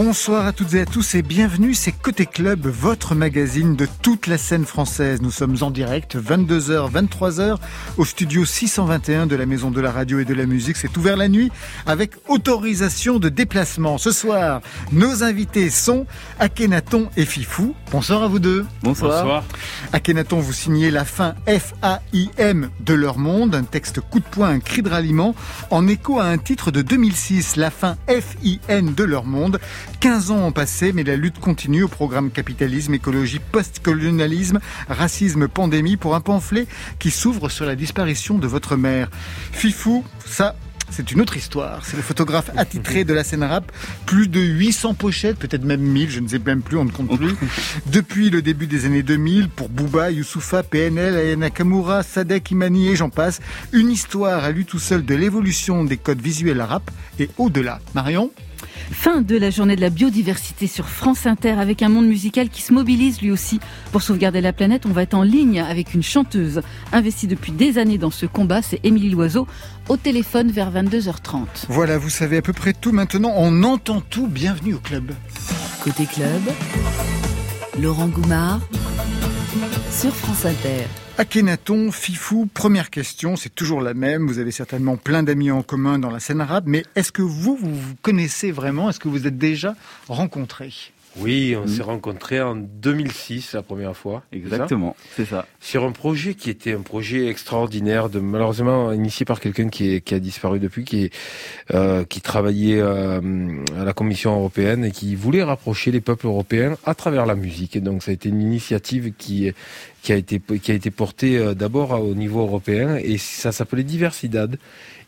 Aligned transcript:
Bonsoir 0.00 0.46
à 0.46 0.52
toutes 0.52 0.74
et 0.74 0.82
à 0.82 0.86
tous 0.86 1.16
et 1.16 1.22
bienvenue, 1.22 1.74
c'est 1.74 1.90
Côté 1.90 2.24
Club, 2.24 2.68
votre 2.68 3.16
magazine 3.16 3.74
de 3.74 3.88
toute 4.00 4.28
la 4.28 4.38
scène 4.38 4.64
française. 4.64 5.20
Nous 5.20 5.32
sommes 5.32 5.56
en 5.60 5.72
direct, 5.72 6.14
22h, 6.14 6.88
23h, 6.88 7.56
au 7.96 8.04
studio 8.04 8.44
621 8.44 9.26
de 9.26 9.34
la 9.34 9.44
Maison 9.44 9.72
de 9.72 9.80
la 9.80 9.90
Radio 9.90 10.20
et 10.20 10.24
de 10.24 10.34
la 10.34 10.46
Musique. 10.46 10.76
C'est 10.76 10.96
ouvert 10.96 11.16
la 11.16 11.26
nuit 11.26 11.50
avec 11.84 12.12
autorisation 12.28 13.18
de 13.18 13.28
déplacement. 13.28 13.98
Ce 13.98 14.12
soir, 14.12 14.60
nos 14.92 15.24
invités 15.24 15.68
sont 15.68 16.06
Akhenaton 16.38 17.08
et 17.16 17.24
Fifou. 17.24 17.74
Bonsoir 17.90 18.22
à 18.22 18.28
vous 18.28 18.38
deux. 18.38 18.64
Bonsoir. 18.84 19.24
Bonsoir. 19.24 19.44
Akhenaton, 19.92 20.38
vous 20.38 20.52
signez 20.52 20.92
la 20.92 21.04
fin 21.04 21.34
F-A-I-M 21.48 22.70
de 22.86 22.94
leur 22.94 23.18
monde, 23.18 23.56
un 23.56 23.64
texte 23.64 24.00
coup 24.00 24.20
de 24.20 24.26
poing, 24.26 24.50
un 24.50 24.60
cri 24.60 24.82
de 24.82 24.90
ralliement, 24.90 25.34
en 25.70 25.88
écho 25.88 26.20
à 26.20 26.26
un 26.26 26.38
titre 26.38 26.70
de 26.70 26.82
2006, 26.82 27.56
la 27.56 27.72
fin 27.72 27.96
F-I-N 28.06 28.94
de 28.94 29.02
leur 29.02 29.24
monde. 29.24 29.58
15 30.00 30.30
ans 30.30 30.46
ont 30.46 30.52
passé, 30.52 30.92
mais 30.92 31.04
la 31.04 31.16
lutte 31.16 31.40
continue 31.40 31.82
au 31.82 31.88
programme 31.88 32.30
capitalisme, 32.30 32.94
écologie, 32.94 33.40
post-colonialisme, 33.40 34.60
racisme, 34.88 35.48
pandémie 35.48 35.96
pour 35.96 36.14
un 36.14 36.20
pamphlet 36.20 36.66
qui 36.98 37.10
s'ouvre 37.10 37.48
sur 37.48 37.66
la 37.66 37.76
disparition 37.76 38.38
de 38.38 38.46
votre 38.46 38.76
mère. 38.76 39.10
Fifou, 39.52 40.04
ça, 40.24 40.54
c'est 40.90 41.12
une 41.12 41.20
autre 41.20 41.36
histoire. 41.36 41.84
C'est 41.84 41.96
le 41.96 42.02
photographe 42.02 42.50
attitré 42.56 43.04
de 43.04 43.12
la 43.12 43.24
scène 43.24 43.44
rap. 43.44 43.70
Plus 44.06 44.28
de 44.28 44.40
800 44.40 44.94
pochettes, 44.94 45.38
peut-être 45.38 45.64
même 45.64 45.80
1000, 45.80 46.10
je 46.10 46.20
ne 46.20 46.28
sais 46.28 46.38
même 46.38 46.62
plus, 46.62 46.76
on 46.76 46.84
ne 46.84 46.90
compte 46.90 47.16
plus. 47.16 47.34
Depuis 47.86 48.30
le 48.30 48.42
début 48.42 48.66
des 48.66 48.86
années 48.86 49.02
2000, 49.02 49.48
pour 49.48 49.68
Booba, 49.68 50.10
Youssoufa, 50.10 50.62
PNL, 50.62 51.16
Ayana 51.16 51.50
Kamura, 51.50 52.02
Sadek 52.02 52.50
Imani 52.50 52.88
et 52.88 52.96
j'en 52.96 53.10
passe. 53.10 53.40
Une 53.72 53.90
histoire 53.90 54.44
à 54.44 54.50
lui 54.50 54.64
tout 54.64 54.78
seul 54.78 55.04
de 55.04 55.14
l'évolution 55.14 55.84
des 55.84 55.96
codes 55.96 56.22
visuels 56.22 56.62
rap 56.62 56.90
et 57.18 57.28
au-delà. 57.36 57.80
Marion? 57.94 58.30
Fin 58.90 59.20
de 59.20 59.36
la 59.36 59.50
journée 59.50 59.76
de 59.76 59.80
la 59.80 59.90
biodiversité 59.90 60.66
sur 60.66 60.88
France 60.88 61.26
Inter 61.26 61.52
avec 61.52 61.82
un 61.82 61.88
monde 61.88 62.06
musical 62.06 62.48
qui 62.48 62.62
se 62.62 62.72
mobilise 62.72 63.20
lui 63.20 63.30
aussi 63.30 63.60
pour 63.92 64.02
sauvegarder 64.02 64.40
la 64.40 64.52
planète. 64.52 64.86
On 64.86 64.92
va 64.92 65.02
être 65.02 65.14
en 65.14 65.22
ligne 65.22 65.60
avec 65.60 65.94
une 65.94 66.02
chanteuse 66.02 66.62
investie 66.92 67.26
depuis 67.26 67.52
des 67.52 67.78
années 67.78 67.98
dans 67.98 68.10
ce 68.10 68.26
combat, 68.26 68.62
c'est 68.62 68.80
Émilie 68.84 69.10
Loiseau, 69.10 69.46
au 69.88 69.96
téléphone 69.96 70.50
vers 70.50 70.72
22h30. 70.72 71.46
Voilà, 71.68 71.98
vous 71.98 72.10
savez 72.10 72.38
à 72.38 72.42
peu 72.42 72.52
près 72.52 72.72
tout 72.72 72.92
maintenant, 72.92 73.32
on 73.36 73.62
entend 73.62 74.00
tout. 74.00 74.26
Bienvenue 74.26 74.74
au 74.74 74.78
club. 74.78 75.12
Côté 75.82 76.06
club, 76.06 76.42
Laurent 77.80 78.08
Goumard 78.08 78.60
sur 79.90 80.14
France 80.14 80.44
Inter. 80.44 80.84
Akhenaton, 81.20 81.90
Fifou, 81.90 82.46
première 82.46 82.90
question, 82.90 83.34
c'est 83.34 83.52
toujours 83.52 83.80
la 83.80 83.92
même. 83.92 84.28
Vous 84.28 84.38
avez 84.38 84.52
certainement 84.52 84.96
plein 84.96 85.24
d'amis 85.24 85.50
en 85.50 85.64
commun 85.64 85.98
dans 85.98 86.12
la 86.12 86.20
scène 86.20 86.40
arabe, 86.40 86.66
mais 86.68 86.84
est-ce 86.94 87.10
que 87.10 87.22
vous, 87.22 87.56
vous 87.56 87.74
vous 87.74 87.94
connaissez 88.02 88.52
vraiment? 88.52 88.88
Est-ce 88.88 89.00
que 89.00 89.08
vous 89.08 89.26
êtes 89.26 89.36
déjà 89.36 89.74
rencontrés? 90.06 90.72
Oui, 91.20 91.56
on 91.56 91.66
s'est 91.66 91.82
rencontrés 91.82 92.40
en 92.40 92.54
2006 92.54 93.54
la 93.54 93.62
première 93.62 93.96
fois. 93.96 94.22
Exactement, 94.32 94.96
c'est 95.16 95.24
ça. 95.24 95.46
Sur 95.60 95.84
un 95.84 95.92
projet 95.92 96.34
qui 96.34 96.50
était 96.50 96.72
un 96.72 96.82
projet 96.82 97.28
extraordinaire, 97.28 98.08
de 98.08 98.20
malheureusement 98.20 98.92
initié 98.92 99.26
par 99.26 99.40
quelqu'un 99.40 99.68
qui, 99.68 100.00
qui, 100.00 100.14
a 100.14 100.18
disparu 100.18 100.58
depuis, 100.58 100.84
qui, 100.84 101.10
euh, 101.74 102.04
qui 102.04 102.20
travaillait 102.20 102.80
euh, 102.80 103.20
à 103.78 103.84
la 103.84 103.92
Commission 103.92 104.34
européenne 104.34 104.84
et 104.84 104.90
qui 104.90 105.14
voulait 105.14 105.42
rapprocher 105.42 105.90
les 105.90 106.00
peuples 106.00 106.26
européens 106.26 106.76
à 106.84 106.94
travers 106.94 107.26
la 107.26 107.34
musique. 107.34 107.76
Et 107.76 107.80
donc 107.80 108.02
ça 108.02 108.10
a 108.10 108.14
été 108.14 108.28
une 108.28 108.40
initiative 108.40 109.12
qui, 109.16 109.52
qui 110.02 110.12
a 110.12 110.16
été 110.16 110.40
qui 110.40 110.70
a 110.70 110.74
été 110.74 110.90
portée 110.90 111.38
euh, 111.38 111.54
d'abord 111.54 111.90
au 112.02 112.14
niveau 112.14 112.40
européen 112.40 112.96
et 112.96 113.18
ça 113.18 113.52
s'appelait 113.52 113.84
Diversidad. 113.84 114.58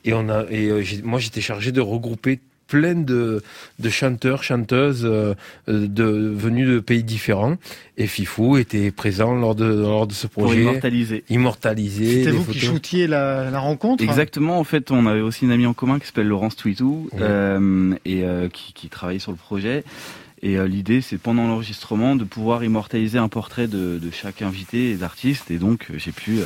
Et 0.04 0.14
on 0.14 0.28
a 0.28 0.44
et 0.50 0.70
moi 1.02 1.18
j'étais 1.18 1.40
chargé 1.40 1.72
de 1.72 1.80
regrouper 1.80 2.40
plein 2.70 2.94
de, 2.94 3.42
de 3.80 3.88
chanteurs, 3.90 4.44
chanteuses 4.44 5.04
euh, 5.04 5.34
de, 5.66 6.04
venus 6.04 6.68
de 6.68 6.78
pays 6.78 7.02
différents. 7.02 7.56
Et 7.98 8.06
Fifou 8.06 8.56
était 8.56 8.92
présent 8.92 9.34
lors 9.34 9.56
de, 9.56 9.64
lors 9.64 10.06
de 10.06 10.12
ce 10.12 10.28
projet. 10.28 10.62
Pour 10.62 10.70
immortaliser. 10.70 11.24
Immortaliser. 11.28 12.24
C'était 12.24 12.30
vous 12.30 12.50
qui 12.50 12.60
shootiez 12.60 13.08
la, 13.08 13.50
la, 13.50 13.58
rencontre 13.58 14.02
Exactement. 14.04 14.58
En 14.58 14.64
fait, 14.64 14.92
on 14.92 15.06
avait 15.06 15.20
aussi 15.20 15.44
une 15.44 15.50
amie 15.50 15.66
en 15.66 15.74
commun 15.74 15.98
qui 15.98 16.06
s'appelle 16.06 16.28
Laurence 16.28 16.54
Twitou 16.54 17.10
euh, 17.20 17.92
et 18.04 18.22
euh, 18.22 18.48
qui, 18.48 18.72
qui 18.72 18.88
travaillait 18.88 19.18
sur 19.18 19.32
le 19.32 19.36
projet. 19.36 19.84
Et 20.42 20.56
euh, 20.56 20.68
l'idée, 20.68 21.00
c'est 21.00 21.18
pendant 21.18 21.46
l'enregistrement 21.48 22.14
de 22.14 22.24
pouvoir 22.24 22.62
immortaliser 22.62 23.18
un 23.18 23.28
portrait 23.28 23.66
de, 23.66 23.98
de 23.98 24.10
chaque 24.12 24.42
invité 24.42 24.92
et 24.92 24.94
d'artiste. 24.94 25.50
Et 25.50 25.58
donc, 25.58 25.88
j'ai 25.96 26.12
pu 26.12 26.38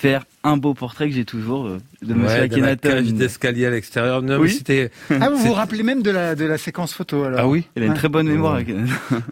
faire 0.00 0.24
un 0.44 0.56
beau 0.56 0.72
portrait 0.72 1.08
que 1.10 1.14
j'ai 1.14 1.26
toujours 1.26 1.66
euh, 1.66 1.78
de 2.00 2.14
Monsieur 2.14 2.42
Akhenaton. 2.42 3.02
d'escalier 3.02 3.66
à 3.66 3.70
l'extérieur. 3.70 4.22
oui. 4.38 4.50
c'était. 4.50 4.90
Ah, 5.10 5.28
vous 5.28 5.36
vous 5.36 5.52
rappelez 5.52 5.82
même 5.82 6.02
de 6.02 6.10
la 6.10 6.34
de 6.34 6.46
la 6.46 6.56
séquence 6.56 6.94
photo 6.94 7.24
alors? 7.24 7.40
Ah 7.40 7.48
oui. 7.48 7.66
Il 7.76 7.82
a 7.82 7.86
une 7.86 7.94
très 7.94 8.08
bonne 8.08 8.26
mémoire. 8.26 8.60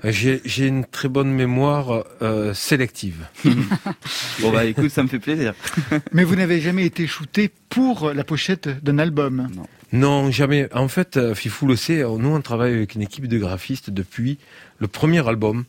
j'ai 0.04 0.42
j'ai 0.44 0.66
une 0.66 0.84
très 0.84 1.08
bonne 1.08 1.30
mémoire 1.30 2.04
euh, 2.20 2.52
sélective. 2.52 3.26
bon 3.44 4.52
bah 4.52 4.66
écoute, 4.66 4.90
ça 4.90 5.02
me 5.02 5.08
fait 5.08 5.18
plaisir. 5.18 5.54
Mais 6.12 6.24
vous 6.24 6.36
n'avez 6.36 6.60
jamais 6.60 6.84
été 6.84 7.06
shooté 7.06 7.50
pour 7.70 8.12
la 8.12 8.24
pochette 8.24 8.68
d'un 8.84 8.98
album? 8.98 9.48
Non. 9.56 9.66
Non, 9.90 10.30
jamais. 10.30 10.68
En 10.74 10.88
fait, 10.88 11.16
euh, 11.16 11.34
Fifou 11.34 11.66
le 11.66 11.76
sait, 11.76 12.02
nous 12.02 12.28
on 12.28 12.40
travaille 12.42 12.74
avec 12.74 12.94
une 12.94 13.00
équipe 13.00 13.26
de 13.26 13.38
graphistes 13.38 13.88
depuis 13.88 14.38
le 14.80 14.86
premier 14.86 15.26
album 15.26 15.64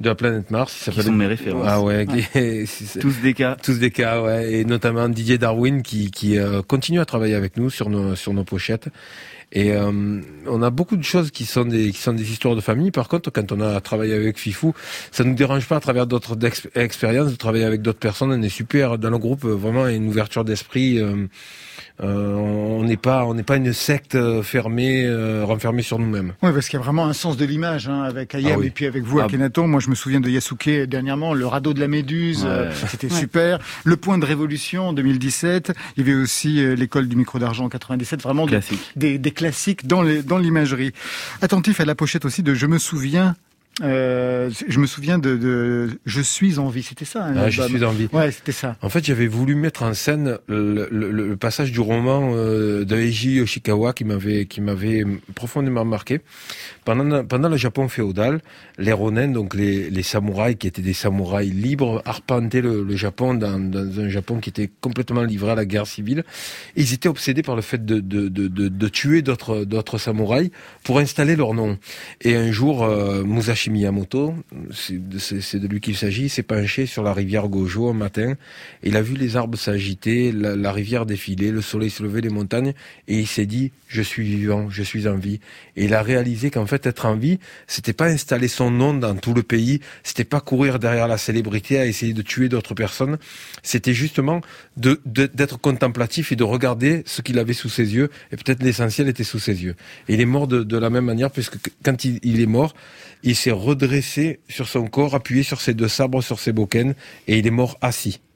de 0.00 0.08
la 0.08 0.14
planète 0.14 0.50
Mars. 0.50 0.72
Ça 0.72 0.92
qui 0.92 1.02
sont 1.02 1.12
mes 1.12 1.26
références. 1.26 1.66
Ah 1.66 1.80
ouais, 1.80 2.06
tous 3.00 3.20
des 3.22 3.34
cas. 3.34 3.56
Tous 3.62 3.78
des 3.78 3.90
cas, 3.90 4.22
ouais, 4.22 4.52
et 4.52 4.64
notamment 4.64 5.08
Didier 5.08 5.38
Darwin 5.38 5.82
qui, 5.82 6.10
qui 6.10 6.38
euh, 6.38 6.62
continue 6.62 7.00
à 7.00 7.04
travailler 7.04 7.34
avec 7.34 7.56
nous 7.56 7.70
sur 7.70 7.88
nos 7.88 8.14
sur 8.14 8.34
nos 8.34 8.44
pochettes. 8.44 8.88
Et 9.52 9.72
euh, 9.72 10.20
on 10.46 10.62
a 10.62 10.70
beaucoup 10.70 10.96
de 10.96 11.04
choses 11.04 11.30
qui 11.30 11.46
sont 11.46 11.64
des 11.64 11.92
qui 11.92 12.00
sont 12.00 12.12
des 12.12 12.30
histoires 12.30 12.56
de 12.56 12.60
famille. 12.60 12.90
Par 12.90 13.08
contre, 13.08 13.30
quand 13.30 13.52
on 13.52 13.60
a 13.60 13.80
travaillé 13.80 14.14
avec 14.14 14.38
Fifou, 14.38 14.74
ça 15.12 15.24
nous 15.24 15.34
dérange 15.34 15.66
pas 15.66 15.76
à 15.76 15.80
travers 15.80 16.06
d'autres 16.06 16.36
expériences 16.74 17.30
de 17.30 17.36
travailler 17.36 17.64
avec 17.64 17.80
d'autres 17.80 17.98
personnes. 17.98 18.32
On 18.32 18.42
est 18.42 18.48
super 18.48 18.98
dans 18.98 19.10
le 19.10 19.18
groupe, 19.18 19.44
vraiment 19.44 19.86
une 19.86 20.08
ouverture 20.08 20.44
d'esprit. 20.44 20.98
Euh, 20.98 21.06
euh, 21.06 21.26
on 22.00 22.82
n'est 22.84 22.96
pas, 22.96 23.24
on 23.24 23.34
n'est 23.34 23.42
pas 23.42 23.56
une 23.56 23.72
secte 23.72 24.14
euh, 24.14 24.42
fermée, 24.42 25.04
euh, 25.04 25.44
renfermée 25.44 25.82
sur 25.82 25.98
nous-mêmes. 25.98 26.34
Oui, 26.42 26.50
parce 26.52 26.68
qu'il 26.68 26.78
y 26.78 26.82
a 26.82 26.84
vraiment 26.84 27.06
un 27.06 27.12
sens 27.12 27.36
de 27.36 27.44
l'image 27.44 27.88
hein, 27.88 28.02
avec 28.02 28.34
Ayam 28.34 28.60
ah 28.62 28.66
et 28.66 28.70
puis 28.70 28.86
avec 28.86 29.04
vous, 29.04 29.20
ah. 29.20 29.24
Akhenaton. 29.24 29.66
Moi, 29.66 29.80
je 29.80 29.90
me 29.90 29.94
souviens 29.94 30.20
de 30.20 30.28
Yasuke 30.28 30.68
dernièrement, 30.86 31.34
le 31.34 31.46
radeau 31.46 31.74
de 31.74 31.80
la 31.80 31.88
Méduse, 31.88 32.46
c'était 32.88 33.08
super. 33.08 33.58
Le 33.84 33.96
point 33.96 34.18
de 34.18 34.24
révolution 34.24 34.88
en 34.88 34.92
2017. 34.92 35.72
Il 35.96 36.06
y 36.06 36.10
avait 36.10 36.20
aussi 36.20 36.76
l'école 36.76 37.08
du 37.08 37.16
micro 37.16 37.38
d'argent 37.38 37.64
en 37.64 37.68
97. 37.68 38.22
Vraiment 38.22 38.46
des, 38.96 39.18
des, 39.18 39.30
classiques 39.30 39.86
dans 39.86 40.02
l'imagerie. 40.02 40.92
Attentif 41.42 41.80
à 41.80 41.84
la 41.84 41.94
pochette 41.94 42.24
aussi 42.24 42.42
de 42.42 42.54
Je 42.54 42.66
me 42.66 42.78
souviens 42.78 43.36
euh, 43.82 44.50
je 44.68 44.78
me 44.80 44.86
souviens 44.86 45.18
de, 45.18 45.36
de, 45.36 45.98
Je 46.06 46.20
suis 46.22 46.58
en 46.58 46.68
vie, 46.68 46.82
c'était 46.82 47.04
ça. 47.04 47.26
Hein, 47.26 47.34
ah, 47.36 47.50
je 47.50 47.60
suis 47.60 47.84
en 47.84 47.92
vie. 47.92 48.08
Ouais, 48.12 48.30
c'était 48.30 48.52
ça. 48.52 48.76
En 48.80 48.88
fait, 48.88 49.04
j'avais 49.04 49.26
voulu 49.26 49.54
mettre 49.54 49.82
en 49.82 49.92
scène 49.92 50.38
le, 50.46 50.88
le, 50.90 51.10
le 51.10 51.36
passage 51.36 51.72
du 51.72 51.80
roman 51.80 52.32
euh, 52.34 52.84
d'Eiji 52.84 53.34
Yoshikawa 53.34 53.92
qui 53.92 54.04
m'avait 54.04 54.46
qui 54.46 54.62
m'avait 54.62 55.04
profondément 55.34 55.84
marqué. 55.84 56.20
Pendant 56.86 57.24
pendant 57.24 57.48
le 57.50 57.56
Japon 57.58 57.88
féodal, 57.88 58.40
les 58.78 58.92
ronin, 58.92 59.28
donc 59.28 59.54
les, 59.54 59.90
les 59.90 60.02
samouraïs 60.02 60.56
qui 60.56 60.68
étaient 60.68 60.82
des 60.82 60.94
samouraïs 60.94 61.52
libres, 61.52 62.00
arpentaient 62.06 62.62
le, 62.62 62.96
Japon 62.96 63.34
dans, 63.34 63.58
dans, 63.58 64.00
un 64.00 64.08
Japon 64.08 64.38
qui 64.40 64.48
était 64.48 64.70
complètement 64.80 65.22
livré 65.22 65.50
à 65.50 65.54
la 65.54 65.66
guerre 65.66 65.86
civile. 65.86 66.24
ils 66.76 66.94
étaient 66.94 67.08
obsédés 67.08 67.42
par 67.42 67.56
le 67.56 67.62
fait 67.62 67.84
de 67.84 68.00
de, 68.00 68.28
de, 68.28 68.48
de, 68.48 68.68
de 68.68 68.88
tuer 68.88 69.20
d'autres 69.20 69.64
d'autres 69.64 69.98
samouraïs 69.98 70.50
pour 70.82 70.98
installer 70.98 71.36
leur 71.36 71.52
nom. 71.52 71.76
Et 72.22 72.36
un 72.36 72.52
jour, 72.52 72.84
euh, 72.84 73.22
Musashi 73.24 73.65
Miyamoto, 73.70 74.34
c'est 74.72 75.58
de 75.58 75.66
lui 75.66 75.80
qu'il 75.80 75.96
s'agit, 75.96 76.28
s'est 76.28 76.42
penché 76.42 76.86
sur 76.86 77.02
la 77.02 77.12
rivière 77.12 77.48
Gojo 77.48 77.88
un 77.88 77.92
matin. 77.92 78.34
il 78.82 78.96
a 78.96 79.02
vu 79.02 79.14
les 79.16 79.36
arbres 79.36 79.58
s'agiter, 79.58 80.32
la, 80.32 80.72
rivière 80.72 81.06
défiler, 81.06 81.50
le 81.50 81.60
soleil 81.60 81.90
se 81.90 82.02
lever, 82.02 82.20
les 82.20 82.28
montagnes, 82.28 82.74
et 83.08 83.18
il 83.18 83.26
s'est 83.26 83.46
dit 83.46 83.72
je 83.88 84.02
suis 84.02 84.24
vivant, 84.24 84.68
je 84.70 84.82
suis 84.82 85.06
en 85.08 85.16
vie. 85.16 85.40
Et 85.76 85.84
il 85.84 85.94
a 85.94 86.02
réalisé 86.02 86.50
qu'en 86.50 86.66
fait 86.66 86.86
être 86.86 87.06
en 87.06 87.16
vie, 87.16 87.38
c'était 87.66 87.92
pas 87.92 88.06
installer 88.06 88.48
son 88.48 88.70
nom 88.70 88.94
dans 88.94 89.14
tout 89.16 89.34
le 89.34 89.42
pays, 89.42 89.80
c'était 90.02 90.24
pas 90.24 90.40
courir 90.40 90.78
derrière 90.78 91.08
la 91.08 91.18
célébrité 91.18 91.78
à 91.78 91.86
essayer 91.86 92.12
de 92.12 92.22
tuer 92.22 92.48
d'autres 92.48 92.74
personnes, 92.74 93.18
c'était 93.62 93.94
justement 93.94 94.40
de 94.76 95.00
d'être 95.06 95.58
contemplatif 95.58 96.32
et 96.32 96.36
de 96.36 96.44
regarder 96.44 97.02
ce 97.06 97.22
qu'il 97.22 97.38
avait 97.38 97.52
sous 97.52 97.68
ses 97.68 97.94
yeux. 97.94 98.10
Et 98.32 98.36
peut-être 98.36 98.62
l'essentiel 98.62 99.08
était 99.08 99.24
sous 99.24 99.38
ses 99.38 99.62
yeux. 99.62 99.74
Et 100.08 100.14
il 100.14 100.20
est 100.20 100.26
mort 100.26 100.46
de, 100.46 100.76
la 100.76 100.90
même 100.90 101.04
manière 101.04 101.30
puisque 101.30 101.56
quand 101.84 102.04
il, 102.04 102.18
il 102.22 102.40
est 102.40 102.46
mort, 102.46 102.74
il 103.22 103.36
s'est 103.36 103.50
redressé 103.50 104.40
sur 104.48 104.68
son 104.68 104.86
corps, 104.86 105.14
appuyé 105.14 105.42
sur 105.42 105.60
ses 105.60 105.74
deux 105.74 105.88
sabres, 105.88 106.22
sur 106.22 106.38
ses 106.38 106.52
bouquins, 106.52 106.92
et 107.26 107.38
il 107.38 107.46
est 107.46 107.50
mort 107.50 107.78
assis. 107.80 108.20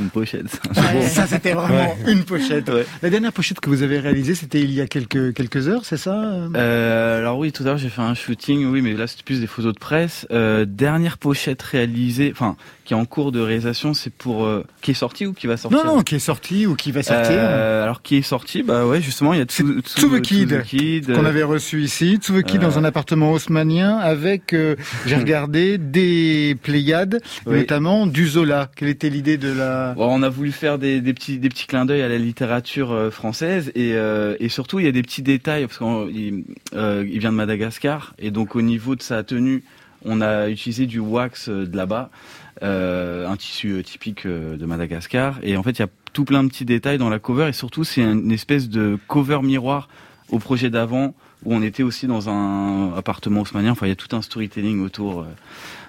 Une 0.00 0.10
pochette. 0.10 0.60
Ça, 1.08 1.26
c'était 1.26 1.52
vraiment 1.52 1.96
une 2.06 2.24
pochette. 2.24 2.70
La 3.02 3.10
dernière 3.10 3.32
pochette 3.32 3.60
que 3.60 3.70
vous 3.70 3.82
avez 3.82 3.98
réalisée, 3.98 4.34
c'était 4.34 4.60
il 4.60 4.70
y 4.72 4.80
a 4.80 4.86
quelques, 4.86 5.32
quelques 5.32 5.68
heures, 5.68 5.84
c'est 5.84 5.96
ça 5.96 6.14
euh, 6.14 7.18
Alors 7.18 7.38
oui, 7.38 7.52
tout 7.52 7.62
à 7.62 7.66
l'heure, 7.66 7.78
j'ai 7.78 7.88
fait 7.88 8.02
un 8.02 8.14
shooting, 8.14 8.66
oui, 8.66 8.82
mais 8.82 8.92
là, 8.92 9.06
c'était 9.06 9.22
plus 9.22 9.40
des 9.40 9.46
photos 9.46 9.74
de 9.74 9.78
presse. 9.78 10.26
Euh, 10.30 10.66
dernière 10.66 11.16
pochette 11.18 11.62
réalisée, 11.62 12.30
enfin, 12.32 12.56
qui 12.86 12.94
est 12.94 12.96
en 12.96 13.04
cours 13.04 13.32
de 13.32 13.40
réalisation, 13.40 13.94
c'est 13.94 14.12
pour... 14.12 14.44
Euh, 14.44 14.64
qui 14.80 14.92
est 14.92 14.94
sorti 14.94 15.26
ou 15.26 15.32
qui 15.32 15.48
va 15.48 15.56
sortir 15.56 15.84
Non, 15.84 15.96
non, 15.96 16.02
qui 16.02 16.14
est 16.14 16.20
sorti 16.20 16.66
ou 16.66 16.76
qui 16.76 16.92
va 16.92 17.02
sortir. 17.02 17.32
Euh, 17.32 17.82
alors, 17.82 18.00
qui 18.00 18.16
est 18.16 18.22
sorti 18.22 18.62
Bah 18.62 18.86
ouais, 18.86 19.00
justement, 19.00 19.34
il 19.34 19.40
y 19.40 19.42
a 19.42 19.44
Tsu, 19.44 19.80
Tsu, 19.80 20.20
Kid, 20.22 21.12
qu'on 21.12 21.24
avait 21.24 21.42
reçu 21.42 21.82
ici. 21.82 22.16
Tsu 22.16 22.44
Kid 22.44 22.60
dans 22.60 22.78
un 22.78 22.84
appartement 22.84 23.32
haussmanien 23.32 23.98
avec, 23.98 24.54
j'ai 25.06 25.16
regardé, 25.16 25.78
des 25.78 26.56
Pléiades, 26.62 27.20
notamment 27.44 28.06
du 28.06 28.28
Zola. 28.28 28.70
Quelle 28.76 28.88
était 28.88 29.10
l'idée 29.10 29.36
de 29.36 29.52
la... 29.52 29.94
on 29.96 30.22
a 30.22 30.28
voulu 30.28 30.52
faire 30.52 30.78
des, 30.78 31.00
des, 31.00 31.12
petits, 31.12 31.38
des 31.38 31.48
petits 31.48 31.66
clins 31.66 31.86
d'œil 31.86 32.02
à 32.02 32.08
la 32.08 32.18
littérature 32.18 33.08
française 33.10 33.72
et, 33.74 33.96
et 34.38 34.48
surtout, 34.48 34.78
il 34.78 34.86
y 34.86 34.88
a 34.88 34.92
des 34.92 35.02
petits 35.02 35.22
détails, 35.22 35.66
parce 35.66 35.78
qu'il 35.78 36.44
il 36.72 37.18
vient 37.18 37.32
de 37.32 37.36
Madagascar, 37.36 38.14
et 38.20 38.30
donc 38.30 38.54
au 38.54 38.62
niveau 38.62 38.94
de 38.94 39.02
sa 39.02 39.24
tenue, 39.24 39.64
on 40.04 40.20
a 40.20 40.48
utilisé 40.48 40.86
du 40.86 41.00
wax 41.00 41.48
de 41.48 41.76
là-bas, 41.76 42.10
euh, 42.10 42.45
un 42.62 43.36
tissu 43.36 43.82
typique 43.84 44.26
de 44.26 44.66
Madagascar. 44.66 45.38
Et 45.42 45.56
en 45.56 45.62
fait, 45.62 45.72
il 45.72 45.80
y 45.80 45.84
a 45.84 45.88
tout 46.12 46.24
plein 46.24 46.42
de 46.42 46.48
petits 46.48 46.64
détails 46.64 46.98
dans 46.98 47.08
la 47.08 47.18
cover. 47.18 47.48
Et 47.48 47.52
surtout, 47.52 47.84
c'est 47.84 48.02
une 48.02 48.32
espèce 48.32 48.68
de 48.68 48.98
cover 49.08 49.40
miroir 49.42 49.88
au 50.30 50.38
projet 50.38 50.70
d'avant, 50.70 51.14
où 51.44 51.54
on 51.54 51.62
était 51.62 51.82
aussi 51.82 52.06
dans 52.06 52.28
un 52.28 52.94
appartement 52.96 53.42
haussmanien. 53.42 53.72
Enfin, 53.72 53.86
il 53.86 53.90
y 53.90 53.92
a 53.92 53.96
tout 53.96 54.14
un 54.16 54.22
storytelling 54.22 54.80
autour. 54.82 55.26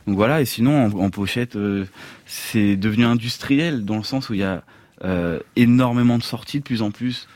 Donc 0.05 0.15
voilà. 0.15 0.41
Et 0.41 0.45
sinon, 0.45 0.85
en, 0.85 1.09
pochette, 1.09 1.57
c'est 2.25 2.75
devenu 2.75 3.05
industriel 3.05 3.85
dans 3.85 3.97
le 3.97 4.03
sens 4.03 4.29
où 4.29 4.33
il 4.33 4.41
y 4.41 4.43
a 4.43 4.63
énormément 5.55 6.17
de 6.17 6.23
sorties 6.23 6.59
de 6.59 6.63
plus 6.63 6.81
en 6.81 6.91
plus 6.91 7.27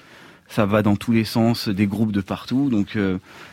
ça 0.52 0.66
va 0.66 0.82
dans 0.82 0.98
tous 0.98 1.14
les 1.14 1.24
sens, 1.24 1.70
des 1.70 1.88
groupes 1.88 2.12
de 2.12 2.20
partout. 2.20 2.70
Donc, 2.70 2.98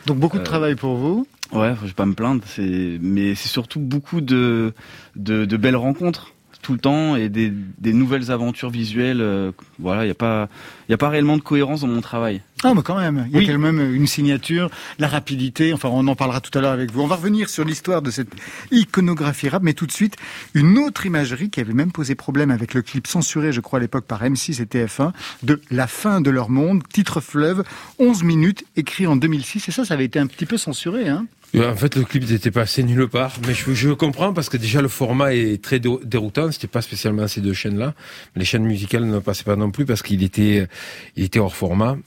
donc 0.05 0.17
beaucoup 0.17 0.37
de 0.37 0.43
travail 0.43 0.75
pour 0.75 0.97
vous. 0.97 1.25
Ouais, 1.51 1.73
je 1.81 1.87
vais 1.87 1.93
pas 1.93 2.05
me 2.05 2.13
plaindre, 2.13 2.43
c'est 2.45 2.99
mais 3.01 3.33
c'est 3.33 3.47
surtout 3.47 3.79
beaucoup 3.79 4.21
de, 4.21 4.73
de, 5.15 5.45
de 5.45 5.57
belles 5.57 5.75
rencontres 5.75 6.33
tout 6.61 6.73
le 6.73 6.79
temps 6.79 7.15
et 7.15 7.29
des, 7.29 7.51
des 7.51 7.93
nouvelles 7.93 8.31
aventures 8.31 8.69
visuelles. 8.69 9.21
Euh, 9.21 9.51
voilà, 9.79 10.03
il 10.03 10.07
n'y 10.07 10.11
a 10.11 10.15
pas, 10.15 10.49
il 10.87 10.93
a 10.93 10.97
pas 10.97 11.09
réellement 11.09 11.37
de 11.37 11.41
cohérence 11.41 11.81
dans 11.81 11.87
mon 11.87 12.01
travail. 12.01 12.41
Ah, 12.63 12.73
mais 12.75 12.81
quand 12.81 12.97
même, 12.99 13.27
il 13.31 13.41
y 13.41 13.49
a 13.49 13.53
quand 13.53 13.57
même 13.57 13.79
une 13.93 14.07
signature, 14.07 14.69
la 14.97 15.07
rapidité. 15.07 15.71
Enfin, 15.73 15.87
on 15.89 16.05
en 16.07 16.15
parlera 16.15 16.41
tout 16.41 16.55
à 16.57 16.61
l'heure 16.61 16.73
avec 16.73 16.91
vous. 16.91 17.01
On 17.01 17.07
va 17.07 17.15
revenir 17.15 17.47
sur 17.47 17.63
l'histoire 17.63 18.01
de 18.01 18.11
cette 18.11 18.29
iconographie 18.71 19.47
rap, 19.47 19.63
mais 19.63 19.73
tout 19.73 19.85
de 19.85 19.91
suite 19.91 20.17
une 20.53 20.77
autre 20.77 21.05
imagerie 21.05 21.49
qui 21.49 21.61
avait 21.61 21.73
même 21.73 21.93
posé 21.93 22.15
problème 22.15 22.51
avec 22.51 22.73
le 22.73 22.81
clip 22.81 23.07
censuré, 23.07 23.53
je 23.53 23.61
crois 23.61 23.79
à 23.79 23.81
l'époque 23.81 24.05
par 24.05 24.23
M6 24.23 24.61
et 24.61 24.65
TF1, 24.65 25.13
de 25.43 25.61
La 25.71 25.87
fin 25.87 26.19
de 26.19 26.29
leur 26.29 26.49
monde, 26.49 26.83
titre 26.91 27.21
fleuve, 27.21 27.63
11 27.99 28.23
minutes, 28.23 28.65
écrit 28.75 29.07
en 29.07 29.15
2006. 29.15 29.69
Et 29.69 29.71
ça, 29.71 29.85
ça 29.85 29.93
avait 29.93 30.05
été 30.05 30.19
un 30.19 30.27
petit 30.27 30.45
peu 30.45 30.57
censuré, 30.57 31.07
hein 31.07 31.25
en 31.57 31.75
fait, 31.75 31.95
le 31.95 32.03
clip 32.03 32.29
n'était 32.29 32.51
passé 32.51 32.83
nulle 32.83 33.07
part, 33.07 33.37
mais 33.47 33.53
je, 33.53 33.73
je, 33.73 33.89
comprends 33.89 34.33
parce 34.33 34.49
que 34.49 34.57
déjà 34.57 34.81
le 34.81 34.87
format 34.87 35.33
est 35.33 35.61
très 35.63 35.79
déroutant. 35.79 36.51
C'était 36.51 36.67
pas 36.67 36.81
spécialement 36.81 37.27
ces 37.27 37.41
deux 37.41 37.53
chaînes-là, 37.53 37.95
les 38.35 38.45
chaînes 38.45 38.65
musicales 38.65 39.05
ne 39.05 39.19
passaient 39.19 39.43
pas 39.43 39.55
non 39.55 39.71
plus 39.71 39.85
parce 39.85 40.03
qu'il 40.03 40.23
était, 40.23 40.67
il 41.15 41.23
était 41.23 41.39
hors 41.39 41.55
format. 41.55 41.97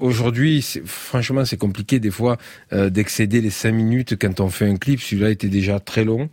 Aujourd'hui, 0.00 0.64
franchement, 0.84 1.44
c'est 1.44 1.56
compliqué 1.56 1.98
des 1.98 2.10
fois 2.10 2.36
euh, 2.72 2.90
d'excéder 2.90 3.40
les 3.40 3.50
cinq 3.50 3.72
minutes 3.72 4.16
quand 4.20 4.40
on 4.40 4.50
fait 4.50 4.68
un 4.68 4.76
clip. 4.76 5.00
Celui-là 5.00 5.30
était 5.30 5.48
déjà 5.48 5.80
très 5.80 6.04
long. 6.04 6.28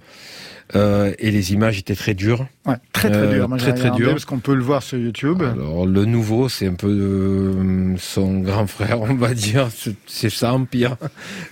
Euh, 0.75 1.13
et 1.19 1.31
les 1.31 1.53
images 1.53 1.77
étaient 1.77 1.95
très 1.95 2.13
dures. 2.13 2.47
Ouais, 2.65 2.75
très 2.93 3.11
très 3.11 3.27
dures. 3.27 3.51
Euh, 3.51 3.57
très 3.57 3.73
très 3.73 3.91
dures. 3.91 4.11
Parce 4.11 4.25
qu'on 4.25 4.39
peut 4.39 4.55
le 4.55 4.63
voir 4.63 4.81
sur 4.81 4.97
YouTube. 4.97 5.41
Alors 5.43 5.85
le 5.85 6.05
nouveau, 6.05 6.49
c'est 6.49 6.67
un 6.67 6.73
peu 6.73 6.87
euh, 6.87 7.95
son 7.97 8.39
grand 8.39 8.65
frère, 8.67 9.01
on 9.01 9.13
va 9.13 9.33
dire. 9.33 9.67
C'est 10.07 10.29
ça 10.29 10.53
en 10.53 10.65
pire. 10.65 10.95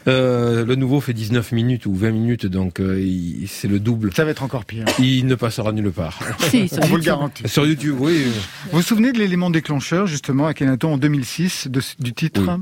Euh, 0.07 0.65
le 0.65 0.75
nouveau 0.75 1.01
fait 1.01 1.13
19 1.13 1.51
minutes 1.51 1.85
ou 1.85 1.93
20 1.93 2.11
minutes, 2.11 2.45
donc 2.45 2.79
euh, 2.79 3.03
c'est 3.47 3.67
le 3.67 3.79
double. 3.79 4.13
Ça 4.13 4.25
va 4.25 4.31
être 4.31 4.43
encore 4.43 4.65
pire. 4.65 4.85
Il 4.99 5.27
ne 5.27 5.35
passera 5.35 5.71
nulle 5.71 5.91
part. 5.91 6.19
Si, 6.51 6.69
on 6.81 6.85
vous 6.87 6.97
le 6.97 7.03
garantit. 7.03 7.47
Sur 7.47 7.65
YouTube, 7.65 7.95
oui. 7.99 8.25
Vous 8.71 8.77
vous 8.77 8.81
souvenez 8.81 9.13
de 9.13 9.19
l'élément 9.19 9.49
déclencheur 9.49 10.05
justement 10.05 10.47
à 10.47 10.53
Kenaton 10.53 10.93
en 10.93 10.97
2006 10.97 11.67
de, 11.69 11.81
du 11.99 12.13
titre 12.13 12.59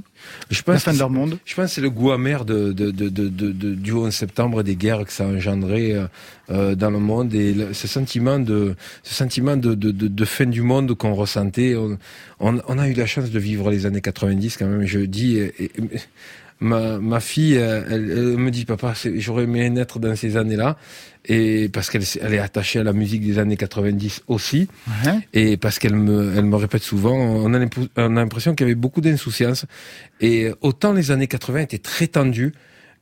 je 0.50 0.62
pense, 0.62 0.84
fin 0.84 0.94
de 0.94 1.00
leur 1.00 1.10
monde. 1.10 1.38
Je 1.46 1.56
pense 1.56 1.66
que 1.66 1.72
c'est 1.72 1.82
le 1.82 1.90
goût 1.90 2.12
amer 2.12 2.46
de, 2.46 2.72
de, 2.72 2.92
de, 2.92 3.10
de, 3.10 3.52
du 3.52 3.94
11 3.94 4.14
septembre 4.14 4.62
et 4.62 4.64
des 4.64 4.76
guerres 4.76 5.06
que 5.06 5.12
ça 5.12 5.26
a 5.26 5.28
engendré 5.28 5.94
euh, 5.94 6.06
euh 6.50 6.76
dans 6.76 6.90
le 6.90 7.00
monde 7.00 7.34
et 7.34 7.56
ce 7.74 7.88
sentiment 7.88 8.40
de 8.40 8.76
ce 9.04 9.14
sentiment 9.14 9.58
de, 9.58 9.74
de, 9.74 9.92
de, 9.92 10.26
fin 10.26 10.46
du 10.46 10.62
monde 10.62 10.96
qu'on 10.96 11.14
ressentait. 11.14 11.76
On, 11.76 11.98
on, 12.40 12.80
a 12.80 12.88
eu 12.88 12.94
la 12.94 13.06
chance 13.06 13.30
de 13.30 13.40
vivre 13.40 13.70
les 13.70 13.86
années 13.86 14.02
90 14.02 14.58
quand 14.58 14.68
même. 14.68 14.86
Je 14.86 15.00
dis. 15.00 15.38
Et, 15.38 15.72
ma, 16.60 17.00
ma 17.00 17.20
fille, 17.20 17.56
elle, 17.56 17.86
elle, 17.90 18.38
me 18.38 18.52
dit 18.52 18.66
papa, 18.66 18.94
j'aurais 19.16 19.44
aimé 19.44 19.70
naître 19.70 20.00
dans 20.00 20.16
ces 20.16 20.38
années-là. 20.38 20.78
Et 21.26 21.70
parce 21.70 21.90
qu'elle 21.90 22.04
elle 22.22 22.34
est 22.34 22.40
attachée 22.40 22.80
à 22.80 22.84
la 22.84 22.94
musique 22.94 23.26
des 23.26 23.40
années 23.40 23.58
90 23.58 24.24
aussi, 24.28 24.68
ouais. 25.06 25.20
et 25.34 25.58
parce 25.58 25.78
qu'elle 25.78 25.96
me, 25.96 26.34
elle 26.36 26.46
me 26.46 26.56
répète 26.56 26.82
souvent, 26.82 27.14
on 27.14 27.54
a 27.54 28.10
l'impression 28.10 28.56
qu'il 28.56 28.66
y 28.66 28.70
avait 28.70 28.76
beaucoup 28.76 29.02
d'insouciance, 29.02 29.66
et 30.22 30.52
autant 30.62 30.94
les 30.94 31.12
années 31.12 31.28
80 31.28 31.60
étaient 31.60 31.78
très 31.78 32.08
tendues, 32.08 32.54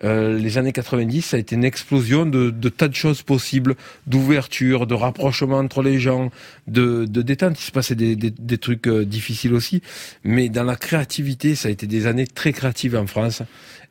euh, 0.04 0.38
les 0.38 0.58
années 0.58 0.74
90, 0.74 1.22
ça 1.22 1.38
a 1.38 1.40
été 1.40 1.56
une 1.56 1.64
explosion 1.64 2.26
de, 2.26 2.52
de 2.52 2.70
tas 2.70 2.88
de 2.88 2.96
choses 2.96 3.24
possibles, 3.24 3.76
d'ouverture, 4.06 4.86
de 4.86 4.94
rapprochement 4.94 5.58
entre 5.58 5.82
les 5.82 6.00
gens, 6.00 6.30
de, 6.68 7.06
de 7.06 7.22
détente. 7.22 7.60
Il 7.60 7.64
se 7.64 7.72
passait 7.72 7.96
des, 7.96 8.16
des, 8.16 8.32
des 8.32 8.58
trucs 8.58 8.88
euh, 8.88 9.06
difficiles 9.06 9.54
aussi, 9.54 9.82
mais 10.24 10.50
dans 10.50 10.64
la 10.64 10.76
créativité, 10.76 11.56
ça 11.56 11.70
a 11.70 11.72
été 11.72 11.88
des 11.88 12.06
années 12.06 12.28
très 12.28 12.54
créatives 12.54 12.96
en 12.96 13.08
France. 13.08 13.42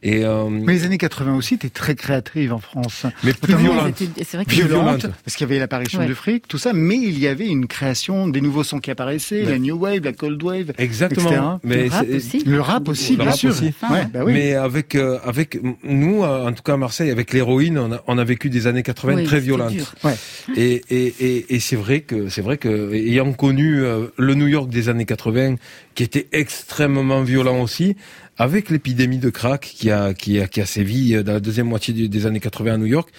Et 0.02 0.24
euh, 0.24 0.48
mais 0.50 0.74
les 0.74 0.84
années 0.84 0.98
80 0.98 1.36
aussi 1.36 1.54
étaient 1.54 1.70
très 1.70 1.94
créatives 1.94 2.52
en 2.52 2.58
France. 2.58 3.06
Mais 3.24 3.32
plus 3.32 3.56
violentes. 3.56 4.02
C'est 4.24 4.36
vrai 4.36 4.44
que 4.44 4.50
violente, 4.50 5.06
parce 5.24 5.36
qu'il 5.36 5.46
y 5.46 5.50
avait 5.50 5.58
l'apparition 5.58 6.00
ouais. 6.00 6.06
du 6.06 6.14
fric, 6.14 6.46
tout 6.46 6.58
ça, 6.58 6.72
mais 6.74 6.96
il 6.96 7.18
y 7.18 7.26
avait 7.26 7.46
une 7.46 7.66
création 7.66 8.28
des 8.28 8.40
nouveaux 8.40 8.62
sons 8.62 8.78
qui 8.78 8.90
apparaissaient, 8.90 9.42
la 9.44 9.58
new 9.58 9.76
wave, 9.76 10.04
la 10.04 10.12
cold 10.12 10.42
wave, 10.42 10.72
exactement. 10.78 11.60
Mais 11.64 11.84
le 11.84 11.90
rap 11.90 12.08
aussi. 12.08 12.44
Le 12.44 12.60
rap 12.60 12.88
aussi, 12.88 13.12
le 13.12 13.18
bien 13.18 13.30
rap 13.30 13.36
sûr. 13.36 13.50
Aussi. 13.50 13.72
Ouais, 13.90 14.06
bah 14.12 14.20
oui. 14.24 14.32
Mais 14.34 14.54
avec 14.54 14.94
euh, 14.94 15.18
avec 15.24 15.58
nous, 15.82 16.22
en 16.22 16.52
tout 16.52 16.62
cas 16.62 16.74
à 16.74 16.76
Marseille, 16.76 17.10
avec 17.10 17.32
l'héroïne, 17.32 17.78
on 17.78 17.92
a, 17.92 18.02
on 18.06 18.18
a 18.18 18.24
vécu 18.24 18.50
des 18.50 18.66
années 18.66 18.82
80 18.82 19.14
oui, 19.14 19.24
très 19.24 19.40
violentes. 19.40 19.94
Ouais. 20.04 20.14
Et 20.56 20.82
et 20.90 21.14
et, 21.20 21.54
et 21.54 21.60
c'est 21.60 21.76
vrai 21.76 22.00
que 22.00 22.28
c'est 22.28 22.42
vrai 22.42 22.58
que 22.58 22.92
ayant 22.92 23.32
connu 23.32 23.82
euh, 23.82 24.08
le 24.18 24.34
New 24.34 24.46
York 24.46 24.68
des 24.68 24.88
années 24.88 25.06
80, 25.06 25.56
qui 25.94 26.02
était 26.02 26.28
extrêmement 26.32 27.22
violent 27.22 27.62
aussi 27.62 27.96
avec 28.38 28.70
l'épidémie 28.70 29.18
de 29.18 29.30
crack 29.30 29.60
qui 29.60 29.90
a, 29.90 30.14
qui 30.14 30.40
a, 30.40 30.46
qui 30.46 30.60
a 30.60 30.66
sévi 30.66 31.22
dans 31.22 31.32
la 31.32 31.40
deuxième 31.40 31.68
moitié 31.68 32.08
des 32.08 32.26
années 32.26 32.40
80 32.40 32.74
à 32.74 32.76
New 32.76 32.86
York, 32.86 33.10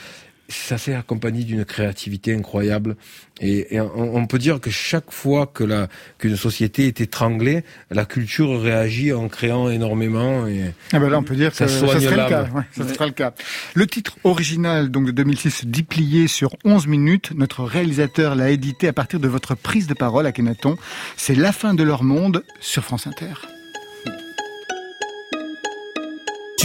ça 0.49 0.77
s'est 0.77 0.93
accompagné 0.93 1.43
d'une 1.43 1.65
créativité 1.65 2.33
incroyable. 2.33 2.95
Et, 3.41 3.75
et 3.75 3.81
on, 3.81 4.15
on, 4.15 4.25
peut 4.27 4.37
dire 4.37 4.59
que 4.59 4.69
chaque 4.69 5.11
fois 5.11 5.45
que 5.45 5.63
la 5.63 5.87
qu'une 6.17 6.37
société 6.37 6.87
est 6.87 7.01
étranglée, 7.01 7.63
la 7.91 8.05
culture 8.05 8.61
réagit 8.61 9.13
en 9.13 9.27
créant 9.27 9.69
énormément. 9.69 10.47
Et 10.47 10.73
ah 10.93 10.99
ben 10.99 11.09
là, 11.09 11.19
on 11.19 11.23
peut 11.23 11.35
dire 11.35 11.53
ça 11.53 11.65
que 11.65 11.71
ça 11.71 11.99
serait 11.99 12.15
le 12.15 12.29
cas. 12.29 12.43
Ouais, 12.53 12.61
ça 12.71 12.83
ouais. 12.83 12.93
sera 12.93 13.05
le 13.05 13.11
cas. 13.11 13.33
Le 13.73 13.87
titre 13.87 14.17
original 14.23 14.89
donc 14.89 15.05
de 15.05 15.11
2006, 15.11 15.65
déplié 15.65 16.27
sur 16.27 16.55
11 16.63 16.87
minutes, 16.87 17.31
notre 17.35 17.63
réalisateur 17.63 18.35
l'a 18.35 18.49
édité 18.49 18.87
à 18.87 18.93
partir 18.93 19.19
de 19.19 19.27
votre 19.27 19.55
prise 19.55 19.87
de 19.87 19.93
parole 19.93 20.25
à 20.25 20.31
Kenaton. 20.31 20.77
C'est 21.17 21.35
la 21.35 21.51
fin 21.51 21.73
de 21.73 21.83
leur 21.83 22.03
monde 22.03 22.43
sur 22.61 22.83
France 22.83 23.05
Inter. 23.07 23.56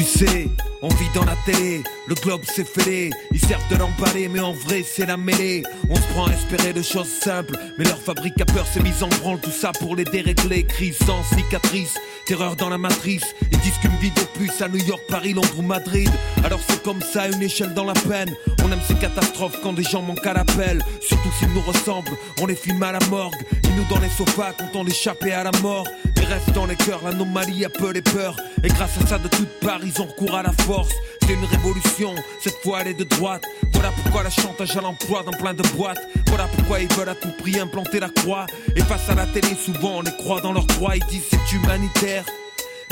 Tu 0.02 0.18
sais, 0.18 0.48
on 0.82 0.88
vit 0.88 1.08
dans 1.14 1.24
la 1.24 1.36
télé, 1.46 1.80
le 2.08 2.16
globe 2.16 2.44
s'est 2.44 2.64
fêlé, 2.64 3.10
ils 3.30 3.38
servent 3.38 3.68
de 3.70 3.76
l'emballer, 3.76 4.26
mais 4.26 4.40
en 4.40 4.52
vrai 4.52 4.82
c'est 4.84 5.06
la 5.06 5.16
mêlée. 5.16 5.62
On 5.88 5.94
se 5.94 6.02
prend 6.12 6.26
à 6.26 6.32
espérer 6.32 6.72
de 6.72 6.82
choses 6.82 7.06
simples, 7.06 7.56
mais 7.78 7.84
leur 7.84 7.98
fabrique 7.98 8.40
à 8.40 8.44
peur 8.44 8.66
s'est 8.66 8.80
mise 8.80 9.04
en 9.04 9.08
branle, 9.20 9.38
tout 9.38 9.52
ça 9.52 9.70
pour 9.70 9.94
les 9.94 10.02
dérégler. 10.02 10.64
Crise 10.64 10.98
sans 11.06 11.22
cicatrice, 11.36 11.94
terreur 12.26 12.56
dans 12.56 12.68
la 12.68 12.78
matrice. 12.78 13.22
Ils 13.52 13.60
disent 13.60 13.78
qu'une 13.80 13.96
vie 14.00 14.10
de 14.10 14.22
plus 14.36 14.50
à 14.60 14.66
New 14.66 14.84
York, 14.84 15.02
Paris, 15.08 15.34
Londres 15.34 15.54
ou 15.56 15.62
Madrid. 15.62 16.10
Alors 16.44 16.60
c'est 16.68 16.82
comme 16.82 17.00
ça, 17.00 17.28
une 17.28 17.40
échelle 17.40 17.72
dans 17.72 17.84
la 17.84 17.94
peine. 17.94 18.34
On 18.64 18.72
aime 18.72 18.82
ces 18.88 18.96
catastrophes 18.96 19.60
quand 19.62 19.74
des 19.74 19.84
gens 19.84 20.02
manquent 20.02 20.26
à 20.26 20.32
l'appel, 20.32 20.82
surtout 21.00 21.30
s'ils 21.38 21.52
nous 21.52 21.62
ressemblent. 21.62 22.18
On 22.40 22.46
les 22.46 22.56
filme 22.56 22.82
à 22.82 22.90
la 22.90 23.06
morgue, 23.08 23.36
nous 23.76 23.84
dans 23.84 24.00
les 24.00 24.08
sofas, 24.08 24.52
content 24.52 24.84
d'échapper 24.84 25.32
à 25.32 25.44
la 25.44 25.52
mort. 25.62 25.86
Mais 26.16 26.24
reste 26.24 26.50
dans 26.52 26.66
les 26.66 26.76
cœurs, 26.76 27.00
l'anomalie 27.04 27.64
a 27.64 27.68
peu 27.68 27.92
les 27.92 28.02
peurs. 28.02 28.36
Et 28.62 28.68
grâce 28.68 28.96
à 29.02 29.06
ça, 29.06 29.18
de 29.18 29.28
toutes 29.28 29.60
parts, 29.60 29.80
ils 29.84 30.00
ont 30.00 30.06
recours 30.06 30.34
à 30.34 30.42
la 30.42 30.52
force. 30.52 30.90
C'est 31.22 31.32
une 31.32 31.44
révolution, 31.44 32.14
cette 32.42 32.56
fois 32.62 32.80
elle 32.80 32.88
est 32.88 32.94
de 32.94 33.04
droite. 33.04 33.42
Voilà 33.72 33.90
pourquoi 33.90 34.22
la 34.22 34.30
chantage 34.30 34.76
à 34.76 34.80
l'emploi 34.80 35.22
dans 35.24 35.32
plein 35.32 35.54
de 35.54 35.62
boîtes. 35.76 36.00
Voilà 36.28 36.46
pourquoi 36.46 36.80
ils 36.80 36.92
veulent 36.92 37.08
à 37.08 37.14
tout 37.14 37.32
prix 37.38 37.58
implanter 37.58 38.00
la 38.00 38.08
croix. 38.08 38.46
Et 38.76 38.80
face 38.82 39.08
à 39.08 39.14
la 39.14 39.26
télé, 39.26 39.48
souvent 39.54 39.98
on 39.98 40.02
les 40.02 40.16
croit 40.16 40.40
dans 40.40 40.52
leur 40.52 40.66
croix. 40.66 40.96
Ils 40.96 41.06
disent 41.06 41.28
c'est 41.30 41.56
humanitaire. 41.56 42.24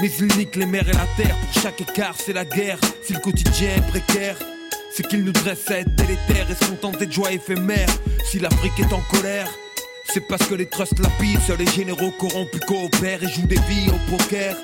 Mais 0.00 0.10
ils 0.18 0.36
niquent 0.38 0.56
les 0.56 0.66
mers 0.66 0.88
et 0.88 0.92
la 0.92 1.06
terre. 1.16 1.36
Pour 1.36 1.62
chaque 1.62 1.80
écart, 1.80 2.14
c'est 2.16 2.32
la 2.32 2.44
guerre. 2.44 2.78
Si 3.02 3.12
le 3.12 3.20
quotidien 3.20 3.76
est 3.76 3.86
précaire, 3.88 4.36
c'est 4.92 5.06
qu'ils 5.06 5.24
nous 5.24 5.32
dressent 5.32 5.70
à 5.70 5.80
être 5.80 5.94
délétères 5.94 6.50
et 6.50 6.64
sont 6.64 6.74
tentés 6.74 7.06
de 7.06 7.12
joie 7.12 7.32
éphémère. 7.32 7.88
Si 8.24 8.38
l'Afrique 8.38 8.78
est 8.78 8.92
en 8.92 9.00
colère, 9.10 9.48
C'est 10.12 10.26
parce 10.26 10.44
que 10.48 10.56
les 10.56 10.66
trusts 10.66 10.98
lapident, 10.98 11.40
seuls 11.46 11.58
les 11.58 11.70
généraux 11.70 12.10
corrompus 12.10 12.60
coopèrent 12.66 13.22
et 13.22 13.28
jouent 13.28 13.46
des 13.46 13.60
vies 13.68 13.88
au 13.90 14.10
poker. 14.10 14.56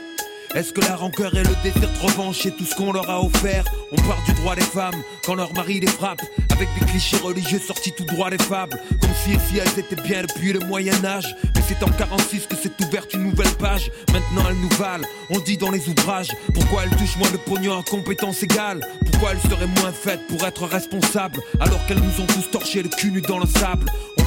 Est-ce 0.56 0.72
que 0.72 0.80
la 0.80 0.96
rancœur 0.96 1.32
et 1.36 1.44
le 1.44 1.54
désir 1.62 1.88
de 1.88 1.98
revanche 2.04 2.48
tout 2.58 2.64
ce 2.64 2.74
qu'on 2.74 2.92
leur 2.92 3.08
a 3.08 3.22
offert? 3.22 3.64
On 3.92 3.96
part 3.96 4.20
du 4.24 4.32
droit 4.32 4.56
des 4.56 4.62
femmes 4.62 5.00
quand 5.24 5.36
leur 5.36 5.52
mari 5.52 5.78
les 5.78 5.86
frappe 5.86 6.22
Avec 6.50 6.68
des 6.80 6.86
clichés 6.86 7.18
religieux 7.18 7.60
sortis 7.60 7.92
tout 7.92 8.04
droit 8.04 8.30
des 8.30 8.38
fables. 8.38 8.80
Comme 9.00 9.10
si 9.24 9.58
elles 9.58 9.78
étaient 9.78 10.02
bien 10.02 10.22
depuis 10.22 10.52
le 10.52 10.60
Moyen-Âge 10.60 11.36
Mais 11.54 11.62
c'est 11.68 11.80
en 11.84 11.90
46 11.90 12.46
que 12.48 12.56
s'est 12.56 12.72
ouverte 12.84 13.14
une 13.14 13.24
nouvelle 13.24 13.52
page. 13.58 13.92
Maintenant 14.12 14.48
elles 14.48 14.56
nous 14.56 14.76
valent, 14.76 15.06
on 15.30 15.38
dit 15.38 15.58
dans 15.58 15.70
les 15.70 15.88
ouvrages 15.88 16.32
Pourquoi 16.54 16.84
elles 16.84 16.96
touchent 16.96 17.18
moins 17.18 17.30
de 17.30 17.36
pognon 17.36 17.78
à 17.78 17.84
compétences 17.84 18.42
égales? 18.42 18.80
Pourquoi 19.12 19.32
elles 19.32 19.50
seraient 19.50 19.68
moins 19.80 19.92
faites 19.92 20.26
pour 20.26 20.44
être 20.44 20.66
responsables 20.66 21.40
Alors 21.60 21.84
qu'elles 21.86 22.00
nous 22.00 22.20
ont 22.20 22.26
tous 22.26 22.50
torché 22.50 22.82
le 22.82 22.88
cul 22.88 23.12
nu 23.12 23.20
dans 23.20 23.38
le 23.38 23.46
sable? 23.46 23.86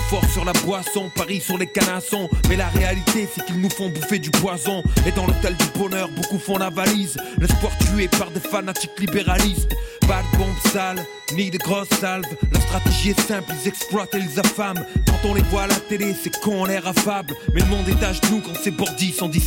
Fort 0.09 0.25
sur 0.31 0.43
la 0.43 0.53
boisson, 0.53 1.09
Paris 1.13 1.39
sur 1.39 1.57
les 1.57 1.67
canassons. 1.67 2.29
Mais 2.49 2.55
la 2.55 2.67
réalité, 2.69 3.27
c'est 3.31 3.45
qu'ils 3.45 3.61
nous 3.61 3.69
font 3.69 3.89
bouffer 3.89 4.19
du 4.19 4.31
poison. 4.31 4.83
Et 5.05 5.11
dans 5.11 5.27
l'hôtel 5.27 5.55
du 5.55 5.65
bonheur, 5.77 6.09
beaucoup 6.09 6.39
font 6.39 6.57
la 6.57 6.69
valise. 6.69 7.17
L'espoir 7.39 7.71
tué 7.77 8.07
par 8.07 8.31
des 8.31 8.39
fanatiques 8.39 8.99
libéralistes. 8.99 9.75
Pas 10.07 10.23
de 10.31 10.37
bombes 10.37 10.71
sales, 10.73 11.05
ni 11.33 11.51
de 11.51 11.57
grosses 11.59 11.89
salves. 11.89 12.25
La 12.51 12.59
stratégie 12.59 13.11
est 13.11 13.21
simple, 13.21 13.53
ils 13.61 13.67
exploitent 13.67 14.15
et 14.15 14.19
ils 14.19 14.39
affament. 14.39 14.83
Quand 15.21 15.29
on 15.29 15.33
les 15.33 15.41
voit 15.43 15.63
à 15.63 15.67
la 15.67 15.75
télé, 15.75 16.15
c'est 16.21 16.29
con, 16.39 16.61
on 16.61 16.65
l'air 16.65 16.88
affable. 16.88 17.33
Mais 17.53 17.61
le 17.61 17.67
monde 17.67 17.88
est 17.89 18.03
à 18.03 18.13
genoux 18.13 18.41
quand 18.45 18.55
ces 18.55 18.71
bordis 18.71 19.11
sont 19.11 19.27
dit. 19.27 19.39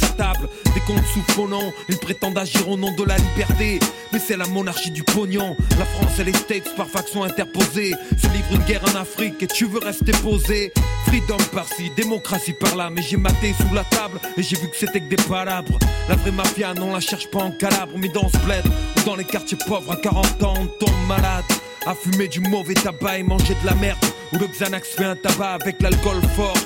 Des 0.75 0.81
comptes 0.81 1.05
sous 1.35 1.49
nom, 1.49 1.73
ils 1.89 1.99
prétendent 1.99 2.37
agir 2.37 2.69
au 2.69 2.77
nom 2.77 2.93
de 2.95 3.05
la 3.05 3.17
liberté. 3.17 3.79
Mais 4.13 4.19
c'est 4.19 4.37
la 4.37 4.47
monarchie 4.47 4.91
du 4.91 5.03
pognon. 5.03 5.57
La 5.79 5.85
France 5.85 6.19
et 6.19 6.25
les 6.25 6.33
States 6.33 6.75
par 6.77 6.89
faction 6.89 7.25
interposée 7.25 7.95
se 8.21 8.27
livrent 8.29 8.55
une 8.55 8.65
guerre 8.65 8.85
en 8.93 9.01
Afrique 9.01 9.43
et 9.43 9.47
tu 9.47 9.65
veux 9.65 9.79
rester 9.79 10.13
posé. 10.13 10.73
Freedom 11.07 11.39
par-ci, 11.53 11.91
démocratie 11.97 12.53
par-là. 12.53 12.91
Mais 12.91 13.03
j'ai 13.03 13.17
maté 13.17 13.55
sous 13.55 13.75
la 13.75 13.85
table 13.85 14.19
et 14.37 14.43
j'ai 14.43 14.57
vu 14.57 14.69
que 14.69 14.77
c'était 14.77 15.01
que 15.01 15.09
des 15.09 15.23
palabres. 15.29 15.79
La 16.09 16.17
vraie 16.17 16.33
mafia, 16.33 16.75
non, 16.75 16.93
la 16.93 17.01
cherche 17.01 17.29
pas 17.29 17.41
en 17.41 17.51
calabre, 17.51 17.93
mais 17.97 18.09
dans 18.09 18.29
ce 18.29 18.39
bled 18.39 18.67
ou 18.67 19.01
dans 19.07 19.17
les 19.17 19.25
quartiers 19.25 19.59
pauvres 19.67 19.93
à 19.93 19.97
40 19.97 20.43
ans, 20.43 20.55
on 20.59 20.67
tombe 20.67 21.07
malade. 21.09 21.45
À 21.85 21.95
fumer 21.97 22.29
du 22.29 22.41
mauvais 22.41 22.75
tabac 22.75 23.19
et 23.19 23.23
manger 23.23 23.55
de 23.61 23.67
la 23.67 23.75
merde. 23.75 23.99
Où 24.33 24.39
le 24.39 24.47
Xanax 24.47 24.91
fait 24.91 25.05
un 25.05 25.17
tabac 25.17 25.59
avec 25.61 25.83
l'alcool 25.83 26.21
fort. 26.37 26.57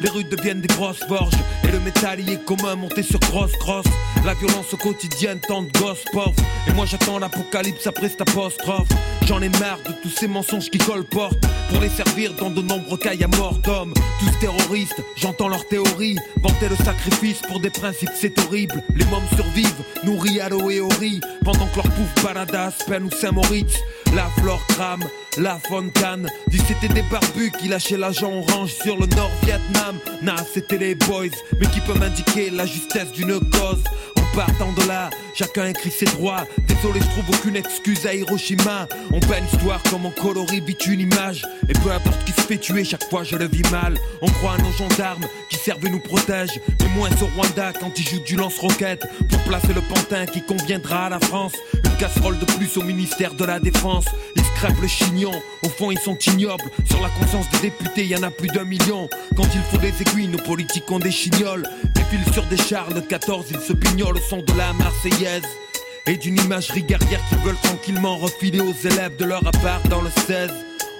Les 0.00 0.08
rues 0.08 0.24
deviennent 0.24 0.60
des 0.60 0.68
grosses 0.68 1.04
forges. 1.08 1.34
Et 1.64 1.72
le 1.72 1.80
métal 1.80 2.20
y 2.20 2.32
est 2.34 2.44
commun 2.44 2.76
monté 2.76 3.02
sur 3.02 3.18
grosse 3.18 3.52
crosse 3.58 3.86
La 4.24 4.34
violence 4.34 4.72
au 4.72 4.76
quotidien 4.76 5.36
tant 5.36 5.62
de 5.62 5.70
gosses 5.72 6.04
Et 6.68 6.72
moi 6.72 6.86
j'attends 6.86 7.18
l'apocalypse 7.18 7.86
après 7.86 8.08
cette 8.08 8.20
apostrophe. 8.20 8.88
J'en 9.26 9.42
ai 9.42 9.48
marre 9.48 9.80
de 9.86 9.92
tous 10.02 10.10
ces 10.10 10.28
mensonges 10.28 10.70
qui 10.70 10.78
colportent 10.78 11.44
Pour 11.70 11.80
les 11.80 11.88
servir 11.88 12.32
dans 12.34 12.50
de 12.50 12.62
nombreux 12.62 12.98
cas 12.98 13.12
à 13.12 13.36
mort 13.36 13.58
d'hommes. 13.58 13.94
Tous 14.18 14.38
terroristes, 14.40 15.00
j'entends 15.16 15.48
leurs 15.48 15.66
théories 15.68 16.16
Vanter 16.42 16.68
le 16.68 16.76
sacrifice 16.76 17.40
pour 17.48 17.60
des 17.60 17.70
principes 17.70 18.10
c'est 18.14 18.38
horrible. 18.40 18.82
Les 18.94 19.04
mômes 19.06 19.28
survivent, 19.36 19.84
nourris 20.04 20.40
à 20.40 20.48
l'eau 20.48 20.68
et 20.70 20.80
au 20.80 20.88
riz 20.88 21.20
Pendant 21.44 21.66
que 21.66 21.76
leur 21.76 21.90
pouf 21.90 22.24
baladas, 22.24 22.74
peine 22.86 23.04
ou 23.04 23.10
Saint-Moritz 23.10 23.78
La 24.14 24.26
flore 24.40 24.64
crame, 24.68 25.04
la 25.38 25.58
fontaine 25.58 26.28
Dit 26.48 26.60
c'était 26.66 26.92
des 26.92 27.02
barbus 27.02 27.52
qui 27.58 27.68
lâchaient 27.68 27.96
l'agent 27.96 28.32
orange 28.32 28.72
sur 28.72 28.96
le 28.96 29.06
Nord-Vietnam 29.06 29.96
Nah, 30.22 30.36
c'était 30.52 30.78
les 30.78 30.94
boys, 30.94 31.28
mais 31.60 31.66
qui 31.68 31.80
peut 31.80 31.98
m'indiquer 31.98 32.50
la 32.50 32.66
justesse 32.66 33.12
d'une 33.12 33.38
cause 33.38 33.84
partant 34.34 34.72
de 34.72 34.86
là, 34.86 35.10
chacun 35.34 35.66
écrit 35.66 35.90
ses 35.90 36.06
droits. 36.06 36.46
Désolé, 36.66 37.00
je 37.00 37.06
trouve 37.06 37.36
aucune 37.36 37.56
excuse 37.56 38.06
à 38.06 38.14
Hiroshima. 38.14 38.88
On 39.12 39.20
peint 39.20 39.40
l'histoire 39.40 39.82
comme 39.90 40.06
on 40.06 40.10
colorie 40.10 40.60
vite 40.60 40.86
une 40.86 41.00
image. 41.00 41.46
Et 41.68 41.72
peu 41.72 41.90
importe 41.90 42.24
qui 42.24 42.32
se 42.32 42.40
fait 42.42 42.58
tuer, 42.58 42.84
chaque 42.84 43.08
fois 43.10 43.24
je 43.24 43.36
le 43.36 43.46
vis 43.46 43.68
mal. 43.70 43.94
On 44.22 44.28
croit 44.28 44.54
à 44.54 44.58
nos 44.58 44.72
gendarmes 44.72 45.24
qui 45.48 45.56
servent 45.56 45.84
et 45.86 45.90
nous 45.90 46.00
protègent. 46.00 46.60
Mais 46.80 46.88
moins 46.88 47.10
au 47.22 47.26
Rwanda 47.36 47.72
quand 47.78 47.98
ils 47.98 48.08
jouent 48.08 48.24
du 48.24 48.36
lance-roquette. 48.36 49.06
Pour 49.28 49.40
placer 49.40 49.74
le 49.74 49.80
pantin 49.82 50.26
qui 50.26 50.42
conviendra 50.42 51.06
à 51.06 51.10
la 51.10 51.20
France. 51.20 51.54
Une 51.84 51.96
casserole 51.96 52.38
de 52.38 52.44
plus 52.44 52.76
au 52.76 52.82
ministère 52.82 53.34
de 53.34 53.44
la 53.44 53.58
Défense. 53.58 54.06
Ils 54.36 54.44
scrapent 54.44 54.80
le 54.80 54.88
chignon, 54.88 55.32
au 55.64 55.68
fond 55.68 55.90
ils 55.90 55.98
sont 55.98 56.16
ignobles. 56.16 56.64
Sur 56.88 57.00
la 57.00 57.08
conscience 57.08 57.46
des 57.50 57.70
députés, 57.70 58.06
y 58.06 58.16
en 58.16 58.22
a 58.22 58.30
plus 58.30 58.48
d'un 58.48 58.64
million. 58.64 59.08
Quand 59.36 59.46
il 59.54 59.60
faut 59.70 59.78
des 59.78 59.92
aiguilles, 60.00 60.28
nos 60.28 60.38
politiques 60.38 60.90
ont 60.90 60.98
des 60.98 61.10
chignoles 61.10 61.68
Sur 62.32 62.44
des 62.46 62.56
chars, 62.56 62.90
le 62.92 63.00
14, 63.00 63.46
ils 63.50 63.60
se 63.60 63.72
pignolent 63.72 64.16
au 64.16 64.20
son 64.20 64.38
de 64.38 64.52
la 64.56 64.72
Marseillaise 64.72 65.44
et 66.06 66.16
d'une 66.16 66.36
imagerie 66.38 66.82
guerrière 66.82 67.20
qui 67.28 67.36
veulent 67.36 67.60
tranquillement 67.62 68.16
refiler 68.16 68.60
aux 68.60 68.72
élèves 68.72 69.16
de 69.16 69.24
leur 69.24 69.46
appart 69.46 69.86
dans 69.88 70.02
le 70.02 70.10
16. 70.26 70.50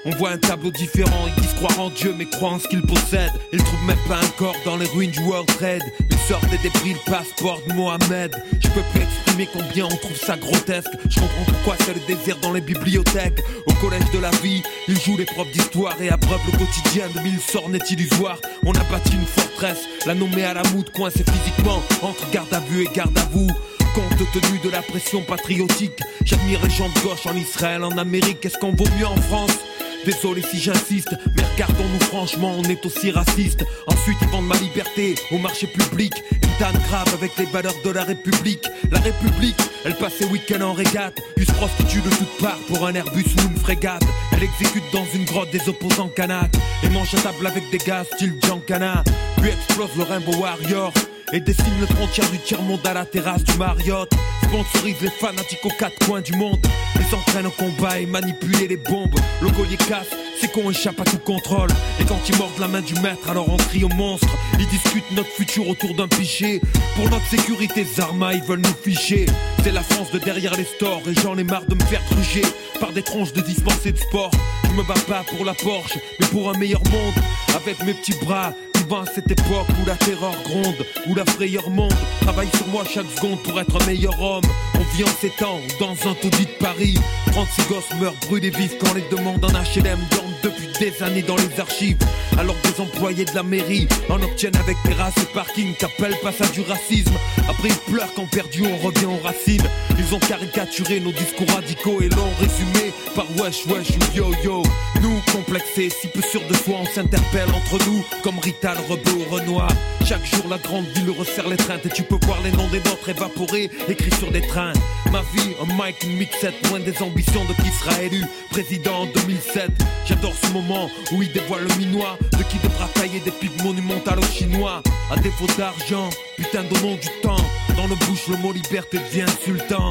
On 0.05 0.11
voit 0.11 0.31
un 0.31 0.39
tableau 0.39 0.71
différent, 0.71 1.27
ils 1.27 1.43
disent 1.43 1.55
croire 1.55 1.81
en 1.81 1.91
Dieu 1.91 2.15
mais 2.17 2.27
croient 2.27 2.51
en 2.51 2.59
ce 2.61 2.69
qu'ils 2.69 2.83
possèdent. 2.83 3.33
Ils 3.53 3.63
trouvent 3.63 3.87
même 3.87 3.99
pas 4.09 4.19
un 4.19 4.29
corps 4.39 4.57
dans 4.65 4.77
les 4.77 4.87
ruines 4.87 5.11
du 5.11 5.21
World 5.21 5.47
Trade. 5.47 5.83
Ils 6.11 6.19
sortent 6.29 6.49
des 6.49 6.59
débris, 6.59 6.95
le 6.95 7.11
passeport 7.11 7.61
de 7.67 7.73
Mohamed. 7.73 8.35
Je 8.61 8.69
peux 8.69 8.83
plus 8.93 9.03
exprimer 9.41 9.49
combien 9.53 9.85
on 9.87 9.97
trouve 9.97 10.17
ça 10.17 10.37
grotesque? 10.37 10.91
Je 11.09 11.21
comprends 11.21 11.45
pourquoi 11.47 11.77
c'est 11.85 11.95
le 11.95 12.01
désir 12.07 12.37
dans 12.39 12.53
les 12.53 12.61
bibliothèques. 12.61 13.41
Au 13.67 13.73
collège 13.75 14.11
de 14.13 14.19
la 14.19 14.31
vie, 14.43 14.63
ils 14.89 15.01
jouent 15.01 15.17
les 15.17 15.25
profs 15.25 15.51
d'histoire 15.53 16.01
et 16.01 16.11
abreuvent 16.11 16.41
le 16.47 16.59
quotidien 16.59 17.05
de 17.15 17.21
mille 17.21 17.41
sornettes 17.41 17.91
illusoires. 17.91 18.41
On 18.65 18.73
a 18.73 18.85
bâti 18.85 19.13
une 19.13 19.27
forteresse, 19.27 19.85
la 20.07 20.15
nommée 20.15 20.45
à 20.45 20.55
la 20.55 20.63
moute, 20.75 20.91
coincée 20.91 21.25
physiquement 21.25 21.83
entre 22.03 22.31
garde 22.31 22.53
à 22.53 22.61
vue 22.61 22.83
et 22.83 22.89
garde 22.95 23.17
à 23.19 23.29
vous. 23.33 23.49
Compte 23.95 24.31
tenu 24.33 24.59
de 24.63 24.71
la 24.71 24.83
pression 24.83 25.21
patriotique, 25.23 25.99
j'admire 26.25 26.61
les 26.63 26.71
gens 26.71 26.89
de 26.89 27.01
gauche 27.01 27.27
en 27.27 27.35
Israël, 27.35 27.83
en 27.83 27.99
Amérique. 27.99 28.45
Est-ce 28.47 28.57
qu'on 28.59 28.73
vaut 28.73 28.89
mieux 28.97 29.07
en 29.07 29.17
France? 29.17 29.59
Désolé 30.05 30.43
si 30.43 30.59
j'insiste, 30.59 31.15
mais 31.37 31.43
regardons-nous 31.55 32.01
franchement, 32.07 32.55
on 32.57 32.63
est 32.65 32.87
aussi 32.87 33.11
raciste. 33.11 33.65
Ensuite, 33.87 34.17
ils 34.23 34.29
vendent 34.29 34.47
ma 34.47 34.57
liberté 34.57 35.15
au 35.31 35.39
marché 35.39 35.67
public. 35.67 36.15
Une 36.61 36.67
tanne 36.67 36.83
grave 36.89 37.09
avec 37.15 37.39
les 37.39 37.47
valeurs 37.47 37.81
de 37.83 37.91
la 37.91 38.05
République. 38.05 38.67
La 38.91 39.01
République, 39.01 39.57
elle 39.87 39.95
passe 39.95 40.17
ses 40.19 40.27
week-ends 40.27 40.61
en 40.61 40.75
régate. 40.75 41.15
Puis 41.35 41.47
se 41.47 41.53
prostitue 41.53 42.03
de 42.03 42.11
toutes 42.11 42.37
parts 42.39 42.59
pour 42.69 42.87
un 42.87 42.95
Airbus 42.95 43.25
ou 43.39 43.49
une 43.49 43.57
frégate. 43.57 44.03
Elle 44.33 44.43
exécute 44.43 44.85
dans 44.93 45.07
une 45.15 45.25
grotte 45.25 45.51
des 45.51 45.67
opposants 45.71 46.09
canaques. 46.09 46.55
Et 46.83 46.91
mange 46.91 47.15
à 47.15 47.21
table 47.23 47.47
avec 47.47 47.71
des 47.71 47.79
gars 47.79 48.05
style 48.05 48.35
Giancana. 48.43 49.03
Puis 49.41 49.49
explose 49.49 49.89
le 49.97 50.03
Rainbow 50.03 50.37
Warrior. 50.37 50.93
Et 51.33 51.41
dessine 51.41 51.81
le 51.81 51.87
frontière 51.87 52.29
du 52.31 52.39
tiers-monde 52.39 52.87
à 52.87 52.93
la 52.93 53.07
terrasse 53.07 53.43
du 53.43 53.57
Marriott. 53.57 54.11
Sponsorise 54.43 55.01
les 55.01 55.11
fanatiques 55.11 55.65
aux 55.65 55.73
quatre 55.79 56.05
coins 56.05 56.21
du 56.21 56.33
monde. 56.33 56.61
Les 56.97 57.15
entraîne 57.15 57.47
au 57.47 57.53
combat 57.53 58.01
et 58.01 58.07
manipuler 58.07 58.69
les 58.69 58.77
bombes. 58.77 59.19
Le 59.41 59.49
collier 59.49 59.79
casse, 59.79 60.15
c'est 60.41 60.51
qu'on 60.51 60.71
échappe 60.71 61.01
à 61.01 61.05
tout 61.05 61.19
contrôle. 61.19 61.69
Et 62.01 62.05
quand 62.05 62.19
ils 62.29 62.37
mordent 62.37 62.59
la 62.59 62.69
main 62.69 62.81
du 62.81 62.95
maître, 62.95 63.29
alors 63.29 63.49
on 63.49 63.57
crie 63.57 63.85
au 63.85 63.89
monstre. 63.89 64.37
Ils 64.59 64.67
discutent 64.67 65.11
notre 65.13 65.29
futur 65.31 65.69
autour 65.69 65.95
d'un 65.95 66.09
pichet. 66.09 66.61
Pour 66.97 67.11
notre 67.11 67.27
sécurité, 67.27 67.85
Zarma, 67.85 68.35
ils 68.35 68.43
veulent 68.43 68.61
nous 68.61 68.75
ficher. 68.83 69.27
C'est 69.63 69.73
la 69.73 69.83
France 69.83 70.11
de 70.13 70.19
derrière 70.19 70.57
les 70.57 70.65
stores 70.65 71.03
et 71.09 71.15
j'en 71.21 71.37
ai 71.37 71.45
marre 71.45 71.67
de 71.67 71.75
me 71.75 71.85
faire 71.85 72.05
truger 72.07 72.43
par 72.81 72.93
des 72.93 73.03
tronches 73.03 73.33
de 73.33 73.41
dispensés 73.41 73.93
de 73.93 73.99
sport. 73.99 74.31
Je 74.65 74.75
me 74.75 74.83
bats 74.83 74.95
pas 75.07 75.25
pour 75.29 75.45
la 75.45 75.55
Porsche, 75.55 75.99
mais 76.19 76.27
pour 76.27 76.51
un 76.51 76.59
meilleur 76.59 76.83
monde. 76.91 77.15
Avec 77.57 77.83
mes 77.85 77.95
petits 77.95 78.15
bras, 78.25 78.55
à 78.99 79.07
cette 79.07 79.31
époque 79.31 79.69
où 79.81 79.87
la 79.87 79.95
terreur 79.95 80.35
gronde, 80.43 80.85
où 81.07 81.15
la 81.15 81.25
frayeur 81.25 81.71
monte. 81.71 81.95
Travaille 82.23 82.49
sur 82.57 82.67
moi 82.69 82.83
chaque 82.85 83.07
seconde 83.17 83.41
pour 83.43 83.61
être 83.61 83.81
un 83.81 83.87
meilleur 83.87 84.21
homme. 84.21 84.45
On 84.75 84.97
vit 84.97 85.05
en 85.05 85.21
ces 85.21 85.31
temps 85.31 85.61
dans 85.79 85.93
un 86.09 86.15
taudis 86.15 86.47
de 86.47 86.59
Paris. 86.59 86.99
36 87.31 87.63
gosses 87.69 88.01
meurent 88.01 88.17
brûlés 88.27 88.51
vifs 88.51 88.79
quand 88.79 88.93
les 88.95 89.05
demandes 89.11 89.45
en 89.45 89.49
HLM 89.49 89.99
dorment 90.11 90.30
depuis 90.43 90.69
des 90.79 91.03
années 91.03 91.23
dans 91.23 91.37
les 91.37 91.61
archives. 91.61 91.97
Alors 92.39 92.57
des 92.65 92.81
employés 92.81 93.25
de 93.25 93.35
la 93.35 93.43
mairie 93.43 93.87
en 94.09 94.23
obtiennent 94.23 94.57
avec 94.57 94.77
terrasse 94.83 95.17
et 95.19 95.33
parking. 95.35 95.75
T'appelles 95.77 96.17
pas 96.23 96.33
ça 96.33 96.47
du 96.49 96.61
racisme. 96.63 97.13
Après 97.49 97.69
ils 97.69 97.93
pleurent 97.93 98.13
quand 98.15 98.29
perdu 98.31 98.65
on 98.67 98.77
revient 98.79 99.07
aux 99.07 99.23
racines. 99.23 99.67
Ils 99.99 100.15
ont 100.15 100.19
caricaturé 100.19 101.01
nos 101.01 101.13
discours 101.13 101.49
radicaux 101.49 102.01
et 102.01 102.09
l'ont 102.09 102.33
résumé 102.39 102.90
par 103.21 103.29
wesh 103.37 103.67
wesh 103.67 103.91
ou 103.91 104.17
yo 104.17 104.35
yo. 104.43 104.63
Nous 105.03 105.21
complexés, 105.33 105.91
si 105.91 106.09
peu 106.09 106.23
sûrs 106.23 106.47
de 106.49 106.55
soi, 106.55 106.77
on 106.81 106.87
s'interpelle 106.87 107.49
entre 107.51 107.79
nous 107.87 108.03
comme 108.23 108.39
Rital, 108.39 108.77
Rebeu 108.89 109.13
ou 109.13 109.35
Renoir. 109.35 109.69
Chaque 110.07 110.25
jour 110.25 110.47
la 110.49 110.57
grande 110.59 110.87
ville 110.95 111.11
resserre 111.11 111.49
les 111.49 111.57
trains 111.57 111.79
et 111.85 111.89
tu 111.89 112.03
peux 112.03 112.19
voir 112.23 112.41
les 112.43 112.51
noms 112.53 112.69
des 112.69 112.79
nôtres 112.79 113.09
évaporés 113.09 113.71
écrits 113.89 114.15
sur 114.19 114.31
des 114.31 114.41
trains. 114.41 114.73
Ma 115.13 115.21
vie, 115.35 115.55
un 115.61 115.67
mic, 115.67 116.03
une 116.03 116.17
mixette, 116.17 116.55
loin 116.69 116.81
des 116.81 117.03
ambitions 117.03 117.45
de 117.45 117.53
qui 117.63 117.71
sera 117.71 118.03
élu 118.03 118.25
président 118.51 119.03
en 119.03 119.07
2007. 119.07 119.71
J'adore 120.07 120.35
ce 120.43 120.51
moment 120.53 120.89
où 121.13 121.23
il 121.23 121.31
dévoile 121.33 121.65
le 121.69 121.75
minois 121.77 122.17
de 122.33 122.43
qui 122.45 122.59
devra 122.59 122.89
tailler 122.95 123.21
des 123.21 123.33
pics 123.33 123.63
monumentales 123.63 124.19
aux 124.19 124.33
Chinois. 124.33 124.83
À 125.11 125.17
défaut 125.17 125.47
d'argent, 125.59 126.09
putain 126.37 126.63
donnons 126.63 126.97
du 126.97 127.09
temps. 127.23 127.45
Dans 127.77 127.89
nos 127.89 127.97
bouches, 127.97 128.29
le 128.29 128.37
mot 128.39 128.53
liberté 128.53 128.99
devient 128.99 129.23
insultant. 129.23 129.91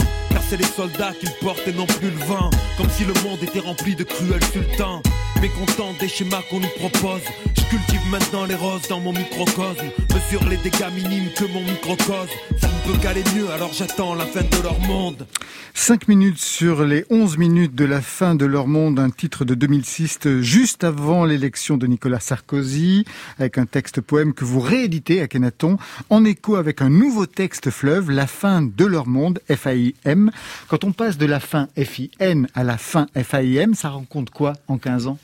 C'est 0.50 0.58
les 0.58 0.64
soldats 0.64 1.14
qu'ils 1.20 1.30
portent 1.42 1.68
et 1.68 1.74
non 1.74 1.86
plus 1.86 2.10
le 2.10 2.26
vent. 2.26 2.50
Comme 2.76 2.90
si 2.90 3.06
le 3.06 3.14
monde 3.24 3.38
était 3.44 3.60
rempli 3.60 3.96
de 3.96 4.04
cruels 4.04 4.44
sultans. 4.46 5.00
Mécontent 5.40 5.94
des 6.00 6.08
schémas 6.08 6.42
qu'on 6.50 6.60
nous 6.60 6.74
propose. 6.80 7.22
Je 7.56 7.62
Je 7.62 7.78
cultive 7.78 8.02
maintenant 8.10 8.46
les 8.46 8.56
roses 8.56 8.88
dans 8.90 9.00
mon 9.00 9.14
microcosme. 9.14 9.86
Mesure 10.16 10.44
les 10.50 10.58
dégâts 10.58 10.92
minimes 10.92 11.30
que 11.38 11.46
mon 11.54 11.62
microcosme. 11.62 12.34
Ça 12.58 12.68
ne 12.68 12.92
peut 12.92 12.98
qu'aller 13.00 13.24
mieux, 13.36 13.48
alors 13.52 13.72
j'attends 13.74 14.16
la 14.16 14.26
fin 14.26 14.42
de 14.42 14.64
leur 14.64 14.80
monde. 14.80 15.28
5 15.76 16.08
minutes 16.08 16.40
sur 16.40 16.84
les 16.84 17.06
11 17.10 17.38
minutes 17.38 17.76
de 17.76 17.86
la 17.86 18.02
fin 18.02 18.36
de 18.36 18.46
leur 18.46 18.68
monde, 18.68 19.00
un 19.00 19.10
titre 19.12 19.46
de 19.46 19.54
2006, 19.54 20.42
juste 20.42 20.84
avant 20.84 21.26
l'élection 21.26 21.78
de 21.78 21.88
Nicolas 21.88 22.20
Sarkozy, 22.20 23.06
avec 23.38 23.58
un 23.58 23.66
texte 23.66 24.02
poème 24.02 24.34
que 24.34 24.46
vous 24.46 24.60
rééditez 24.60 25.22
à 25.22 25.28
Kenaton, 25.28 25.78
en 26.10 26.26
écho 26.26 26.56
avec 26.56 26.82
un 26.82 26.90
nouveau 26.90 27.28
texte 27.28 27.70
fleuve, 27.70 28.12
La 28.12 28.28
fin 28.28 28.62
de 28.62 28.86
leur 28.86 29.08
monde, 29.08 29.40
F-A-I-M. 29.50 30.32
Quand 30.68 30.84
on 30.84 30.92
passe 30.92 31.18
de 31.18 31.26
la 31.26 31.40
fin 31.40 31.68
F-I-N 31.78 32.48
à 32.56 32.64
la 32.64 32.78
fin 32.78 33.08
F-A-I-M, 33.16 33.74
ça 33.74 33.90
rencontre 33.90 34.32
quoi 34.32 34.54
en 34.68 34.78
15 34.78 35.08
ans? 35.08 35.18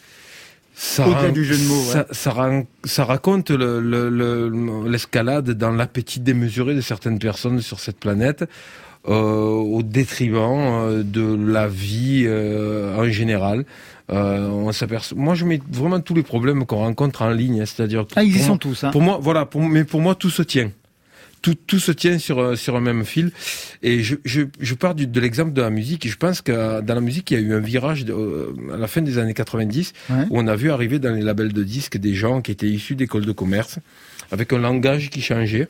Ça, 0.77 1.05
du 1.31 1.45
jeu 1.45 1.55
de 1.57 1.63
mots, 1.69 1.81
ça, 1.83 2.05
ça, 2.11 2.31
ran- 2.31 2.65
ça 2.83 3.05
raconte 3.05 3.49
le- 3.49 3.79
le- 3.79 4.09
le- 4.09 4.89
l'escalade 4.89 5.51
dans 5.51 5.71
l'appétit 5.71 6.19
démesuré 6.19 6.75
de 6.75 6.81
certaines 6.81 7.17
personnes 7.17 7.61
sur 7.61 7.79
cette 7.79 7.97
planète, 7.97 8.43
euh, 9.07 9.13
au 9.13 9.83
détriment 9.83 10.81
euh, 10.89 11.03
de 11.03 11.21
la 11.49 11.67
vie 11.69 12.23
euh, 12.25 12.97
en 12.97 13.05
général. 13.09 13.63
Euh, 14.11 14.47
on 14.49 14.71
s'aperçoit. 14.73 15.17
Moi, 15.17 15.33
je 15.33 15.45
mets 15.45 15.61
vraiment 15.71 16.01
tous 16.01 16.13
les 16.13 16.23
problèmes 16.23 16.65
qu'on 16.65 16.77
rencontre 16.77 17.21
en 17.21 17.29
ligne, 17.29 17.61
hein, 17.61 17.65
c'est-à-dire. 17.65 18.05
Ah, 18.17 18.23
ils 18.23 18.35
y 18.35 18.39
sont 18.41 18.57
tous. 18.57 18.83
Hein. 18.83 18.91
Pour 18.91 19.01
moi, 19.01 19.17
voilà. 19.21 19.45
Pour, 19.45 19.61
mais 19.61 19.83
pour 19.85 20.01
moi, 20.01 20.13
tout 20.13 20.29
se 20.29 20.41
tient. 20.43 20.71
Tout, 21.45 21.53
tout 21.67 21.79
se 21.79 21.91
tient 21.91 22.17
sur 22.17 22.39
euh, 22.39 22.55
sur 22.55 22.75
un 22.75 22.81
même 22.81 23.05
fil. 23.05 23.31
Et 23.83 24.01
je, 24.01 24.15
je, 24.25 24.41
je 24.59 24.73
pars 24.73 24.95
du, 24.95 25.05
de 25.05 25.19
l'exemple 25.19 25.53
de 25.53 25.61
la 25.61 25.69
musique. 25.69 26.07
Je 26.09 26.17
pense 26.17 26.41
que 26.41 26.81
dans 26.81 26.95
la 26.95 27.01
musique, 27.01 27.29
il 27.29 27.33
y 27.35 27.37
a 27.37 27.45
eu 27.47 27.53
un 27.53 27.59
virage 27.59 28.03
de- 28.03 28.13
euh, 28.13 28.73
à 28.73 28.77
la 28.77 28.87
fin 28.87 29.01
des 29.03 29.19
années 29.19 29.35
90 29.35 29.93
Ouais. 30.09 30.15
où 30.31 30.39
on 30.39 30.47
a 30.47 30.55
vu 30.55 30.71
arriver 30.71 30.97
dans 30.97 31.13
les 31.13 31.21
labels 31.21 31.53
de 31.53 31.63
disques 31.63 31.97
des 31.97 32.15
gens 32.15 32.41
qui 32.41 32.51
étaient 32.51 32.67
issus 32.79 32.95
d'écoles 32.95 33.25
de 33.27 33.31
commerce, 33.31 33.77
avec 34.31 34.53
un 34.53 34.57
langage 34.59 35.11
qui 35.11 35.21
changeait, 35.21 35.67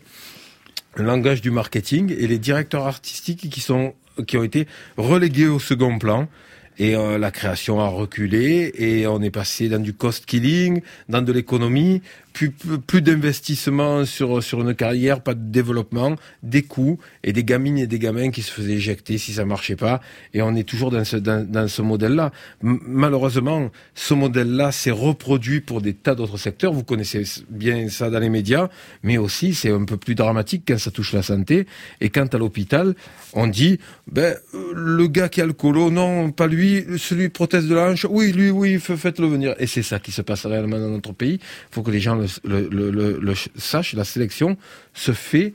un 0.95 1.03
langage 1.03 1.41
du 1.41 1.51
marketing, 1.51 2.15
et 2.17 2.25
les 2.27 2.39
directeurs 2.39 2.87
artistiques 2.87 3.49
qui 3.49 3.59
sont 3.59 3.93
qui 4.27 4.37
ont 4.37 4.43
été 4.43 4.67
relégués 4.95 5.47
au 5.47 5.59
second 5.59 5.99
plan. 5.99 6.29
Et 6.77 6.95
euh, 6.95 7.17
la 7.17 7.31
création 7.31 7.79
a 7.81 7.87
reculé 7.87 8.71
et 8.77 9.07
on 9.07 9.21
est 9.21 9.31
passé 9.41 9.67
dans 9.69 9.79
du 9.89 9.93
cost 9.93 10.25
killing, 10.25 10.81
dans 11.09 11.21
de 11.21 11.31
l'économie, 11.33 12.01
plus, 12.35 12.51
plus, 12.51 13.01
d'investissement 13.01 14.03
sur 14.03 14.43
sur 14.43 14.59
une 14.61 14.75
carrière, 14.75 15.21
pas 15.21 15.33
de 15.33 15.49
développement, 15.51 16.17
des 16.43 16.63
coûts 16.63 16.99
et 17.23 17.31
des 17.31 17.45
gamines 17.45 17.77
et 17.77 17.87
des 17.87 17.97
gamins 17.97 18.29
qui 18.29 18.41
se 18.41 18.51
faisaient 18.51 18.73
éjecter 18.73 19.17
si 19.17 19.31
ça 19.31 19.45
marchait 19.45 19.77
pas. 19.77 20.01
Et 20.33 20.41
on 20.41 20.53
est 20.53 20.67
toujours 20.67 20.91
dans 20.91 21.05
ce 21.05 21.15
dans, 21.15 21.67
ce 21.67 21.81
modèle-là. 21.81 22.31
Malheureusement, 22.61 23.71
ce 23.93 24.13
modèle-là 24.13 24.73
s'est 24.73 24.91
reproduit 24.91 25.61
pour 25.61 25.81
des 25.81 25.93
tas 25.93 26.13
d'autres 26.13 26.37
secteurs. 26.37 26.73
Vous 26.73 26.83
connaissez 26.83 27.23
bien 27.49 27.87
ça 27.87 28.09
dans 28.09 28.19
les 28.19 28.29
médias, 28.29 28.67
mais 29.01 29.17
aussi 29.17 29.53
c'est 29.53 29.71
un 29.71 29.85
peu 29.85 29.95
plus 29.95 30.15
dramatique 30.15 30.63
quand 30.67 30.77
ça 30.77 30.91
touche 30.91 31.13
la 31.13 31.23
santé. 31.23 31.65
Et 32.01 32.09
quand 32.09 32.35
à 32.35 32.37
l'hôpital, 32.37 32.95
on 33.33 33.47
dit, 33.47 33.79
ben 34.11 34.35
le 34.73 35.07
gars 35.07 35.29
qui 35.29 35.39
a 35.39 35.45
le 35.45 35.53
colo, 35.53 35.89
non, 35.89 36.31
pas 36.31 36.47
lui, 36.47 36.85
celui 36.97 37.29
prothèse 37.29 37.67
de 37.67 37.75
la 37.75 37.91
hanche, 37.91 38.05
oui, 38.09 38.33
lui, 38.33 38.49
oui, 38.49 38.77
faites-le 38.79 39.27
venir. 39.27 39.55
Et 39.57 39.67
c'est 39.67 39.83
ça 39.83 39.99
qui 39.99 40.11
se 40.11 40.21
passe 40.21 40.45
réellement 40.45 40.79
dans 40.79 40.89
notre 40.89 41.13
pays. 41.13 41.39
Faut 41.71 41.81
que 41.81 41.91
les 41.91 42.01
gens 42.01 42.15
le, 42.43 42.67
le, 42.69 42.91
le- 42.91 43.19
le 43.21 43.33
sachent. 43.57 43.93
La 43.93 44.03
sélection 44.05 44.57
se 44.93 45.11
fait 45.11 45.53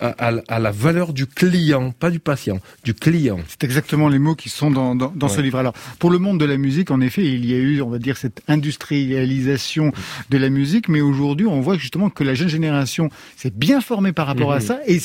à, 0.00 0.08
à- 0.28 0.42
à 0.48 0.58
la 0.58 0.70
valeur 0.72 1.14
du 1.14 1.26
client, 1.26 1.90
pas 1.90 2.10
du 2.10 2.18
patient, 2.20 2.58
du 2.84 2.92
client. 2.92 3.38
C'est 3.48 3.64
exactement 3.64 4.10
les 4.10 4.18
mots 4.18 4.34
qui 4.34 4.50
sont 4.50 4.70
dans, 4.70 4.94
dans, 4.94 5.10
dans 5.16 5.28
ce 5.28 5.40
livre. 5.40 5.58
Alors, 5.58 5.72
pour 5.98 6.10
le 6.10 6.18
monde 6.18 6.38
de 6.38 6.44
la 6.44 6.58
musique, 6.58 6.90
en 6.90 7.00
effet, 7.00 7.24
il 7.24 7.46
y 7.46 7.54
a 7.54 7.56
eu, 7.56 7.80
on 7.80 7.88
va 7.88 7.98
dire, 7.98 8.18
cette 8.18 8.42
industrialisation 8.46 9.92
de 10.28 10.36
la 10.38 10.50
musique, 10.50 10.88
mais 10.90 11.00
aujourd'hui, 11.00 11.46
on 11.46 11.60
voit 11.62 11.78
justement 11.78 12.10
que 12.10 12.24
la 12.24 12.34
jeune 12.34 12.48
génération 12.50 13.08
s'est 13.36 13.50
bien 13.54 13.80
formée 13.80 14.12
par 14.12 14.26
rapport 14.26 14.52
à 14.52 14.56
Mhm. 14.56 14.62
ça 14.62 14.80
et 14.86 14.98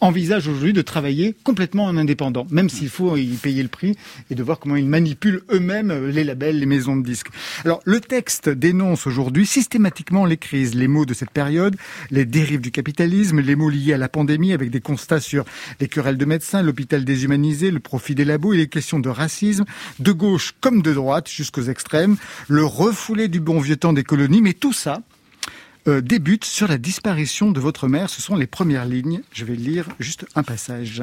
envisage 0.00 0.48
aujourd'hui 0.48 0.72
de 0.72 0.82
travailler 0.82 1.34
complètement 1.44 1.84
en 1.84 1.96
indépendant, 1.96 2.46
même 2.50 2.68
s'il 2.68 2.88
faut 2.88 3.16
y 3.16 3.26
payer 3.36 3.62
le 3.62 3.68
prix 3.68 3.96
et 4.30 4.34
de 4.34 4.42
voir 4.42 4.58
comment 4.58 4.76
ils 4.76 4.86
manipulent 4.86 5.42
eux-mêmes 5.52 6.08
les 6.08 6.24
labels, 6.24 6.58
les 6.58 6.66
maisons 6.66 6.96
de 6.96 7.04
disques. 7.04 7.28
Alors, 7.64 7.80
le 7.84 8.00
texte 8.00 8.48
dénonce 8.48 9.06
aujourd'hui 9.06 9.46
systématiquement 9.46 10.24
les 10.24 10.36
crises, 10.36 10.74
les 10.74 10.88
maux 10.88 11.06
de 11.06 11.14
cette 11.14 11.30
période, 11.30 11.76
les 12.10 12.24
dérives 12.24 12.60
du 12.60 12.70
capitalisme, 12.70 13.40
les 13.40 13.56
maux 13.56 13.68
liés 13.68 13.92
à 13.92 13.98
la 13.98 14.08
pandémie 14.08 14.52
avec 14.52 14.70
des 14.70 14.80
constats 14.80 15.20
sur 15.20 15.44
les 15.80 15.88
querelles 15.88 16.18
de 16.18 16.24
médecins, 16.24 16.62
l'hôpital 16.62 17.04
déshumanisé, 17.04 17.70
le 17.70 17.80
profit 17.80 18.14
des 18.14 18.24
labos 18.24 18.54
et 18.54 18.56
les 18.56 18.68
questions 18.68 19.00
de 19.00 19.08
racisme, 19.08 19.64
de 19.98 20.12
gauche 20.12 20.54
comme 20.60 20.82
de 20.82 20.92
droite 20.92 21.28
jusqu'aux 21.28 21.64
extrêmes, 21.64 22.16
le 22.48 22.64
refoulé 22.64 23.28
du 23.28 23.40
bon 23.40 23.60
vieux 23.60 23.76
temps 23.76 23.92
des 23.92 24.04
colonies, 24.04 24.42
mais 24.42 24.54
tout 24.54 24.72
ça, 24.72 25.02
euh, 25.88 26.00
débute 26.00 26.44
sur 26.44 26.68
la 26.68 26.78
disparition 26.78 27.50
de 27.50 27.60
votre 27.60 27.88
mère. 27.88 28.10
Ce 28.10 28.20
sont 28.20 28.36
les 28.36 28.46
premières 28.46 28.84
lignes. 28.84 29.22
Je 29.32 29.44
vais 29.44 29.56
lire 29.56 29.86
juste 29.98 30.26
un 30.34 30.42
passage. 30.42 31.02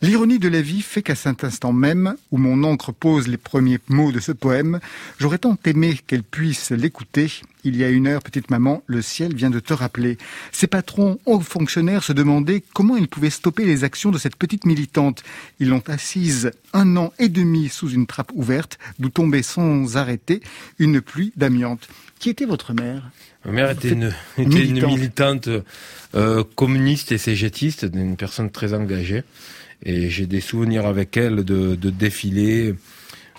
L'ironie 0.00 0.38
de 0.38 0.48
la 0.48 0.62
vie 0.62 0.82
fait 0.82 1.02
qu'à 1.02 1.16
cet 1.16 1.42
instant 1.42 1.72
même, 1.72 2.14
où 2.30 2.38
mon 2.38 2.62
encre 2.62 2.92
pose 2.92 3.26
les 3.26 3.36
premiers 3.36 3.78
mots 3.88 4.12
de 4.12 4.20
ce 4.20 4.30
poème, 4.30 4.78
j'aurais 5.18 5.38
tant 5.38 5.58
aimé 5.64 5.98
qu'elle 6.06 6.22
puisse 6.22 6.70
l'écouter. 6.70 7.32
Il 7.64 7.76
y 7.76 7.82
a 7.82 7.88
une 7.88 8.06
heure, 8.06 8.22
petite 8.22 8.48
maman, 8.50 8.82
le 8.86 9.02
ciel 9.02 9.34
vient 9.34 9.50
de 9.50 9.58
te 9.58 9.72
rappeler. 9.74 10.16
Ces 10.52 10.68
patrons, 10.68 11.18
hauts 11.26 11.40
fonctionnaires, 11.40 12.04
se 12.04 12.12
demandaient 12.12 12.62
comment 12.74 12.96
ils 12.96 13.08
pouvaient 13.08 13.28
stopper 13.28 13.64
les 13.64 13.82
actions 13.82 14.12
de 14.12 14.18
cette 14.18 14.36
petite 14.36 14.66
militante. 14.66 15.24
Ils 15.58 15.68
l'ont 15.68 15.82
assise 15.88 16.52
un 16.72 16.96
an 16.96 17.12
et 17.18 17.28
demi 17.28 17.68
sous 17.68 17.90
une 17.90 18.06
trappe 18.06 18.30
ouverte, 18.34 18.78
d'où 19.00 19.08
tombait 19.08 19.42
sans 19.42 19.96
arrêter 19.96 20.40
une 20.78 21.00
pluie 21.00 21.32
d'amiante. 21.36 21.88
Qui 22.20 22.30
était 22.30 22.46
votre 22.46 22.72
mère? 22.72 23.10
Ma 23.44 23.52
mère 23.52 23.70
était 23.70 23.90
une, 23.90 24.12
était 24.36 24.42
une 24.42 24.48
Militante. 24.48 24.90
militante 24.96 25.48
euh, 26.14 26.44
communiste 26.54 27.10
et 27.12 27.18
cégétiste, 27.18 27.86
une 27.92 28.16
personne 28.16 28.50
très 28.50 28.74
engagée. 28.74 29.24
Et 29.84 30.10
j'ai 30.10 30.26
des 30.26 30.40
souvenirs 30.40 30.86
avec 30.86 31.16
elle 31.16 31.44
de, 31.44 31.74
de 31.74 31.90
défiler 31.90 32.74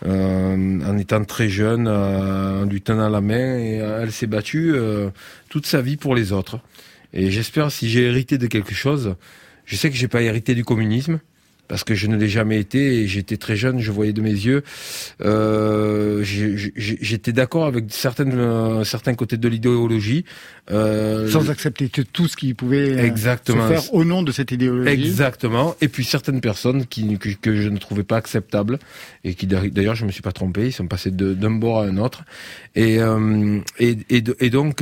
euh, 0.05 0.79
en 0.85 0.97
étant 0.97 1.23
très 1.25 1.49
jeune, 1.49 1.87
euh, 1.87 2.63
en 2.63 2.65
lui 2.65 2.81
tenant 2.81 3.09
la 3.09 3.21
main. 3.21 3.57
Et 3.57 3.81
euh, 3.81 4.03
elle 4.03 4.11
s'est 4.11 4.27
battue 4.27 4.73
euh, 4.73 5.09
toute 5.49 5.65
sa 5.65 5.81
vie 5.81 5.97
pour 5.97 6.15
les 6.15 6.31
autres. 6.31 6.59
Et 7.13 7.31
j'espère, 7.31 7.71
si 7.71 7.89
j'ai 7.89 8.03
hérité 8.03 8.37
de 8.37 8.47
quelque 8.47 8.73
chose, 8.73 9.15
je 9.65 9.75
sais 9.75 9.89
que 9.89 9.95
j'ai 9.95 10.07
pas 10.07 10.21
hérité 10.21 10.55
du 10.55 10.63
communisme. 10.63 11.19
Parce 11.69 11.83
que 11.83 11.93
je 11.93 12.07
ne 12.07 12.17
l'ai 12.17 12.27
jamais 12.27 12.59
été 12.59 12.95
et 12.97 13.07
j'étais 13.07 13.37
très 13.37 13.55
jeune, 13.55 13.79
je 13.79 13.91
voyais 13.91 14.11
de 14.11 14.21
mes 14.21 14.31
yeux. 14.31 14.63
Euh, 15.21 16.23
j'étais 16.23 17.31
d'accord 17.31 17.65
avec 17.67 17.85
certaines, 17.89 18.33
euh, 18.33 18.83
certains 18.83 19.13
côtés 19.13 19.37
de 19.37 19.47
l'idéologie. 19.47 20.25
Euh, 20.71 21.29
Sans 21.29 21.51
accepter 21.51 21.87
tout 21.89 22.27
ce 22.27 22.35
qui 22.35 22.55
pouvait 22.55 22.97
euh, 22.97 23.05
Exactement. 23.05 23.67
se 23.67 23.73
faire 23.73 23.93
au 23.93 24.03
nom 24.03 24.23
de 24.23 24.31
cette 24.31 24.51
idéologie. 24.51 24.91
Exactement. 24.91 25.75
Et 25.79 25.89
puis 25.89 26.03
certaines 26.03 26.41
personnes 26.41 26.87
qui, 26.87 27.19
que, 27.19 27.29
que 27.29 27.55
je 27.55 27.69
ne 27.69 27.77
trouvais 27.77 28.03
pas 28.03 28.17
acceptables 28.17 28.79
et 29.23 29.35
qui 29.35 29.45
d'ailleurs 29.45 29.95
je 29.95 30.05
me 30.05 30.11
suis 30.11 30.23
pas 30.23 30.31
trompé, 30.31 30.65
ils 30.67 30.73
sont 30.73 30.87
passés 30.87 31.11
d'un 31.11 31.51
bord 31.51 31.81
à 31.81 31.85
un 31.85 31.97
autre. 31.97 32.23
Et 32.73 32.99
euh, 32.99 33.59
et, 33.77 33.95
et, 34.09 34.23
et 34.39 34.49
donc 34.49 34.81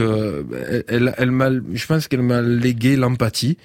elle, 0.88 1.14
elle 1.18 1.32
m'a, 1.32 1.50
je 1.52 1.86
pense 1.86 2.08
qu'elle 2.08 2.22
m'a 2.22 2.42
légué 2.42 2.96
l'empathie. 2.96 3.58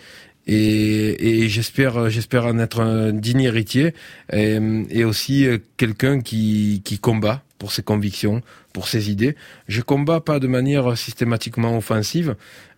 Et, 0.46 1.42
et 1.44 1.48
j'espère, 1.48 2.10
j'espère 2.10 2.46
en 2.46 2.58
être 2.58 2.80
un 2.80 3.12
digne 3.12 3.42
héritier 3.42 3.94
et, 4.32 4.58
et 4.90 5.04
aussi 5.04 5.46
euh, 5.46 5.58
quelqu'un 5.76 6.20
qui, 6.20 6.82
qui 6.84 6.98
combat 6.98 7.42
pour 7.62 7.70
ses 7.70 7.84
convictions, 7.84 8.42
pour 8.72 8.88
ses 8.88 9.08
idées. 9.08 9.36
Je 9.68 9.82
combats 9.82 10.18
pas 10.18 10.40
de 10.40 10.48
manière 10.48 10.98
systématiquement 10.98 11.76
offensive. 11.78 12.34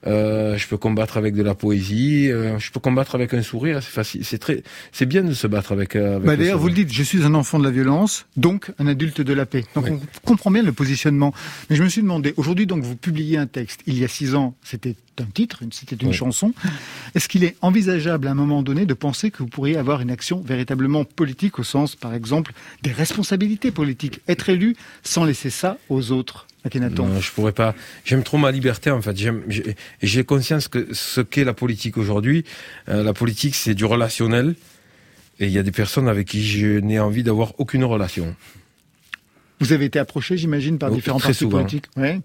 Euh, 0.07 0.59
je 0.59 0.69
peux 0.69 0.77
combattre 0.77 1.17
avec 1.17 1.35
de 1.35 1.43
la 1.43 1.55
poésie. 1.55 2.31
euh, 2.31 2.59
je 2.59 2.71
peux 2.71 2.81
combattre 2.81 3.15
avec 3.15 3.33
un 3.33 3.41
sourire. 3.41 3.83
C'est 3.83 3.91
facile. 3.91 4.23
C'est 4.27 4.37
très. 4.37 4.63
C'est 4.93 5.07
bien 5.07 5.23
de 5.25 5.33
se 5.33 5.47
battre 5.47 5.73
avec. 5.73 5.97
euh, 5.97 6.17
avec 6.17 6.27
Bah 6.27 6.33
le 6.33 6.37
D'ailleurs, 6.43 6.59
vous 6.59 6.69
le 6.69 6.75
dites, 6.75 6.93
je 6.93 7.03
suis 7.03 7.23
un 7.23 7.33
enfant 7.33 7.59
de 7.59 7.65
la 7.65 7.71
violence, 7.71 8.27
donc 8.37 8.71
un 8.79 8.87
adulte 8.87 9.23
de 9.23 9.33
la 9.33 9.47
paix. 9.47 9.65
Donc 9.75 9.87
Oui. 9.87 9.93
on 10.23 10.27
comprend 10.29 10.51
bien 10.51 10.63
le 10.63 10.73
positionnement. 10.73 11.33
Mais 11.71 11.77
je 11.77 11.83
me 11.83 11.89
suis 11.89 12.03
demandé, 12.03 12.35
aujourd'hui, 12.37 12.67
donc 12.67 12.83
vous 12.85 12.97
publiez 12.97 13.39
un 13.39 13.47
texte. 13.47 13.81
Il 13.87 13.99
y 13.99 14.05
a 14.05 14.09
six 14.09 14.35
ans, 14.35 14.55
c'était 14.63 14.97
un 15.19 15.25
titre, 15.33 15.61
c'était 15.71 15.97
une 15.97 16.09
Oui. 16.09 16.15
chanson. 16.15 16.53
Est-ce 17.15 17.27
qu'il 17.31 17.43
est 17.45 17.57
envisageable 17.63 18.27
à 18.27 18.33
un 18.33 18.35
moment 18.35 18.63
donné 18.63 18.85
de 18.85 18.93
penser 18.93 19.31
que 19.31 19.39
vous 19.39 19.49
pourriez 19.49 19.79
avoir 19.79 20.03
une 20.03 20.11
action 20.11 20.43
véritablement 20.43 21.05
politique 21.07 21.59
au 21.59 21.63
sens, 21.63 21.97
par 21.97 22.13
exemple, 22.13 22.53
des 22.83 22.93
responsabilités 22.93 23.71
politiques, 23.71 24.21
être 24.29 24.51
élu 24.51 24.74
sans 25.03 25.25
laisser 25.25 25.51
ça 25.51 25.79
aux 25.89 26.11
autres 26.13 26.47
Non, 27.07 27.21
je 27.21 27.31
pourrais 27.33 27.53
pas. 27.53 27.75
J'aime 28.05 28.23
trop 28.23 28.39
ma 28.39 28.51
liberté 28.51 28.91
en 28.91 29.03
fait. 29.03 29.17
J'ai- 30.01 30.25
conscience 30.25 30.69
que 30.69 30.89
ce 30.93 31.21
qu'est 31.21 31.45
la 31.45 31.53
politique 31.55 31.97
aujourd'hui, 31.99 32.45
euh, 32.89 33.03
la 33.03 33.13
politique 33.13 33.55
c'est 33.55 33.75
du 33.75 33.85
relationnel. 33.85 34.55
Et 35.41 35.47
il 35.47 35.53
y 35.53 35.59
a 35.59 35.63
des 35.65 35.73
personnes 35.73 36.09
avec 36.09 36.29
qui 36.29 36.45
je 36.47 36.79
n'ai 36.79 37.01
envie 37.01 37.23
d'avoir 37.25 37.59
aucune 37.59 37.83
relation. 37.85 38.37
Vous 39.61 39.73
avez 39.73 39.87
été 39.87 39.99
approché, 39.99 40.37
j'imagine, 40.37 40.79
par 40.79 40.91
Oh, 40.93 40.95
différents 40.95 41.19
partis 41.19 41.35
souvent. 41.35 41.59
politiques. 41.59 41.87
Ouais. 41.97 42.21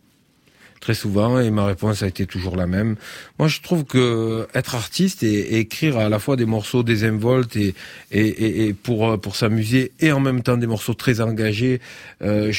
Très 0.80 0.94
souvent 0.94 1.40
et 1.40 1.50
ma 1.52 1.66
réponse 1.66 2.04
a 2.04 2.08
été 2.08 2.26
toujours 2.26 2.56
la 2.56 2.68
même. 2.68 2.96
Moi, 3.38 3.48
je 3.48 3.62
trouve 3.62 3.84
que 3.86 4.48
être 4.54 4.76
artiste 4.76 5.24
et, 5.24 5.60
écrire 5.60 5.98
à 5.98 6.10
la 6.10 6.20
fois 6.20 6.36
des 6.36 6.46
morceaux 6.46 6.84
désinvoltes 6.84 7.56
et, 7.56 7.76
et, 8.12 8.68
et 8.68 8.74
pour 8.74 9.20
pour 9.20 9.36
s'amuser 9.36 9.92
et 10.00 10.12
en 10.12 10.20
même 10.20 10.42
temps 10.42 10.58
des 10.58 10.68
morceaux 10.68 10.94
très 10.94 11.22
engagés, 11.22 11.82
euh, 12.22 12.52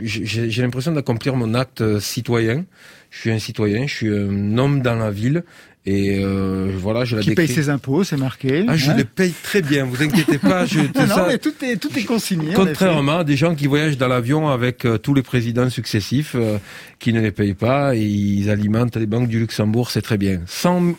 j'ai 0.00 0.62
l'impression 0.62 0.92
d'accomplir 0.92 1.36
mon 1.36 1.54
acte 1.54 1.98
citoyen. 2.00 2.64
Je 3.10 3.20
suis 3.20 3.30
un 3.30 3.38
citoyen, 3.38 3.86
je 3.86 3.94
suis 3.94 4.08
un 4.08 4.58
homme 4.58 4.82
dans 4.82 4.96
la 4.96 5.10
ville 5.10 5.44
et 5.90 6.18
euh, 6.22 6.70
voilà, 6.76 7.06
je 7.06 7.16
la 7.16 7.22
Qui 7.22 7.34
paye 7.34 7.48
ses 7.48 7.70
impôts, 7.70 8.04
c'est 8.04 8.18
marqué. 8.18 8.66
Ah, 8.68 8.76
je 8.76 8.90
hein 8.90 8.94
les 8.94 9.06
paye 9.06 9.32
très 9.42 9.62
bien, 9.62 9.86
vous 9.86 10.02
inquiétez 10.02 10.36
pas. 10.36 10.66
Je, 10.66 10.80
non, 10.94 11.06
non, 11.06 11.26
mais 11.26 11.38
tout 11.38 11.54
est, 11.62 11.78
tout 11.78 11.98
est 11.98 12.04
consigné. 12.04 12.52
Contrairement 12.52 13.20
à 13.20 13.24
des 13.24 13.38
gens 13.38 13.54
qui 13.54 13.66
voyagent 13.66 13.96
dans 13.96 14.06
l'avion 14.06 14.50
avec 14.50 14.84
euh, 14.84 14.98
tous 14.98 15.14
les 15.14 15.22
présidents 15.22 15.70
successifs, 15.70 16.32
euh, 16.34 16.58
qui 16.98 17.14
ne 17.14 17.22
les 17.22 17.30
payent 17.30 17.54
pas, 17.54 17.96
et 17.96 18.02
ils 18.02 18.50
alimentent 18.50 18.96
les 18.96 19.06
banques 19.06 19.28
du 19.28 19.38
Luxembourg, 19.38 19.90
c'est 19.90 20.02
très 20.02 20.18
bien. 20.18 20.42
100, 20.44 20.92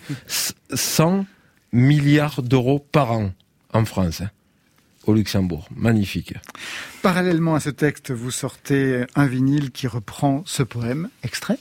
100 0.74 1.26
milliards 1.72 2.42
d'euros 2.42 2.84
par 2.92 3.12
an 3.12 3.32
en 3.72 3.86
France. 3.86 4.22
Hein, 4.22 4.32
au 5.06 5.14
Luxembourg. 5.14 5.70
Magnifique. 5.76 6.34
Parallèlement 7.04 7.54
à 7.54 7.60
ce 7.60 7.70
texte, 7.70 8.10
vous 8.10 8.32
sortez 8.32 9.04
un 9.14 9.28
vinyle 9.28 9.70
qui 9.70 9.86
reprend 9.86 10.42
ce 10.48 10.64
poème. 10.64 11.10
Extrait 11.24 11.60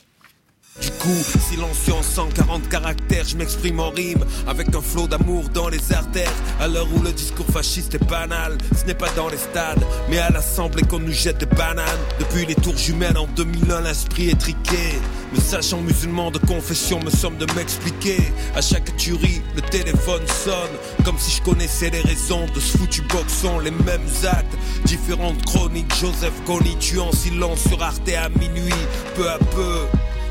du 0.80 0.90
coup, 0.92 1.22
silencieux 1.50 1.94
en 1.94 2.02
140 2.02 2.68
caractères, 2.68 3.24
je 3.26 3.36
m'exprime 3.36 3.80
en 3.80 3.90
rime 3.90 4.24
avec 4.46 4.74
un 4.74 4.80
flot 4.80 5.06
d'amour 5.08 5.48
dans 5.50 5.68
les 5.68 5.92
artères. 5.92 6.32
À 6.60 6.68
l'heure 6.68 6.88
où 6.94 7.02
le 7.02 7.12
discours 7.12 7.46
fasciste 7.46 7.94
est 7.94 8.04
banal, 8.08 8.56
ce 8.76 8.84
n'est 8.86 8.94
pas 8.94 9.10
dans 9.16 9.28
les 9.28 9.36
stades, 9.36 9.84
mais 10.08 10.18
à 10.18 10.30
l'assemblée 10.30 10.82
qu'on 10.82 11.00
nous 11.00 11.12
jette 11.12 11.38
des 11.38 11.46
bananes. 11.46 11.86
Depuis 12.18 12.46
les 12.46 12.54
tours 12.54 12.76
jumelles 12.76 13.18
en 13.18 13.26
2001, 13.26 13.82
l'esprit 13.82 14.30
est 14.30 14.38
triqué. 14.38 14.98
Me 15.34 15.40
sachant 15.40 15.80
musulman 15.80 16.30
de 16.30 16.38
confession, 16.38 17.00
me 17.00 17.10
somme 17.10 17.36
de 17.36 17.46
m'expliquer. 17.54 18.18
À 18.54 18.60
chaque 18.60 18.96
tuerie, 18.96 19.42
le 19.56 19.62
téléphone 19.62 20.26
sonne, 20.26 21.04
comme 21.04 21.18
si 21.18 21.36
je 21.36 21.42
connaissais 21.42 21.90
les 21.90 22.00
raisons 22.00 22.46
de 22.54 22.60
ce 22.60 22.78
foutu 22.78 23.02
boxon. 23.02 23.58
Les 23.58 23.70
mêmes 23.70 24.08
actes, 24.24 24.56
différentes 24.84 25.44
chroniques. 25.44 25.92
Joseph 26.00 26.32
Kony 26.46 26.76
tue 26.78 27.00
en 27.00 27.12
silence 27.12 27.60
sur 27.68 27.82
Arte 27.82 28.08
à 28.10 28.28
minuit, 28.28 28.72
peu 29.14 29.28
à 29.28 29.38
peu. 29.38 29.80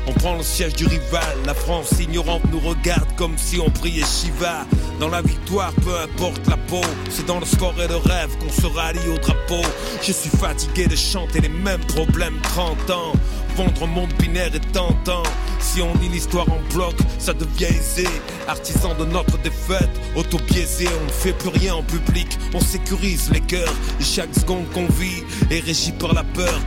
On 0.08 0.12
prend 0.12 0.36
le 0.36 0.42
siège 0.42 0.72
du 0.72 0.86
rival, 0.86 1.36
la 1.44 1.52
France 1.52 1.90
ignorante 2.00 2.40
nous 2.50 2.60
regarde 2.60 3.14
comme 3.16 3.36
si 3.36 3.60
on 3.60 3.68
priait 3.68 4.06
Shiva. 4.06 4.64
Dans 5.00 5.10
la 5.10 5.20
victoire, 5.20 5.70
peu 5.84 6.00
importe 6.00 6.46
la 6.48 6.56
peau, 6.56 6.80
c'est 7.10 7.26
dans 7.26 7.38
le 7.38 7.44
sport 7.44 7.74
et 7.78 7.86
le 7.86 7.96
rêve 7.96 8.34
qu'on 8.38 8.50
se 8.50 8.66
rallie 8.66 9.06
au 9.14 9.18
drapeau. 9.18 9.60
Je 10.00 10.12
suis 10.12 10.30
fatigué 10.30 10.86
de 10.86 10.96
chanter 10.96 11.42
les 11.42 11.50
mêmes 11.50 11.84
problèmes 11.84 12.40
30 12.40 12.90
ans. 12.90 13.12
Vendre 13.54 13.82
un 13.82 13.86
monde 13.86 14.12
binaire 14.18 14.54
est 14.54 14.72
tentant. 14.72 15.24
Si 15.60 15.82
on 15.82 15.92
lit 15.98 16.08
l'histoire 16.08 16.46
en 16.50 16.60
bloc, 16.72 16.94
ça 17.18 17.34
devient 17.34 17.66
aisé. 17.66 18.08
Artisan 18.46 18.94
de 18.94 19.04
notre 19.04 19.36
défaite, 19.38 19.90
auto-biaisé, 20.16 20.88
on 21.02 21.04
ne 21.04 21.10
fait 21.10 21.34
plus 21.34 21.50
rien 21.50 21.74
en 21.74 21.82
public. 21.82 22.38
On 22.54 22.60
sécurise 22.60 23.30
les 23.30 23.40
cœurs 23.40 23.74
et 24.00 24.04
chaque 24.04 24.34
seconde 24.34 24.70
qu'on 24.70 24.86
vit 24.86 25.22
est 25.50 25.60
régi 25.60 25.92
par 25.92 26.14
la 26.14 26.24
peur. 26.24 26.58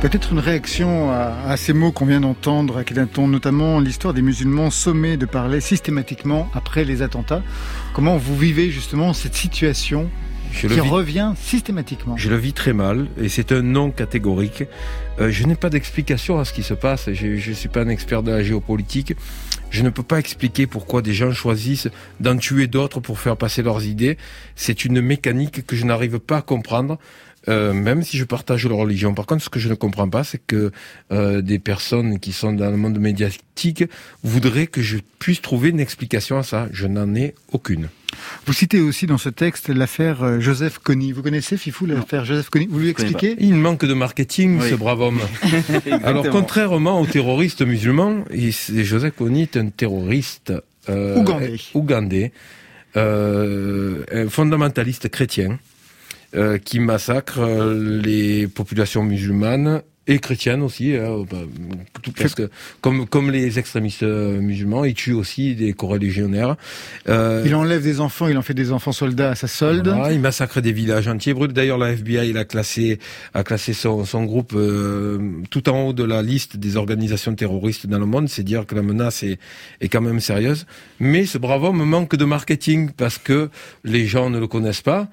Peut-être 0.00 0.32
une 0.32 0.38
réaction 0.38 1.10
à, 1.10 1.58
ces 1.58 1.74
mots 1.74 1.92
qu'on 1.92 2.06
vient 2.06 2.22
d'entendre 2.22 2.78
à 2.78 2.84
Kedaton, 2.84 3.28
notamment 3.28 3.80
l'histoire 3.80 4.14
des 4.14 4.22
musulmans 4.22 4.70
sommés 4.70 5.18
de 5.18 5.26
parler 5.26 5.60
systématiquement 5.60 6.48
après 6.54 6.84
les 6.84 7.02
attentats. 7.02 7.42
Comment 7.92 8.16
vous 8.16 8.34
vivez 8.34 8.70
justement 8.70 9.12
cette 9.12 9.34
situation 9.34 10.08
qui 10.54 10.80
revient 10.80 11.34
systématiquement? 11.36 12.16
Je 12.16 12.30
le 12.30 12.36
vis 12.36 12.54
très 12.54 12.72
mal 12.72 13.08
et 13.20 13.28
c'est 13.28 13.52
un 13.52 13.60
non 13.60 13.90
catégorique. 13.90 14.64
Euh, 15.20 15.30
je 15.30 15.44
n'ai 15.44 15.54
pas 15.54 15.68
d'explication 15.68 16.38
à 16.38 16.46
ce 16.46 16.54
qui 16.54 16.62
se 16.62 16.72
passe. 16.72 17.12
Je 17.12 17.26
ne 17.26 17.54
suis 17.54 17.68
pas 17.68 17.82
un 17.82 17.88
expert 17.90 18.22
de 18.22 18.30
la 18.30 18.42
géopolitique. 18.42 19.14
Je 19.68 19.82
ne 19.82 19.90
peux 19.90 20.02
pas 20.02 20.18
expliquer 20.18 20.66
pourquoi 20.66 21.02
des 21.02 21.12
gens 21.12 21.32
choisissent 21.32 21.88
d'en 22.20 22.38
tuer 22.38 22.68
d'autres 22.68 23.00
pour 23.00 23.20
faire 23.20 23.36
passer 23.36 23.62
leurs 23.62 23.84
idées. 23.84 24.16
C'est 24.56 24.86
une 24.86 25.02
mécanique 25.02 25.66
que 25.66 25.76
je 25.76 25.84
n'arrive 25.84 26.18
pas 26.20 26.38
à 26.38 26.42
comprendre. 26.42 26.98
Euh, 27.48 27.72
même 27.72 28.02
si 28.02 28.18
je 28.18 28.24
partage 28.24 28.66
leur 28.66 28.78
religion. 28.78 29.14
Par 29.14 29.26
contre, 29.26 29.42
ce 29.42 29.48
que 29.48 29.60
je 29.60 29.68
ne 29.68 29.74
comprends 29.74 30.08
pas, 30.08 30.24
c'est 30.24 30.40
que 30.46 30.72
euh, 31.10 31.40
des 31.40 31.58
personnes 31.58 32.18
qui 32.18 32.32
sont 32.32 32.52
dans 32.52 32.70
le 32.70 32.76
monde 32.76 32.98
médiatique 32.98 33.84
voudraient 34.22 34.66
que 34.66 34.82
je 34.82 34.98
puisse 35.18 35.40
trouver 35.40 35.70
une 35.70 35.80
explication 35.80 36.38
à 36.38 36.42
ça. 36.42 36.68
Je 36.72 36.86
n'en 36.86 37.14
ai 37.14 37.34
aucune. 37.52 37.88
Vous 38.46 38.52
citez 38.52 38.80
aussi 38.80 39.06
dans 39.06 39.18
ce 39.18 39.28
texte 39.28 39.68
l'affaire 39.68 40.22
euh, 40.22 40.40
Joseph 40.40 40.78
Kony. 40.78 41.12
Vous 41.12 41.22
connaissez, 41.22 41.56
Fifou, 41.56 41.86
l'affaire 41.86 42.24
Joseph 42.24 42.50
Kony 42.50 42.66
Vous 42.70 42.78
lui 42.78 42.90
expliquez 42.90 43.36
Il 43.38 43.54
manque 43.54 43.84
de 43.84 43.94
marketing, 43.94 44.60
ce 44.60 44.74
brave 44.74 45.00
homme. 45.00 45.20
Alors, 46.04 46.28
contrairement 46.30 47.00
aux 47.00 47.06
terroristes 47.06 47.62
musulmans, 47.62 48.24
Joseph 48.32 49.14
Kony 49.16 49.42
est 49.42 49.56
un 49.56 49.68
terroriste 49.68 50.52
euh, 50.88 51.16
ougandais, 51.16 51.56
ougandais 51.74 52.32
euh, 52.96 54.04
un 54.12 54.28
fondamentaliste 54.28 55.08
chrétien 55.08 55.58
euh, 56.34 56.58
qui 56.58 56.78
massacre 56.78 57.40
euh, 57.40 58.00
les 58.02 58.46
populations 58.46 59.02
musulmanes 59.02 59.82
et 60.06 60.18
chrétiennes 60.18 60.62
aussi, 60.62 60.96
hein, 60.96 61.24
bah, 61.30 61.38
tout, 62.02 62.12
presque, 62.12 62.42
comme 62.80 63.06
comme 63.06 63.30
les 63.30 63.58
extrémistes 63.58 64.02
euh, 64.02 64.40
musulmans, 64.40 64.84
il 64.84 64.94
tue 64.94 65.12
aussi 65.12 65.54
des 65.54 65.72
coreligionnaires. 65.72 66.56
Euh, 67.08 67.42
il 67.44 67.54
enlève 67.54 67.82
des 67.82 68.00
enfants, 68.00 68.26
il 68.26 68.36
en 68.38 68.42
fait 68.42 68.54
des 68.54 68.72
enfants 68.72 68.92
soldats 68.92 69.30
à 69.30 69.34
sa 69.34 69.46
solde. 69.46 69.94
il 70.10 70.20
massacre 70.20 70.60
des 70.60 70.72
villages 70.72 71.06
entiers. 71.06 71.34
D'ailleurs, 71.48 71.78
la 71.78 71.92
FBI 71.92 72.30
il 72.30 72.38
a 72.38 72.44
classé 72.44 72.98
a 73.34 73.44
classé 73.44 73.72
son, 73.72 74.04
son 74.04 74.24
groupe 74.24 74.56
tout 75.50 75.68
en 75.68 75.86
haut 75.86 75.92
de 75.92 76.04
la 76.04 76.22
liste 76.22 76.56
des 76.56 76.76
organisations 76.76 77.34
terroristes 77.34 77.86
dans 77.86 77.98
le 77.98 78.06
monde. 78.06 78.28
C'est 78.28 78.42
dire 78.42 78.66
que 78.66 78.74
la 78.74 78.82
menace 78.82 79.22
est 79.22 79.38
est 79.80 79.88
quand 79.88 80.00
même 80.00 80.20
sérieuse. 80.20 80.66
Mais 80.98 81.26
ce 81.26 81.38
brave 81.38 81.64
homme 81.64 81.84
manque 81.84 82.16
de 82.16 82.24
marketing 82.24 82.90
parce 82.96 83.18
que 83.18 83.50
les 83.84 84.06
gens 84.06 84.30
ne 84.30 84.38
le 84.38 84.46
connaissent 84.46 84.82
pas. 84.82 85.08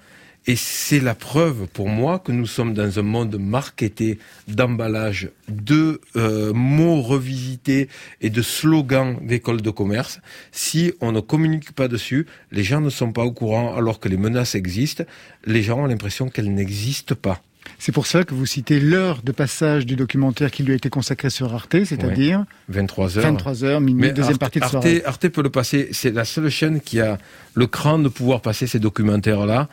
Et 0.49 0.55
c'est 0.55 1.01
la 1.01 1.13
preuve 1.13 1.67
pour 1.67 1.89
moi 1.89 2.19
que 2.19 2.31
nous 2.31 2.45
sommes 2.45 2.73
dans 2.73 2.99
un 2.99 3.01
monde 3.01 3.38
marketé 3.38 4.17
d'emballage, 4.47 5.29
de 5.49 5.99
euh, 6.15 6.53
mots 6.53 7.01
revisités 7.01 7.89
et 8.21 8.29
de 8.29 8.41
slogans 8.41 9.17
d'écoles 9.21 9.62
de 9.62 9.69
commerce. 9.69 10.21
Si 10.53 10.93
on 11.01 11.12
ne 11.12 11.19
communique 11.19 11.73
pas 11.73 11.89
dessus, 11.89 12.27
les 12.53 12.63
gens 12.63 12.79
ne 12.79 12.89
sont 12.89 13.12
pas 13.12 13.23
au 13.23 13.33
courant 13.33 13.75
alors 13.75 13.99
que 13.99 14.07
les 14.07 14.15
menaces 14.15 14.55
existent. 14.55 15.03
Les 15.45 15.62
gens 15.62 15.79
ont 15.79 15.86
l'impression 15.86 16.29
qu'elles 16.29 16.53
n'existent 16.53 17.15
pas. 17.15 17.41
C'est 17.79 17.91
pour 17.91 18.07
ça 18.07 18.23
que 18.23 18.33
vous 18.33 18.45
citez 18.45 18.79
l'heure 18.79 19.21
de 19.23 19.33
passage 19.33 19.86
du 19.86 19.95
documentaire 19.95 20.51
qui 20.51 20.63
lui 20.63 20.73
a 20.73 20.75
été 20.75 20.89
consacré 20.89 21.29
sur 21.29 21.53
Arte, 21.53 21.83
c'est-à-dire 21.83 22.45
23 22.69 23.17
heures. 23.17 23.23
23 23.25 23.63
heures, 23.65 23.81
minuit, 23.81 24.13
deuxième 24.13 24.38
partie 24.38 24.60
de 24.60 24.63
Arte, 24.63 24.71
soirée. 24.71 25.03
Arte 25.05 25.27
peut 25.27 25.43
le 25.43 25.49
passer. 25.49 25.89
C'est 25.91 26.12
la 26.12 26.25
seule 26.25 26.49
chaîne 26.49 26.79
qui 26.79 27.01
a 27.01 27.17
le 27.53 27.67
cran 27.67 27.99
de 27.99 28.07
pouvoir 28.07 28.41
passer 28.41 28.67
ces 28.67 28.79
documentaires-là 28.79 29.67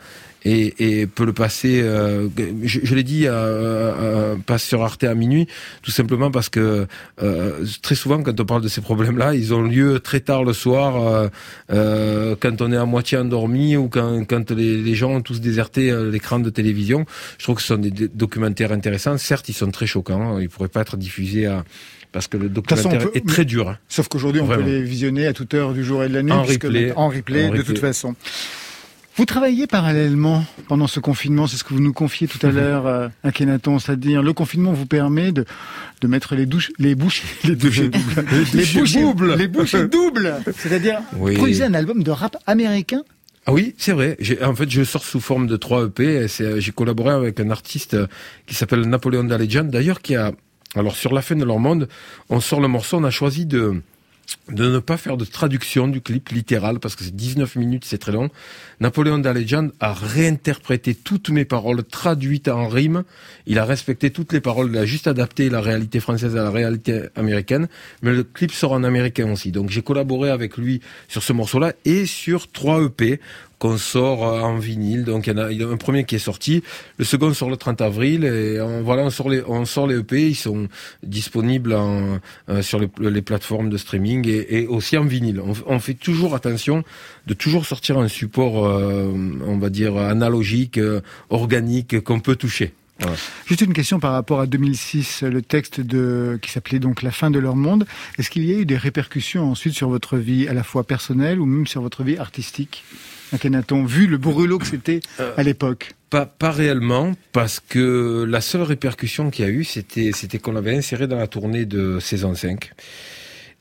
et, 0.45 1.01
et 1.01 1.07
peut 1.07 1.25
le 1.25 1.33
passer. 1.33 1.81
Euh, 1.81 2.29
je, 2.63 2.79
je 2.83 2.95
l'ai 2.95 3.03
dit, 3.03 3.27
euh, 3.27 3.31
euh, 3.33 4.35
passe 4.45 4.63
sur 4.63 4.83
Arte 4.83 5.03
à 5.03 5.15
minuit, 5.15 5.47
tout 5.81 5.91
simplement 5.91 6.31
parce 6.31 6.49
que 6.49 6.87
euh, 7.21 7.65
très 7.81 7.95
souvent, 7.95 8.21
quand 8.21 8.39
on 8.39 8.45
parle 8.45 8.61
de 8.61 8.67
ces 8.67 8.81
problèmes-là, 8.81 9.33
ils 9.33 9.53
ont 9.53 9.63
lieu 9.63 9.99
très 9.99 10.19
tard 10.19 10.43
le 10.43 10.53
soir, 10.53 11.01
euh, 11.01 11.27
euh, 11.71 12.35
quand 12.39 12.61
on 12.61 12.71
est 12.71 12.77
à 12.77 12.85
moitié 12.85 13.17
endormi 13.17 13.75
ou 13.75 13.89
quand, 13.89 14.23
quand 14.25 14.51
les, 14.51 14.81
les 14.81 14.95
gens 14.95 15.11
ont 15.11 15.21
tous 15.21 15.41
déserté 15.41 15.93
l'écran 16.11 16.39
de 16.39 16.49
télévision. 16.49 17.05
Je 17.39 17.43
trouve 17.43 17.55
que 17.55 17.61
ce 17.61 17.69
sont 17.69 17.77
des, 17.77 18.07
documentaires 18.07 18.71
intéressants. 18.71 19.17
Certes, 19.17 19.49
ils 19.49 19.53
sont 19.53 19.71
très 19.71 19.87
choquants. 19.87 20.39
Ils 20.39 20.49
pourraient 20.49 20.67
pas 20.69 20.81
être 20.81 20.97
diffusés 20.97 21.47
à 21.47 21.63
parce 22.11 22.29
que 22.29 22.37
le 22.37 22.47
documentaire 22.47 23.09
est 23.13 23.27
très 23.27 23.43
dur. 23.43 23.67
Hein. 23.67 23.77
Sauf 23.89 24.07
qu'aujourd'hui, 24.07 24.39
on 24.39 24.47
peut 24.47 24.61
les 24.61 24.81
visionner 24.81 25.27
à 25.27 25.33
toute 25.33 25.53
heure 25.53 25.73
du 25.73 25.83
jour 25.83 26.01
et 26.01 26.07
de 26.07 26.13
la 26.13 26.23
nuit, 26.23 26.31
en 26.31 26.43
replay, 26.43 26.93
en 26.95 27.09
replay, 27.09 27.49
de 27.49 27.61
toute 27.61 27.79
façon. 27.79 28.15
Vous 29.17 29.25
travaillez 29.25 29.65
parallèlement 29.65 30.43
pendant 30.67 30.87
ce 30.87 30.99
confinement, 30.99 31.47
c'est 31.47 31.55
ce 31.55 31.63
que 31.63 31.73
vous 31.73 31.79
nous 31.79 31.93
confiez 31.93 32.27
tout 32.27 32.39
à 32.45 32.49
mhm. 32.49 32.55
l'heure 32.55 32.85
euh, 32.85 33.07
à 33.23 33.31
Kenaton, 33.31 33.79
c'est-à-dire 33.79 34.21
le 34.21 34.33
confinement 34.33 34.73
vous 34.73 34.85
permet 34.85 35.31
de, 35.31 35.45
de 36.01 36.07
mettre 36.07 36.35
les 36.35 36.45
douches, 36.45 36.71
les 36.79 36.95
bouches, 36.95 37.23
les 37.45 37.55
douches 37.55 37.79
doubles, 37.79 37.95
les, 38.53 38.65
bouches 38.65 38.93
doubles, 38.93 39.35
les 39.35 39.47
bouches 39.47 39.75
doubles, 39.91 40.35
c'est-à-dire 40.57 40.99
oui. 41.17 41.35
produisez 41.35 41.63
un 41.63 41.73
album 41.73 42.03
de 42.03 42.11
rap 42.11 42.35
américain. 42.45 43.03
Ah 43.45 43.53
oui, 43.53 43.73
c'est 43.77 43.93
vrai. 43.93 44.17
En 44.43 44.55
fait, 44.55 44.69
je 44.69 44.83
sors 44.83 45.05
sous 45.05 45.19
forme 45.19 45.45
de 45.45 45.55
3 45.55 45.85
EP. 45.85 46.25
J'ai 46.57 46.71
collaboré 46.71 47.11
avec 47.11 47.39
un 47.39 47.51
artiste 47.51 47.95
qui 48.47 48.55
s'appelle 48.55 48.81
Napoléon 48.81 49.23
Legend, 49.23 49.69
d'ailleurs, 49.69 50.01
qui 50.01 50.15
a... 50.15 50.31
Alors, 50.73 50.95
sur 50.95 51.13
la 51.13 51.21
fin 51.21 51.35
de 51.35 51.45
leur 51.45 51.59
monde, 51.59 51.87
on 52.29 52.39
sort 52.39 52.59
le 52.59 52.67
morceau, 52.67 52.97
on 52.97 53.03
a 53.03 53.11
choisi 53.11 53.45
de 53.45 53.83
de 54.49 54.69
ne 54.69 54.79
pas 54.79 54.97
faire 54.97 55.17
de 55.17 55.25
traduction 55.25 55.87
du 55.87 56.01
clip 56.01 56.29
littéral 56.29 56.79
parce 56.79 56.95
que 56.95 57.03
c'est 57.03 57.15
19 57.15 57.55
minutes, 57.55 57.83
c'est 57.85 57.97
très 57.97 58.11
long. 58.11 58.29
Napoléon 58.79 59.17
da 59.17 59.33
Legend 59.33 59.71
a 59.79 59.93
réinterprété 59.93 60.93
toutes 60.93 61.29
mes 61.29 61.45
paroles 61.45 61.83
traduites 61.83 62.47
en 62.47 62.67
rime. 62.67 63.03
Il 63.47 63.57
a 63.57 63.65
respecté 63.65 64.11
toutes 64.11 64.33
les 64.33 64.41
paroles, 64.41 64.69
il 64.71 64.77
a 64.77 64.85
juste 64.85 65.07
adapté 65.07 65.49
la 65.49 65.61
réalité 65.61 65.99
française 65.99 66.35
à 66.37 66.43
la 66.43 66.51
réalité 66.51 67.03
américaine. 67.15 67.67
Mais 68.01 68.13
le 68.13 68.23
clip 68.23 68.51
sort 68.51 68.73
en 68.73 68.83
américain 68.83 69.31
aussi. 69.31 69.51
Donc 69.51 69.69
j'ai 69.69 69.81
collaboré 69.81 70.29
avec 70.29 70.57
lui 70.57 70.81
sur 71.07 71.23
ce 71.23 71.33
morceau-là 71.33 71.73
et 71.85 72.05
sur 72.05 72.51
3 72.51 72.83
EP 72.83 73.19
qu'on 73.59 73.77
sort 73.77 74.21
en 74.21 74.57
vinyle. 74.57 75.03
Donc 75.03 75.27
il 75.27 75.33
y 75.33 75.39
en 75.39 75.43
a, 75.43 75.51
y 75.51 75.63
a 75.63 75.67
un 75.67 75.77
premier 75.77 76.03
qui 76.05 76.15
est 76.15 76.19
sorti, 76.19 76.63
le 76.97 77.05
second 77.05 77.33
sort 77.33 77.49
le 77.49 77.57
30 77.57 77.81
avril 77.81 78.25
et 78.25 78.59
on, 78.61 78.81
voilà 78.83 79.03
on 79.03 79.09
sort 79.09 79.29
les 79.29 79.43
on 79.47 79.65
sort 79.65 79.87
les 79.87 79.99
EP, 79.99 80.29
ils 80.29 80.35
sont 80.35 80.67
disponibles 81.03 81.73
en, 81.73 82.19
sur 82.61 82.79
les, 82.79 83.21
plateformes 83.21 83.69
de 83.69 83.77
streaming 83.77 84.27
et, 84.27 84.67
aussi 84.67 84.97
en 84.97 85.05
vinyle. 85.05 85.41
On, 85.65 85.79
fait 85.79 85.93
toujours 85.93 86.35
attention 86.35 86.83
de 87.27 87.33
toujours 87.33 87.65
sortir 87.65 87.97
un 87.97 88.07
support, 88.07 88.55
on 88.55 89.57
va 89.57 89.69
dire 89.69 89.97
analogique, 89.97 90.79
organique 91.29 92.03
qu'on 92.03 92.19
peut 92.19 92.35
toucher. 92.35 92.73
Juste 93.45 93.61
une 93.61 93.73
question 93.73 93.99
par 93.99 94.13
rapport 94.13 94.39
à 94.39 94.47
2006, 94.47 95.23
le 95.23 95.41
texte 95.41 95.81
de, 95.81 96.39
qui 96.41 96.51
s'appelait 96.51 96.79
donc 96.79 97.01
La 97.01 97.11
fin 97.11 97.29
de 97.29 97.39
leur 97.39 97.55
monde. 97.55 97.85
Est-ce 98.17 98.29
qu'il 98.29 98.45
y 98.45 98.55
a 98.55 98.59
eu 98.59 98.65
des 98.65 98.77
répercussions 98.77 99.51
ensuite 99.51 99.73
sur 99.73 99.89
votre 99.89 100.17
vie 100.17 100.47
à 100.47 100.53
la 100.53 100.63
fois 100.63 100.85
personnelle 100.85 101.39
ou 101.39 101.45
même 101.45 101.67
sur 101.67 101.81
votre 101.81 102.03
vie 102.03 102.17
artistique? 102.17 102.83
Akhenaton, 103.33 103.85
vu 103.85 104.07
le 104.07 104.17
brûlot 104.17 104.59
que 104.59 104.67
c'était 104.67 104.99
euh, 105.19 105.33
à 105.37 105.43
l'époque 105.43 105.93
pas, 106.09 106.25
pas 106.25 106.51
réellement, 106.51 107.13
parce 107.31 107.59
que 107.59 108.25
la 108.27 108.39
seule 108.39 108.61
répercussion 108.61 109.29
qu'il 109.31 109.45
y 109.45 109.47
a 109.47 109.51
eu, 109.51 109.63
c'était, 109.63 110.11
c'était 110.13 110.39
qu'on 110.39 110.51
l'avait 110.51 110.77
inséré 110.77 111.07
dans 111.07 111.17
la 111.17 111.27
tournée 111.27 111.65
de 111.65 111.99
saison 111.99 112.35
5. 112.35 112.71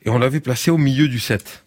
Et 0.05 0.11
on 0.11 0.18
l'avait 0.18 0.40
placé 0.40 0.70
au 0.70 0.79
milieu 0.79 1.09
du 1.09 1.18
set. 1.18 1.64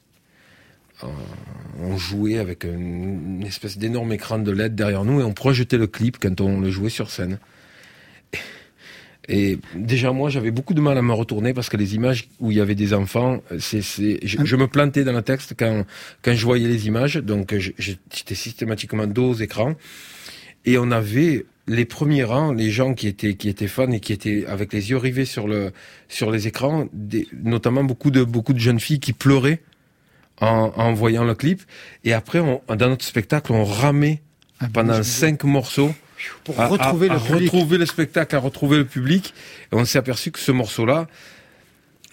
On 1.79 1.97
jouait 1.97 2.37
avec 2.37 2.63
une 2.63 3.43
espèce 3.45 3.77
d'énorme 3.77 4.11
écran 4.13 4.39
de 4.39 4.51
LED 4.51 4.75
derrière 4.75 5.03
nous 5.03 5.19
et 5.19 5.23
on 5.23 5.33
projetait 5.33 5.77
le 5.77 5.87
clip 5.87 6.17
quand 6.19 6.41
on 6.41 6.59
le 6.59 6.71
jouait 6.71 6.89
sur 6.89 7.11
scène. 7.11 7.37
Et 9.29 9.59
déjà 9.75 10.11
moi 10.13 10.29
j'avais 10.29 10.51
beaucoup 10.51 10.73
de 10.73 10.79
mal 10.79 10.97
à 10.97 11.01
me 11.01 11.13
retourner 11.13 11.53
parce 11.53 11.69
que 11.69 11.75
les 11.75 11.95
images 11.95 12.29
où 12.39 12.51
il 12.51 12.57
y 12.57 12.61
avait 12.61 12.75
des 12.75 12.93
enfants, 12.93 13.41
c'est, 13.59 13.81
c'est, 13.81 14.19
je, 14.23 14.55
me 14.55 14.67
plantais 14.67 15.03
dans 15.03 15.11
le 15.11 15.21
texte 15.21 15.53
quand 15.59 15.83
quand 16.21 16.33
je 16.33 16.45
voyais 16.45 16.67
les 16.67 16.87
images, 16.87 17.17
donc 17.17 17.53
j'étais 17.57 18.35
systématiquement 18.35 19.05
dos 19.05 19.31
aux 19.31 19.35
écrans. 19.35 19.75
Et 20.65 20.77
on 20.77 20.91
avait 20.91 21.45
les 21.67 21.83
premiers 21.85 22.23
rangs, 22.23 22.53
les 22.53 22.71
gens 22.71 22.93
qui 22.93 23.07
étaient 23.07 23.33
qui 23.33 23.49
étaient 23.49 23.67
fans 23.67 23.91
et 23.91 23.99
qui 23.99 24.13
étaient 24.13 24.45
avec 24.47 24.71
les 24.71 24.91
yeux 24.91 24.97
rivés 24.97 25.25
sur 25.25 25.47
le 25.47 25.71
sur 26.07 26.31
les 26.31 26.47
écrans, 26.47 26.87
des, 26.93 27.27
notamment 27.43 27.83
beaucoup 27.83 28.11
de 28.11 28.23
beaucoup 28.23 28.53
de 28.53 28.59
jeunes 28.59 28.79
filles 28.79 29.01
qui 29.01 29.11
pleuraient 29.11 29.61
en, 30.39 30.71
en 30.73 30.93
voyant 30.93 31.25
le 31.25 31.35
clip. 31.35 31.61
Et 32.05 32.13
après 32.13 32.39
on, 32.39 32.61
dans 32.69 32.89
notre 32.89 33.03
spectacle 33.03 33.51
on 33.51 33.65
ramait 33.65 34.21
ah, 34.61 34.67
pendant 34.73 35.03
cinq 35.03 35.43
morceaux 35.43 35.93
pour 36.43 36.55
retrouver, 36.55 37.09
le, 37.09 37.15
retrouver 37.15 37.77
le 37.77 37.85
spectacle, 37.85 38.35
à 38.35 38.39
retrouver 38.39 38.77
le 38.77 38.85
public. 38.85 39.33
Et 39.71 39.75
on 39.75 39.85
s'est 39.85 39.99
aperçu 39.99 40.31
que 40.31 40.39
ce 40.39 40.51
morceau-là, 40.51 41.07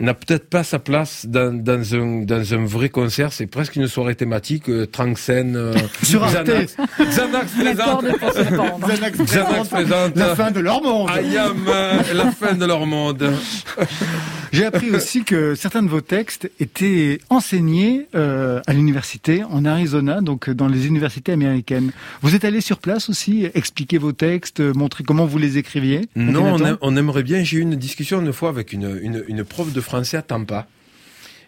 n'a 0.00 0.14
peut-être 0.14 0.48
pas 0.48 0.64
sa 0.64 0.78
place 0.78 1.26
dans, 1.26 1.54
dans, 1.54 1.94
un, 1.94 2.22
dans 2.22 2.54
un 2.54 2.64
vrai 2.64 2.88
concert. 2.88 3.32
C'est 3.32 3.46
presque 3.46 3.76
une 3.76 3.86
soirée 3.86 4.14
thématique, 4.14 4.68
euh, 4.68 4.86
Tranxen, 4.86 5.54
euh, 5.56 5.74
Sur 6.02 6.26
Xanax, 6.26 6.76
Xanax 6.98 7.52
présente. 7.52 8.04
Xanax 8.88 9.68
présente. 9.68 10.16
La 10.16 10.34
fin 10.34 10.50
de 10.50 10.60
leur 10.60 10.82
monde. 10.82 11.10
Ayam, 11.10 11.64
euh, 11.68 12.02
la 12.12 12.32
fin 12.32 12.54
de 12.54 12.64
leur 12.64 12.86
monde. 12.86 13.32
J'ai 14.52 14.64
appris 14.64 14.90
aussi 14.90 15.24
que 15.24 15.56
certains 15.56 15.82
de 15.82 15.88
vos 15.88 16.00
textes 16.00 16.48
étaient 16.60 17.18
enseignés 17.28 18.06
euh, 18.14 18.60
à 18.68 18.72
l'université 18.72 19.42
en 19.42 19.64
Arizona, 19.64 20.20
donc 20.20 20.48
dans 20.48 20.68
les 20.68 20.86
universités 20.86 21.32
américaines. 21.32 21.90
Vous 22.22 22.36
êtes 22.36 22.44
allé 22.44 22.60
sur 22.60 22.78
place 22.78 23.08
aussi, 23.08 23.48
expliquer 23.54 23.98
vos 23.98 24.12
textes, 24.12 24.60
montrer 24.60 25.02
comment 25.02 25.26
vous 25.26 25.38
les 25.38 25.58
écriviez? 25.58 26.02
Non, 26.14 26.54
on, 26.54 26.78
on, 26.80 26.96
aimerait 26.96 27.24
bien. 27.24 27.42
J'ai 27.42 27.56
eu 27.56 27.60
une 27.62 27.74
discussion 27.74 28.20
une 28.20 28.32
fois 28.32 28.48
avec 28.48 28.72
une, 28.72 28.96
une, 29.02 29.24
une 29.26 29.42
prof 29.42 29.72
de 29.72 29.80
français 29.84 30.16
à 30.16 30.22
Tampa. 30.22 30.66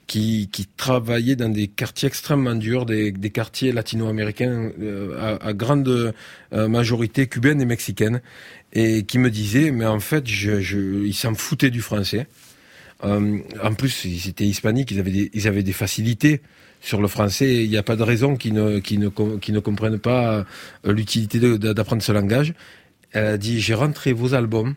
Qui, 0.06 0.48
qui 0.52 0.66
travaillait 0.66 1.34
dans 1.34 1.48
des 1.48 1.66
quartiers 1.66 2.06
extrêmement 2.06 2.54
durs, 2.54 2.86
des, 2.86 3.10
des 3.10 3.30
quartiers 3.30 3.72
latino-américains 3.72 4.70
euh, 4.80 5.36
à, 5.42 5.52
grande 5.52 5.88
euh, 5.88 6.68
majorité 6.68 7.26
cubaine 7.26 7.60
et 7.60 7.64
mexicaine, 7.64 8.20
et 8.72 9.02
qui 9.02 9.18
me 9.18 9.30
disait, 9.30 9.72
mais 9.72 9.84
en 9.84 9.98
fait, 9.98 10.28
je, 10.28 10.60
je, 10.60 11.04
ils 11.04 11.12
s'en 11.12 11.34
foutaient 11.34 11.72
du 11.72 11.80
français. 11.80 12.28
Euh, 13.02 13.38
en 13.60 13.74
plus, 13.74 14.04
ils 14.04 14.28
étaient 14.28 14.46
hispaniques, 14.46 14.92
ils 14.92 15.00
avaient 15.00 15.10
des, 15.10 15.28
ils 15.34 15.48
avaient 15.48 15.64
des 15.64 15.72
facilités 15.72 16.40
sur 16.80 17.00
le 17.02 17.08
français. 17.08 17.64
Il 17.64 17.68
n'y 17.68 17.76
a 17.76 17.82
pas 17.82 17.96
de 17.96 18.04
raison 18.04 18.36
qu'ils 18.36 18.54
ne, 18.54 18.78
ne, 18.78 19.38
qu'ils 19.38 19.54
ne 19.54 19.60
comprennent 19.60 19.98
pas 19.98 20.46
l'utilité 20.84 21.40
d'apprendre 21.58 22.02
ce 22.02 22.12
langage. 22.12 22.54
Elle 23.10 23.26
a 23.26 23.38
dit, 23.38 23.60
j'ai 23.60 23.74
rentré 23.74 24.12
vos 24.12 24.34
albums 24.34 24.76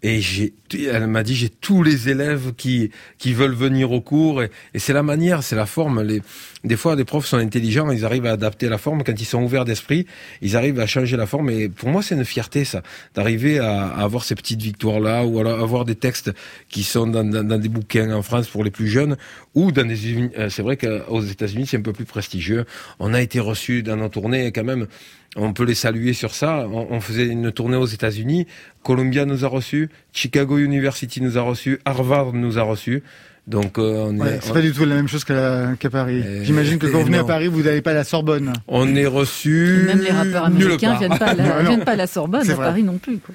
et 0.00 0.20
j'ai, 0.20 0.54
elle 0.92 1.08
m'a 1.08 1.24
dit, 1.24 1.34
j'ai 1.34 1.48
tous 1.48 1.82
les 1.82 2.08
élèves 2.08 2.52
qui 2.56 2.92
qui 3.18 3.32
veulent 3.32 3.54
venir 3.54 3.90
au 3.90 4.00
cours 4.00 4.44
et, 4.44 4.50
et 4.72 4.78
c'est 4.78 4.92
la 4.92 5.02
manière, 5.02 5.42
c'est 5.42 5.56
la 5.56 5.66
forme. 5.66 6.02
Les, 6.02 6.22
des 6.62 6.76
fois, 6.76 6.94
des 6.94 7.04
profs 7.04 7.26
sont 7.26 7.38
intelligents, 7.38 7.90
ils 7.90 8.04
arrivent 8.04 8.26
à 8.26 8.32
adapter 8.32 8.68
la 8.68 8.78
forme 8.78 9.02
quand 9.02 9.20
ils 9.20 9.24
sont 9.24 9.42
ouverts 9.42 9.64
d'esprit, 9.64 10.06
ils 10.40 10.56
arrivent 10.56 10.78
à 10.78 10.86
changer 10.86 11.16
la 11.16 11.26
forme. 11.26 11.50
Et 11.50 11.68
pour 11.68 11.88
moi, 11.88 12.02
c'est 12.02 12.14
une 12.14 12.24
fierté 12.24 12.64
ça, 12.64 12.82
d'arriver 13.14 13.58
à, 13.58 13.88
à, 13.88 14.04
avoir 14.04 14.22
ces 14.22 14.36
petites 14.36 14.62
victoires 14.62 15.00
là, 15.00 15.24
ou 15.24 15.40
alors 15.40 15.58
avoir 15.60 15.84
des 15.84 15.96
textes 15.96 16.30
qui 16.68 16.84
sont 16.84 17.08
dans, 17.08 17.24
dans, 17.24 17.42
dans 17.42 17.58
des 17.58 17.68
bouquins 17.68 18.12
en 18.12 18.22
France 18.22 18.46
pour 18.46 18.62
les 18.62 18.70
plus 18.70 18.86
jeunes, 18.88 19.16
ou 19.54 19.72
dans 19.72 19.86
des. 19.86 20.30
Euh, 20.38 20.48
c'est 20.48 20.62
vrai 20.62 20.76
qu'aux 20.76 21.22
États-Unis, 21.22 21.66
c'est 21.66 21.76
un 21.76 21.82
peu 21.82 21.92
plus 21.92 22.04
prestigieux. 22.04 22.66
On 23.00 23.14
a 23.14 23.20
été 23.20 23.40
reçus 23.40 23.82
dans 23.82 23.96
nos 23.96 24.08
tournées 24.08 24.52
quand 24.52 24.64
même 24.64 24.86
on 25.36 25.52
peut 25.52 25.64
les 25.64 25.74
saluer 25.74 26.12
sur 26.12 26.34
ça. 26.34 26.66
On, 26.68 27.00
faisait 27.00 27.26
une 27.26 27.52
tournée 27.52 27.76
aux 27.76 27.86
États-Unis. 27.86 28.46
Columbia 28.82 29.24
nous 29.24 29.44
a 29.44 29.48
reçus, 29.48 29.90
Chicago 30.12 30.58
University 30.58 31.20
nous 31.20 31.38
a 31.38 31.42
reçus, 31.42 31.78
Harvard 31.84 32.32
nous 32.32 32.58
a 32.58 32.62
reçus. 32.62 33.02
Donc 33.46 33.78
euh, 33.78 34.10
on 34.12 34.40
c'est 34.42 34.52
pas 34.52 34.60
du 34.60 34.72
tout 34.72 34.84
la 34.84 34.94
même 34.94 35.08
chose 35.08 35.24
qu'à, 35.24 35.74
Paris. 35.90 36.22
J'imagine 36.42 36.78
que 36.78 36.86
quand 36.86 36.98
vous 36.98 37.06
venez 37.06 37.18
à 37.18 37.24
Paris, 37.24 37.48
vous 37.48 37.62
n'avez 37.62 37.80
pas 37.80 37.94
la 37.94 38.04
Sorbonne. 38.04 38.52
On 38.66 38.94
est 38.94 39.06
reçu. 39.06 39.84
Même 39.86 40.00
les 40.00 40.10
rappeurs 40.10 40.44
américains 40.44 40.94
ne 40.94 40.98
viennent 40.98 41.18
pas, 41.18 41.28
à 41.28 41.34
la, 41.34 41.62
viennent 41.62 41.84
pas 41.84 41.92
à 41.92 41.96
la 41.96 42.06
Sorbonne, 42.06 42.50
à 42.50 42.56
Paris 42.56 42.82
non 42.82 42.98
plus. 42.98 43.18
Quoi. 43.18 43.34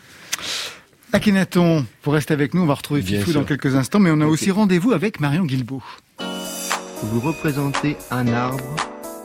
Akhenaton, 1.13 1.85
pour 2.01 2.13
rester 2.13 2.33
avec 2.33 2.53
nous, 2.53 2.61
on 2.61 2.65
va 2.67 2.75
retrouver 2.75 3.01
Fifou 3.01 3.33
dans 3.33 3.43
quelques 3.43 3.75
instants, 3.75 3.99
mais 3.99 4.11
on 4.11 4.21
a 4.21 4.25
aussi 4.25 4.51
rendez-vous 4.51 4.93
avec 4.93 5.19
Marion 5.19 5.45
Guilbault. 5.45 5.83
Vous 7.03 7.19
représentez 7.19 7.97
un 8.11 8.27
arbre. 8.27 8.75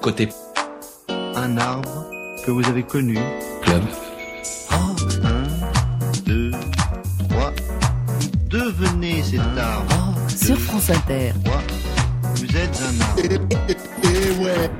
Côté. 0.00 0.28
Un 1.34 1.56
arbre 1.56 2.10
que 2.44 2.50
vous 2.50 2.66
avez 2.66 2.82
connu. 2.82 3.18
Club. 3.62 3.82
Oh, 4.72 4.96
un, 5.24 6.20
deux, 6.24 6.50
trois. 7.28 7.52
Devenez 8.50 9.22
cet 9.22 9.40
arbre. 9.40 10.16
Oh, 10.16 10.30
sur 10.34 10.58
France 10.58 10.90
Inter. 10.90 11.32
Trois. 11.44 11.62
Vous 12.34 12.56
êtes 12.56 12.82
un 12.82 13.00
arbre. 13.00 13.20
Et 14.04 14.44
ouais. 14.44 14.70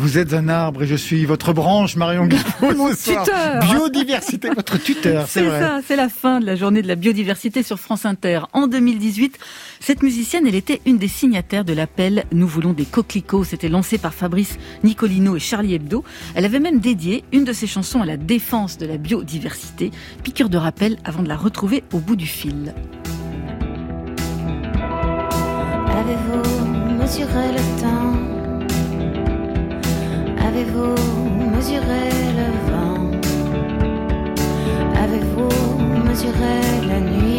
Vous 0.00 0.16
êtes 0.16 0.32
un 0.32 0.48
arbre 0.48 0.84
et 0.84 0.86
je 0.86 0.94
suis 0.94 1.26
votre 1.26 1.52
branche, 1.52 1.94
Marion 1.94 2.26
Guilbault. 2.26 2.74
Mon 2.74 2.88
tuteur. 2.88 3.60
Biodiversité, 3.60 4.48
votre 4.48 4.82
tuteur, 4.82 5.26
c'est 5.28 5.42
vrai. 5.42 5.58
C'est 5.60 5.66
ça, 5.66 5.80
c'est 5.86 5.96
la 5.96 6.08
fin 6.08 6.40
de 6.40 6.46
la 6.46 6.56
journée 6.56 6.80
de 6.80 6.88
la 6.88 6.94
biodiversité 6.94 7.62
sur 7.62 7.78
France 7.78 8.06
Inter. 8.06 8.40
En 8.54 8.66
2018, 8.66 9.38
cette 9.78 10.02
musicienne, 10.02 10.46
elle 10.46 10.54
était 10.54 10.80
une 10.86 10.96
des 10.96 11.06
signataires 11.06 11.66
de 11.66 11.74
l'appel 11.74 12.24
Nous 12.32 12.46
voulons 12.46 12.72
des 12.72 12.86
coquelicots. 12.86 13.44
C'était 13.44 13.68
lancé 13.68 13.98
par 13.98 14.14
Fabrice 14.14 14.58
Nicolino 14.84 15.36
et 15.36 15.38
Charlie 15.38 15.74
Hebdo. 15.74 16.02
Elle 16.34 16.46
avait 16.46 16.60
même 16.60 16.80
dédié 16.80 17.22
une 17.32 17.44
de 17.44 17.52
ses 17.52 17.66
chansons 17.66 18.00
à 18.00 18.06
la 18.06 18.16
défense 18.16 18.78
de 18.78 18.86
la 18.86 18.96
biodiversité. 18.96 19.90
Piqûre 20.22 20.48
de 20.48 20.56
rappel 20.56 20.96
avant 21.04 21.22
de 21.22 21.28
la 21.28 21.36
retrouver 21.36 21.84
au 21.92 21.98
bout 21.98 22.16
du 22.16 22.26
fil. 22.26 22.74
Avez-vous 25.90 26.96
mesuré 26.96 27.52
le 27.52 27.82
temps 27.82 28.09
Avez-vous 30.46 30.94
mesuré 31.54 32.04
le 32.38 32.48
vent? 32.70 33.10
Avez-vous 35.02 35.78
mesuré 36.04 36.56
la 36.88 37.00
nuit? 37.00 37.29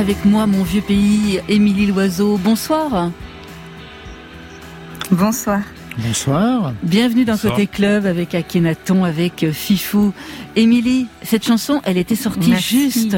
Avec 0.00 0.24
moi, 0.24 0.46
mon 0.46 0.62
vieux 0.62 0.80
pays, 0.80 1.40
Émilie 1.50 1.84
Loiseau. 1.86 2.38
Bonsoir. 2.38 3.10
Bonsoir. 5.10 5.60
Bonsoir. 5.98 6.72
Bienvenue 6.82 7.26
dans 7.26 7.34
Bonsoir. 7.34 7.52
Côté 7.52 7.66
Club 7.66 8.06
avec 8.06 8.34
Akhenaton, 8.34 9.04
avec 9.04 9.42
euh, 9.44 9.52
Fifou. 9.52 10.14
Émilie, 10.56 11.06
cette 11.22 11.44
chanson, 11.44 11.82
elle 11.84 11.98
était 11.98 12.14
sortie 12.16 12.48
Merci. 12.48 12.90
juste 12.90 13.16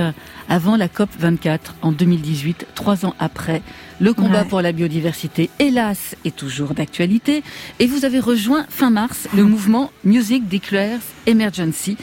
avant 0.49 0.77
la 0.77 0.89
COP 0.89 1.11
24 1.21 1.77
en 1.83 1.93
2018, 1.93 2.67
trois 2.75 3.07
ans 3.07 3.15
après. 3.21 3.63
Le 4.01 4.13
combat 4.13 4.41
Ouais. 4.43 4.49
pour 4.49 4.61
la 4.61 4.73
biodiversité, 4.73 5.51
hélas, 5.61 6.17
est 6.25 6.35
toujours 6.35 6.75
d'actualité. 6.75 7.45
Et 7.79 7.87
vous 7.87 8.05
avez 8.05 8.19
rejoint 8.19 8.67
fin 8.69 8.91
mars 8.91 9.29
le 9.37 9.45
mouvement 9.45 9.93
Music 10.05 10.49
Declares 10.49 10.99
Emergency. 11.27 11.97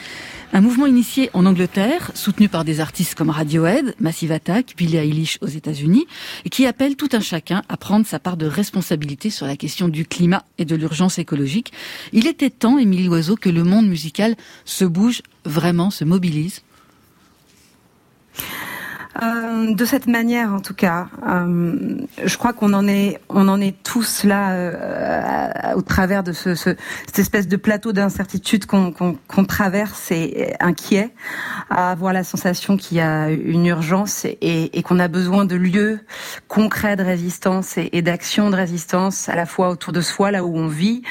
Un 0.51 0.61
mouvement 0.61 0.87
initié 0.87 1.29
en 1.33 1.45
Angleterre, 1.45 2.11
soutenu 2.15 2.49
par 2.49 2.65
des 2.65 2.79
artistes 2.79 3.13
comme 3.13 3.29
Radiohead, 3.29 3.93
Massive 3.99 4.31
Attack, 4.31 4.73
Billie 4.75 4.97
Eilish 4.97 5.37
aux 5.41 5.47
États-Unis, 5.47 6.07
et 6.43 6.49
qui 6.49 6.65
appelle 6.65 6.95
tout 6.95 7.09
un 7.13 7.19
chacun 7.19 7.61
à 7.69 7.77
prendre 7.77 8.07
sa 8.07 8.17
part 8.19 8.35
de 8.35 8.47
responsabilité 8.47 9.29
sur 9.29 9.45
la 9.45 9.55
question 9.55 9.89
du 9.89 10.05
climat 10.05 10.43
et 10.57 10.65
de 10.65 10.75
l'urgence 10.75 11.19
écologique. 11.19 11.71
Il 12.13 12.25
était 12.25 12.49
temps, 12.49 12.79
Émilie 12.79 13.05
Loiseau, 13.05 13.35
que 13.35 13.49
le 13.49 13.63
monde 13.63 13.87
musical 13.87 14.35
se 14.65 14.85
bouge 14.85 15.21
vraiment, 15.45 15.91
se 15.91 16.03
mobilise. 16.03 16.63
Euh, 19.21 19.73
de 19.73 19.85
cette 19.85 20.07
manière, 20.07 20.53
en 20.53 20.59
tout 20.61 20.73
cas, 20.73 21.07
euh, 21.27 21.95
je 22.23 22.37
crois 22.37 22.53
qu'on 22.53 22.73
en 22.73 22.87
est, 22.87 23.19
on 23.29 23.47
en 23.49 23.59
est 23.59 23.75
tous 23.83 24.23
là 24.23 24.51
euh, 24.53 25.73
au 25.75 25.81
travers 25.81 26.23
de 26.23 26.31
ce, 26.31 26.55
ce- 26.55 26.75
cette 27.07 27.19
espèce 27.19 27.47
de 27.47 27.57
plateau 27.57 27.91
d'incertitude 27.91 28.65
qu'on 28.65 29.45
traverse 29.47 30.11
et 30.11 30.53
inquiet, 30.59 31.11
à 31.69 31.91
avoir 31.91 32.13
la 32.13 32.23
sensation 32.23 32.77
qu'il 32.77 32.97
y 32.97 33.01
a 33.01 33.29
une 33.29 33.65
urgence 33.65 34.25
et, 34.25 34.77
et 34.77 34.83
qu'on 34.83 34.99
a 34.99 35.07
besoin 35.07 35.43
de 35.45 35.55
lieux 35.55 35.99
concrets 36.47 36.95
de 36.95 37.03
résistance 37.03 37.77
et, 37.77 37.89
et 37.91 38.01
d'action 38.01 38.49
de 38.49 38.55
résistance 38.55 39.27
à 39.27 39.35
la 39.35 39.45
fois 39.45 39.69
autour 39.69 39.91
de 39.91 40.01
soi, 40.01 40.31
là 40.31 40.45
où 40.45 40.55
on 40.57 40.67
vit, 40.67 41.01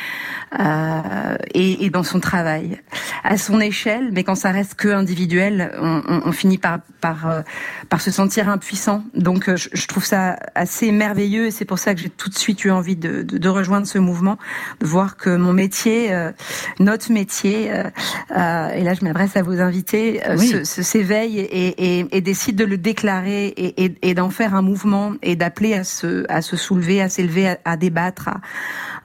euh, 0.59 1.37
et, 1.55 1.85
et 1.85 1.91
dans 1.91 2.03
son 2.03 2.21
travail, 2.21 2.81
à 3.25 3.37
son 3.37 3.61
échelle. 3.61 4.11
Mais 4.13 4.25
quand 4.25 4.35
ça 4.35 4.51
reste 4.51 4.75
que 4.75 4.89
individuel, 4.89 5.73
on, 5.81 6.03
on- 6.09 6.23
on 6.29 6.33
finit 6.33 6.59
par 6.59 6.79
par 7.01 7.29
euh, 7.29 7.43
par 7.89 8.01
se 8.01 8.11
sentir 8.11 8.49
impuissant. 8.49 9.05
Donc 9.15 9.49
euh, 9.49 9.57
je, 9.57 9.69
je 9.73 9.87
trouve 9.87 10.05
ça 10.05 10.37
assez 10.55 10.91
merveilleux 10.93 11.47
et 11.47 11.51
c'est 11.51 11.65
pour 11.65 11.79
ça 11.79 11.95
que 11.95 12.01
j'ai 12.01 12.11
tout 12.11 12.29
de 12.29 12.35
suite 12.37 12.65
eu 12.65 12.71
envie 12.71 12.97
de, 12.97 13.23
de, 13.23 13.39
de 13.39 13.49
rejoindre 13.49 13.87
ce 13.87 13.99
mouvement, 13.99 14.39
de 14.81 14.87
voir 14.87 15.17
que 15.17 15.31
mon 15.37 15.53
métier, 15.53 16.13
euh, 16.13 16.33
notre 16.81 17.13
métier, 17.13 17.71
euh, 17.73 18.69
et 18.71 18.83
là 18.83 18.95
je 18.95 19.05
m'adresse 19.05 19.37
à 19.37 19.43
vos 19.43 19.61
invités, 19.61 20.21
euh, 20.27 20.37
Oui. 20.39 20.65
se- 20.65 20.83
s'éveille 20.83 21.39
et, 21.39 21.99
et, 22.01 22.07
et 22.17 22.21
décide 22.21 22.57
de 22.57 22.65
le 22.65 22.77
déclarer 22.79 23.47
et, 23.57 23.95
et, 24.03 24.15
d'en 24.15 24.31
faire 24.31 24.55
un 24.55 24.63
mouvement 24.63 25.13
et 25.23 25.37
d'appeler 25.37 25.75
à 25.75 25.85
se, 25.85 26.25
à 26.29 26.43
se 26.43 26.57
soulever, 26.57 27.01
à 27.01 27.09
s'élever, 27.09 27.49
à, 27.49 27.59
à 27.65 27.77
débattre. 27.77 28.29
À- 28.29 28.41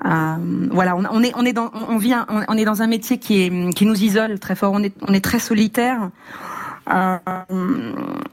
voilà, 0.03 0.95
on, 0.95 1.23
est, 1.23 1.31
on 1.35 1.45
est 1.45 1.53
dans, 1.53 1.71
on 1.89 1.97
vient, 1.97 2.25
on, 2.47 2.57
est 2.57 2.65
dans 2.65 2.81
un 2.81 2.87
métier 2.87 3.17
qui 3.19 3.43
est, 3.43 3.73
qui 3.73 3.85
nous 3.85 4.01
isole 4.03 4.39
très 4.39 4.55
fort. 4.55 4.73
On 4.73 4.83
est, 4.83 4.93
on 5.07 5.13
est 5.13 5.23
très 5.23 5.39
solitaire. 5.39 6.09
Euh, 6.93 7.17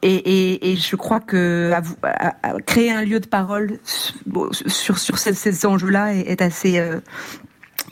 et, 0.02 0.14
et, 0.16 0.72
et 0.72 0.76
je 0.76 0.96
crois 0.96 1.20
que 1.20 1.70
à 1.72 1.83
à- 2.09 2.35
à 2.48 2.61
créer 2.61 2.90
un 2.90 3.02
lieu 3.04 3.20
de 3.20 3.26
parole 3.28 3.78
sur 3.85 4.14
sur, 4.52 4.98
sur 4.98 5.18
ces, 5.18 5.35
ces 5.35 5.66
enjeux-là 5.66 6.14
est, 6.14 6.22
est 6.22 6.42
assez 6.42 6.80
euh, 6.80 6.98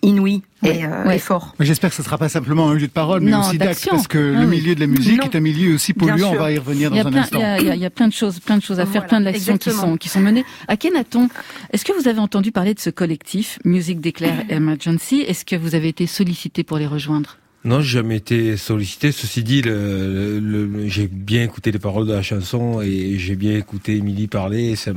inouï 0.02 0.42
et, 0.64 0.84
euh, 0.84 1.04
ouais. 1.06 1.16
et 1.16 1.18
fort. 1.18 1.54
Mais 1.58 1.66
J'espère 1.66 1.90
que 1.90 1.96
ce 1.96 2.02
sera 2.02 2.18
pas 2.18 2.28
simplement 2.28 2.68
un 2.70 2.74
lieu 2.74 2.86
de 2.86 2.92
parole, 2.92 3.20
mais 3.22 3.30
Non, 3.30 3.40
aussi 3.40 3.58
d'acte, 3.58 3.86
parce 3.90 4.06
que 4.08 4.34
Ah 4.36 4.40
le 4.40 4.46
milieu 4.46 4.74
de 4.74 4.80
la 4.80 4.86
musique 4.86 5.18
Non. 5.18 5.24
est 5.30 5.36
un 5.36 5.40
milieu 5.40 5.74
aussi 5.74 5.92
polluant. 5.94 6.32
On 6.32 6.36
va 6.38 6.52
y 6.52 6.58
revenir 6.58 6.90
Il 6.92 6.96
y, 6.96 7.00
a 7.00 7.02
dans 7.04 7.08
un 7.08 7.12
plein, 7.12 7.20
instant. 7.22 7.38
il, 7.38 7.42
y 7.42 7.44
a, 7.44 7.58
il 7.60 7.66
y 7.66 7.70
a- 7.70 7.74
il 7.76 7.80
y 7.82 7.84
a 7.86 7.90
plein 7.90 8.08
de 8.08 8.12
choses, 8.12 8.40
plein 8.40 8.56
de 8.58 8.62
choses 8.62 8.80
à 8.80 8.84
faire, 8.86 9.02
Voilà, 9.02 9.08
plein 9.08 9.20
d'actions 9.20 9.56
qui 9.58 9.70
sont, 9.70 9.96
qui 9.96 10.08
sont 10.08 10.20
menées. 10.20 10.44
À 10.68 10.76
Kenaton, 10.76 11.28
est-ce 11.72 11.84
que 11.84 11.92
vous 11.92 12.08
avez 12.08 12.18
entendu 12.20 12.52
parler 12.52 12.74
de 12.74 12.80
ce 12.80 12.90
collectif 12.90 13.58
Music 13.64 14.00
Declare 14.00 14.42
Emergency? 14.50 15.24
Est-ce 15.26 15.44
que 15.44 15.56
vous 15.56 15.74
avez 15.74 15.88
été 15.88 16.06
sollicité 16.06 16.64
pour 16.64 16.78
les 16.78 16.86
rejoindre? 16.86 17.36
Non, 17.64 17.80
j'ai 17.80 17.98
jamais 17.98 18.16
été 18.16 18.56
sollicité. 18.56 19.10
Ceci 19.10 19.42
dit, 19.42 19.62
le, 19.62 20.38
le- 20.38 20.66
le- 20.66 20.88
j'ai 20.88 21.08
bien 21.08 21.42
écouté 21.42 21.72
les 21.72 21.80
paroles 21.80 22.06
de 22.06 22.12
la 22.12 22.22
chanson 22.22 22.80
et 22.80 23.16
j'ai 23.18 23.34
bien 23.34 23.56
écouté 23.58 23.96
Émilie 23.96 24.28
parler. 24.28 24.76
ce 24.76 24.92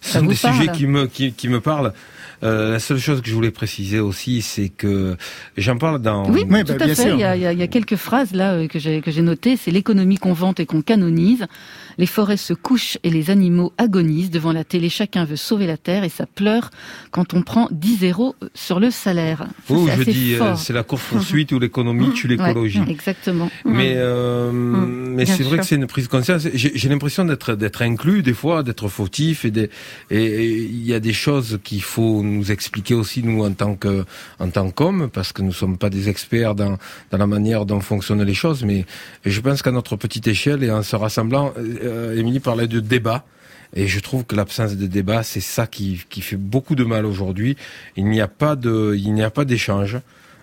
sont 0.00 0.22
des 0.26 0.34
parle? 0.34 0.54
sujets 0.56 0.72
qui 0.72 0.86
me, 0.86 1.06
qui, 1.06 1.32
qui 1.34 1.48
me 1.48 1.60
parlent. 1.60 1.92
Euh, 2.42 2.72
la 2.72 2.78
seule 2.78 2.98
chose 2.98 3.20
que 3.22 3.28
je 3.28 3.34
voulais 3.34 3.50
préciser 3.50 4.00
aussi, 4.00 4.42
c'est 4.42 4.68
que 4.68 5.16
j'en 5.56 5.76
parle 5.78 6.00
dans. 6.02 6.28
Oui, 6.30 6.44
Oui, 6.48 6.64
tout 6.64 6.72
bah, 6.74 6.82
à 6.82 6.86
bien 6.86 6.94
fait. 6.94 7.02
sûr. 7.02 7.14
Il 7.14 7.20
y, 7.20 7.24
a, 7.24 7.36
il 7.36 7.42
y 7.42 7.46
a- 7.46 7.52
il 7.52 7.58
y 7.58 7.62
a 7.62 7.66
quelques 7.68 7.96
phrases 7.96 8.32
là 8.32 8.52
euh, 8.54 8.66
que 8.68 8.78
j'ai 8.78 9.00
que 9.00 9.10
j'ai 9.10 9.22
notées. 9.22 9.56
C'est 9.56 9.70
l'économie 9.70 10.16
qu'on 10.16 10.32
vante 10.32 10.58
et 10.60 10.66
qu'on 10.66 10.82
canonise. 10.82 11.46
Les 11.98 12.06
forêts 12.06 12.36
se 12.38 12.52
couchent 12.54 12.98
et 13.04 13.10
les 13.10 13.30
animaux 13.30 13.72
agonisent. 13.78 14.30
Devant 14.30 14.52
la 14.52 14.64
télé, 14.64 14.88
chacun 14.88 15.24
veut 15.24 15.36
sauver 15.36 15.66
la 15.66 15.76
terre 15.76 16.04
et 16.04 16.08
ça 16.08 16.26
pleure 16.26 16.70
quand 17.10 17.34
on 17.34 17.42
prend 17.42 17.68
10 17.70 18.04
euros 18.10 18.34
sur 18.54 18.80
le 18.80 18.90
salaire. 18.90 19.46
Ça, 19.68 19.74
c'est 19.88 19.96
je 20.04 20.10
dis, 20.10 20.34
euh, 20.34 20.38
fort. 20.38 20.58
c'est 20.58 20.72
la 20.72 20.82
course 20.82 21.02
poursuite 21.10 21.52
où 21.52 21.58
l'économie 21.58 22.12
tue 22.12 22.28
l'écologie. 22.28 22.80
Ouais, 22.80 22.86
exactement. 22.90 23.50
Mais 23.64 23.92
euh, 23.96 24.50
mais 24.52 25.24
bien 25.24 25.34
c'est 25.36 25.42
vrai 25.42 25.58
que 25.58 25.64
c'est 25.64 25.76
une 25.76 25.86
prise 25.86 26.04
de 26.06 26.10
conscience. 26.10 26.46
J'ai 26.54 26.72
j'ai 26.74 26.88
l'impression 26.88 27.24
d'être 27.24 27.54
d'être 27.54 27.82
inclus 27.82 28.22
des 28.22 28.34
fois, 28.34 28.62
d'être 28.62 28.88
fautif 28.88 29.44
et 29.44 29.50
des- 29.50 29.70
et 30.10 30.22
et 30.24 30.56
il 30.62 30.84
y 30.86 30.94
a 30.94 31.00
des 31.00 31.12
choses 31.12 31.58
qu'il 31.62 31.82
faut 31.82 32.22
nous 32.32 32.50
expliquer 32.50 32.94
aussi 32.94 33.22
nous 33.22 33.44
en 33.44 33.52
tant 33.52 33.76
que 33.76 34.04
en 34.38 34.50
tant 34.50 34.70
qu'hommes 34.70 35.08
parce 35.10 35.32
que 35.32 35.42
nous 35.42 35.52
sommes 35.52 35.78
pas 35.78 35.90
des 35.90 36.08
experts 36.08 36.54
dans 36.54 36.78
dans 37.10 37.18
la 37.18 37.26
manière 37.26 37.66
dont 37.66 37.80
fonctionnent 37.80 38.22
les 38.22 38.34
choses. 38.34 38.64
Mais 38.64 38.86
je 39.24 39.40
pense 39.40 39.62
qu'à 39.62 39.72
notre 39.72 39.96
petite 39.96 40.26
échelle 40.26 40.64
et 40.64 40.70
en 40.70 40.82
se 40.82 40.96
rassemblant, 40.96 41.52
euh, 41.58 42.16
Émilie 42.16 42.40
parlait 42.40 42.68
de 42.68 42.80
débat. 42.80 43.24
Et 43.74 43.86
je 43.86 44.00
trouve 44.00 44.24
que 44.24 44.36
l'absence 44.36 44.76
de 44.76 44.86
débat, 44.86 45.22
c'est 45.22 45.40
ça 45.40 45.66
qui, 45.66 46.02
qui 46.10 46.20
fait 46.20 46.36
beaucoup 46.36 46.74
de 46.74 46.84
mal 46.84 47.06
aujourd'hui. 47.06 47.56
Il 47.96 48.06
n'y 48.06 48.20
a 48.20 48.28
pas 48.28 48.54
de, 48.54 48.94
il 48.98 49.14
n'y 49.14 49.22
a 49.22 49.30
pas 49.30 49.46
d'échange. 49.46 49.98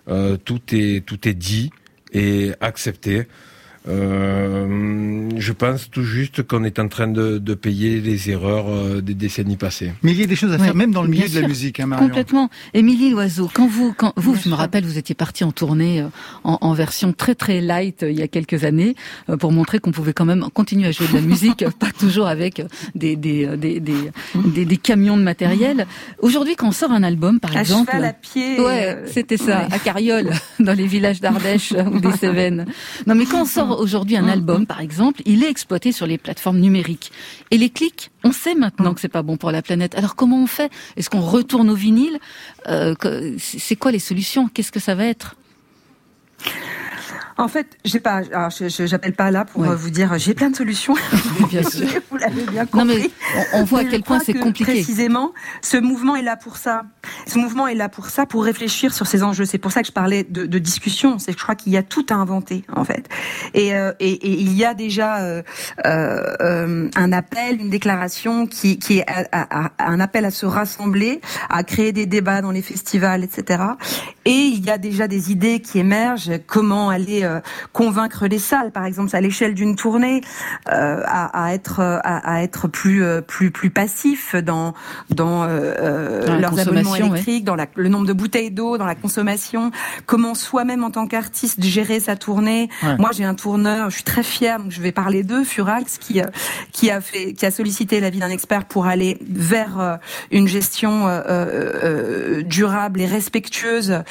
Euh, 0.07 0.37
tout 0.37 0.61
est, 0.71 1.05
tout 1.05 1.27
est 1.27 1.35
dit 1.35 1.69
et 2.11 2.53
accepté. 2.59 3.27
Euh, 3.89 5.29
je 5.37 5.51
pense 5.53 5.89
tout 5.89 6.03
juste 6.03 6.43
qu'on 6.43 6.63
est 6.63 6.79
en 6.79 6.87
train 6.87 7.07
de, 7.07 7.37
de 7.37 7.53
payer 7.53 8.01
les 8.01 8.29
erreurs 8.29 8.65
euh, 8.69 9.01
des 9.01 9.13
décennies 9.13 9.55
passées. 9.57 9.93
Mais 10.03 10.11
il 10.11 10.19
y 10.19 10.23
a 10.23 10.27
des 10.27 10.35
choses 10.35 10.51
à 10.53 10.57
Ouais, 10.57 10.65
faire, 10.65 10.75
même 10.75 10.91
dans 10.91 11.01
le 11.03 11.07
bien 11.09 11.21
milieu 11.25 11.33
de 11.35 11.39
la 11.41 11.47
musique, 11.47 11.79
hein, 11.79 11.85
Marion. 11.87 12.07
Complètement. 12.07 12.49
Émilie 12.73 13.09
Loiseau, 13.11 13.49
quand 13.53 13.67
vous, 13.67 13.93
quand 13.97 14.13
vous, 14.17 14.33
Bien 14.33 14.41
je 14.43 14.49
me 14.49 14.55
rappelle, 14.55 14.83
vous 14.85 14.97
étiez 14.97 15.15
partie 15.15 15.43
en 15.43 15.51
tournée 15.51 16.01
euh, 16.01 16.07
en, 16.43 16.57
en 16.61 16.73
version 16.73 17.13
très 17.13 17.35
très 17.35 17.61
light 17.61 18.05
il 18.07 18.17
y 18.17 18.21
a 18.21 18.27
quelques 18.27 18.63
années 18.63 18.95
euh, 19.29 19.37
pour 19.37 19.51
montrer 19.51 19.79
qu'on 19.79 19.91
pouvait 19.91 20.13
quand 20.13 20.25
même 20.25 20.45
continuer 20.53 20.87
à 20.87 20.91
jouer 20.91 21.07
de 21.07 21.13
la 21.15 21.21
musique, 21.21 21.65
pas 21.79 21.91
toujours 21.97 22.27
avec 22.27 22.61
des 22.95 23.15
des, 23.15 23.47
des, 23.57 23.79
des, 23.79 23.93
des, 24.35 24.65
des 24.65 24.77
camions 24.77 25.17
de 25.17 25.23
matériel. 25.23 25.87
Aujourd'hui, 26.19 26.55
quand 26.55 26.67
on 26.67 26.71
sort 26.71 26.91
un 26.91 27.03
album, 27.03 27.39
par 27.39 27.55
À 27.55 27.61
exemple, 27.61 27.91
cheval, 27.91 28.05
à 28.05 28.13
pied. 28.13 28.59
Ouais, 28.59 28.97
c'était 29.07 29.37
ça, 29.37 29.61
ouais. 29.61 29.73
à 29.73 29.79
Carriole, 29.79 30.31
dans 30.59 30.73
les 30.73 30.85
villages 30.85 31.21
d'Ardèche 31.21 31.73
ou 31.91 31.99
des 31.99 32.11
Cévennes. 32.11 32.65
Non, 33.07 33.15
mais 33.15 33.25
quand 33.25 33.41
on 33.43 33.45
sort 33.45 33.78
aujourd'hui 33.79 34.17
un 34.17 34.27
album, 34.27 34.65
par 34.65 34.81
exemple, 34.81 35.21
il 35.25 35.43
est 35.43 35.49
exploité 35.49 35.91
sur 35.91 36.05
les 36.05 36.17
plateformes 36.17 36.59
numériques. 36.59 37.11
Et 37.51 37.57
les 37.57 37.69
clics, 37.69 38.11
on 38.23 38.31
sait 38.31 38.55
maintenant 38.55 38.93
que 38.93 39.01
c'est 39.01 39.07
pas 39.07 39.23
bon 39.23 39.37
pour 39.37 39.51
la 39.51 39.61
planète. 39.61 39.95
Alors 39.95 40.15
comment 40.15 40.41
on 40.43 40.47
fait? 40.47 40.71
Est-ce 40.97 41.09
qu'on 41.09 41.21
retourne 41.21 41.69
au 41.69 41.75
vinyle? 41.75 42.19
Euh, 42.67 42.95
c'est 43.37 43.75
quoi 43.75 43.91
les 43.91 43.99
solutions? 43.99 44.47
Qu'est-ce 44.47 44.71
que 44.71 44.79
ça 44.79 44.95
va 44.95 45.05
être? 45.05 45.35
En 47.39 47.47
fait, 47.47 47.67
j'ai 47.85 47.99
pas. 48.01 48.21
Alors, 48.33 48.49
je, 48.49 48.67
j'appelle 48.85 49.13
pas 49.13 49.31
là 49.31 49.45
pour 49.45 49.61
Ouais. 49.61 49.69
euh, 49.69 49.75
vous 49.75 49.89
dire 49.89 50.13
j'ai 50.17 50.33
plein 50.33 50.49
de 50.49 50.55
solutions. 50.57 50.93
Bien 51.49 51.63
sûr. 51.69 51.87
vous 52.11 52.17
l'avez 52.17 52.43
bien 52.43 52.63
Non, 52.73 52.81
compris. 52.85 53.11
mais 53.35 53.45
on, 53.53 53.61
on 53.61 53.63
voit 53.63 53.79
à 53.79 53.83
quel 53.85 54.03
point 54.03 54.19
c'est 54.19 54.33
que, 54.33 54.39
compliqué. 54.39 54.73
Précisément, 54.73 55.31
ce 55.61 55.77
mouvement 55.77 56.15
est 56.17 56.21
là 56.21 56.35
pour 56.35 56.57
ça. 56.57 56.83
Ce 57.25 57.39
mouvement 57.39 57.65
est 57.67 57.75
là 57.75 57.87
pour 57.89 58.07
ça, 58.07 58.25
pour 58.25 58.43
réfléchir 58.43 58.93
sur 58.93 59.07
ces 59.07 59.23
enjeux. 59.23 59.45
C'est 59.45 59.57
pour 59.57 59.71
ça 59.71 59.81
que 59.81 59.87
je 59.87 59.93
parlais 59.93 60.23
de, 60.23 60.45
de 60.45 60.59
discussion. 60.59 61.17
C'est 61.17 61.31
que 61.33 61.39
je 61.39 61.43
crois 61.43 61.55
qu'il 61.55 61.71
y 61.71 61.77
a 61.77 61.83
tout 61.83 62.05
à 62.09 62.15
inventer 62.15 62.65
en 62.75 62.83
fait. 62.83 63.07
Et, 63.53 63.73
euh, 63.73 63.93
et, 64.01 64.11
et 64.11 64.31
il 64.33 64.53
y 64.53 64.65
a 64.65 64.73
déjà 64.73 65.19
euh, 65.21 65.41
euh, 65.85 66.89
un 66.95 67.11
appel, 67.13 67.61
une 67.61 67.69
déclaration 67.69 68.47
qui, 68.47 68.79
qui 68.79 68.97
est 68.99 69.05
à- 69.09 69.25
à- 69.31 69.65
à- 69.77 69.89
un 69.91 69.99
appel 70.01 70.25
à 70.25 70.31
se 70.31 70.45
rassembler, 70.45 71.21
à 71.49 71.63
créer 71.63 71.93
des 71.93 72.05
débats 72.05 72.41
dans 72.41 72.51
les 72.51 72.61
festivals, 72.61 73.23
etc. 73.23 73.63
Et 74.25 74.31
il 74.31 74.65
y 74.65 74.69
a 74.69 74.77
déjà 74.77 75.07
des 75.07 75.31
idées 75.31 75.61
qui 75.61 75.79
émergent. 75.79 76.31
Comment 76.47 76.89
aller 76.89 77.23
euh, 77.23 77.28
convaincre 77.73 78.27
les 78.27 78.39
salles, 78.39 78.71
par 78.71 78.85
exemple, 78.85 79.15
à 79.15 79.21
l'échelle 79.21 79.53
d'une 79.53 79.75
tournée, 79.75 80.21
euh, 80.71 81.01
à, 81.05 81.45
à 81.45 81.53
être 81.53 81.79
euh, 81.79 81.99
à, 82.03 82.35
à 82.35 82.41
être 82.43 82.67
plus 82.67 83.03
euh, 83.03 83.21
plus 83.21 83.51
plus 83.51 83.69
passif 83.69 84.35
dans 84.35 84.73
dans 85.09 85.43
euh, 85.43 85.47
euh, 85.49 86.25
Dans 86.25 86.35
leurs 86.39 86.59
abonnements 86.59 86.95
électriques, 86.95 87.43
dans 87.45 87.55
la, 87.55 87.67
le 87.75 87.89
nombre 87.89 88.07
de 88.07 88.13
bouteilles 88.13 88.51
d'eau, 88.51 88.77
dans 88.77 88.85
la 88.85 88.95
consommation. 88.95 89.71
Comment 90.05 90.35
soi-même 90.35 90.83
en 90.83 90.91
tant 90.91 91.07
qu'artiste 91.07 91.63
gérer 91.63 91.99
sa 91.99 92.15
tournée. 92.15 92.69
Ouais. 92.83 92.97
Moi, 92.97 93.09
j'ai 93.13 93.23
un 93.25 93.35
tourneur, 93.35 93.89
je 93.89 93.95
suis 93.95 94.03
très 94.03 94.23
fière, 94.23 94.59
donc 94.59 94.71
je 94.71 94.81
vais 94.81 94.91
parler 94.91 95.23
d'eux, 95.23 95.43
Furax, 95.43 95.97
qui 95.97 96.21
euh, 96.21 96.25
qui 96.71 96.89
a 96.91 97.01
fait 97.01 97.33
qui 97.33 97.45
a 97.45 97.51
sollicité 97.51 97.99
l'avis 97.99 98.19
d'un 98.19 98.29
expert 98.29 98.65
pour 98.65 98.85
aller 98.87 99.17
vers 99.27 99.79
euh, 99.79 99.95
une 100.31 100.47
gestion 100.47 101.07
euh, 101.07 101.21
euh, 101.27 102.41
durable 102.43 103.01
et 103.01 103.05
respectueuse, 103.05 104.01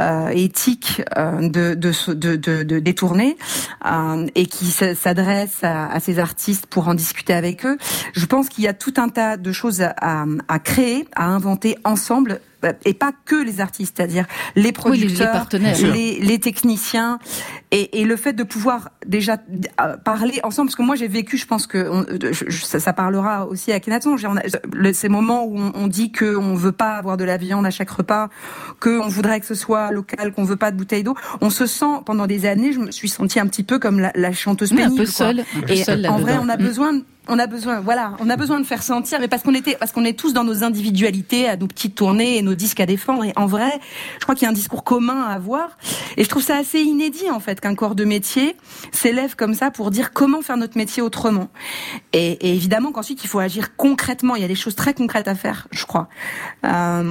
euh, 0.00 0.28
éthique 0.28 1.02
euh, 1.16 1.48
de, 1.48 1.74
de, 1.74 1.92
ce- 1.92 2.10
de, 2.12 2.36
de, 2.64 2.92
tournées 2.92 3.36
euh, 3.86 4.26
et 4.34 4.46
qui 4.46 4.66
s'adresse 4.66 5.58
à, 5.62 5.98
ces 6.00 6.18
artistes 6.18 6.66
pour 6.66 6.88
en 6.88 6.94
discuter 6.94 7.32
avec 7.32 7.64
eux. 7.64 7.78
Je 8.12 8.26
pense 8.26 8.48
qu'il 8.48 8.64
y 8.64 8.68
a 8.68 8.74
tout 8.74 8.94
un 8.96 9.08
tas 9.08 9.36
de 9.36 9.52
choses 9.52 9.82
à, 9.82 10.58
créer, 10.58 11.06
à 11.14 11.26
inventer 11.26 11.76
ensemble 11.84 12.40
et 12.84 12.94
pas 12.94 13.12
que 13.24 13.36
les 13.36 13.60
artistes, 13.60 13.94
c'est-à-dire 13.96 14.26
les 14.56 14.62
Oui, 14.62 14.66
les- 14.66 14.72
producteurs, 14.72 15.48
les 16.20 16.38
techniciens 16.38 17.18
et, 17.70 18.00
et 18.00 18.04
le 18.04 18.16
fait 18.16 18.32
de 18.32 18.42
pouvoir 18.44 18.90
déjà 19.06 19.36
euh, 19.80 19.96
parler 19.96 20.40
ensemble, 20.44 20.68
parce 20.68 20.76
que 20.76 20.82
moi 20.82 20.94
j'ai 20.96 21.08
vécu, 21.08 21.36
je 21.38 21.46
pense 21.46 21.66
que 21.66 21.88
on- 21.90 22.02
euh, 22.02 22.32
je- 22.32 22.64
ça, 22.64 22.78
ça 22.80 22.92
parlera 22.92 23.46
aussi 23.46 23.72
à 23.72 23.80
Kenaton, 23.80 24.16
ces 24.92 25.08
moments 25.08 25.44
où 25.44 25.58
on, 25.58 25.72
on 25.74 25.86
dit 25.88 26.12
que 26.12 26.36
on 26.36 26.54
veut 26.54 26.72
pas 26.72 26.92
avoir 26.96 27.16
de 27.16 27.24
la 27.24 27.36
viande 27.36 27.66
à 27.66 27.70
chaque 27.70 27.90
repas, 27.90 28.28
que 28.80 29.00
on 29.00 29.08
voudrait 29.08 29.40
que 29.40 29.46
ce 29.46 29.54
soit 29.54 29.90
local, 29.90 30.32
qu'on 30.32 30.44
veut 30.44 30.56
pas 30.56 30.70
de 30.70 30.76
bouteilles 30.76 31.02
d'eau, 31.04 31.14
on 31.40 31.50
se 31.50 31.66
sent 31.66 32.00
pendant 32.06 32.26
des 32.26 32.46
années, 32.46 32.72
je 32.72 32.78
me 32.80 32.90
suis 32.90 33.08
sentie 33.08 33.40
un 33.40 33.46
petit 33.46 33.64
peu 33.64 33.78
comme 33.78 33.98
la, 34.00 34.12
la 34.14 34.32
chanteuse 34.32 34.72
Oui, 34.72 34.82
un 34.82 34.84
pénible. 34.84 35.04
peu 35.04 35.10
quoi. 35.10 35.26
seul, 35.26 35.40
un 35.40 35.60
peu 35.62 35.72
Et 35.72 35.84
seul 35.84 36.06
en 36.08 36.18
vrai, 36.18 36.36
on 36.40 36.48
a 36.48 36.56
Mm. 36.56 36.62
besoin, 36.62 36.92
on 37.28 37.38
a 37.38 37.46
besoin, 37.46 37.80
voilà, 37.80 38.16
on 38.18 38.28
a 38.30 38.36
besoin 38.36 38.58
de 38.58 38.66
faire 38.66 38.82
sentir, 38.82 39.20
mais 39.20 39.28
parce 39.28 39.42
qu'on 39.42 39.54
était, 39.54 39.76
parce 39.76 39.92
qu'on 39.92 40.04
est 40.04 40.18
tous 40.18 40.32
dans 40.32 40.42
nos 40.42 40.64
individualités, 40.64 41.48
à 41.48 41.56
nos 41.56 41.68
petites 41.68 41.94
tournées 41.94 42.36
et 42.36 42.42
nos 42.42 42.54
disques 42.54 42.80
à 42.80 42.86
défendre. 42.86 43.24
Et 43.24 43.32
en 43.36 43.46
vrai, 43.46 43.70
je 44.18 44.24
crois 44.24 44.34
qu'il 44.34 44.44
y 44.44 44.46
a 44.46 44.50
un 44.50 44.54
discours 44.54 44.82
commun 44.82 45.22
à 45.22 45.34
avoir. 45.34 45.78
Et 46.16 46.24
je 46.24 46.28
trouve 46.28 46.42
ça 46.42 46.56
assez 46.56 46.80
inédit 46.80 47.30
en 47.30 47.38
fait 47.38 47.60
qu'un 47.60 47.76
corps 47.76 47.94
de 47.94 48.04
métier 48.04 48.56
s'élève 48.90 49.36
comme 49.36 49.54
ça 49.54 49.70
pour 49.70 49.90
dire 49.92 50.12
comment 50.12 50.42
faire 50.42 50.56
notre 50.56 50.76
métier 50.76 51.00
autrement. 51.00 51.48
Et, 52.12 52.54
évidemment 52.54 52.90
qu'ensuite 52.90 53.22
il 53.22 53.28
faut 53.28 53.38
agir 53.38 53.76
concrètement. 53.76 54.34
Il 54.34 54.42
y 54.42 54.44
a 54.44 54.48
des 54.48 54.56
choses 54.56 54.74
très 54.74 54.92
concrètes 54.92 55.28
à 55.28 55.36
faire, 55.36 55.68
je 55.70 55.86
crois. 55.86 56.08
Euh, 56.64 57.02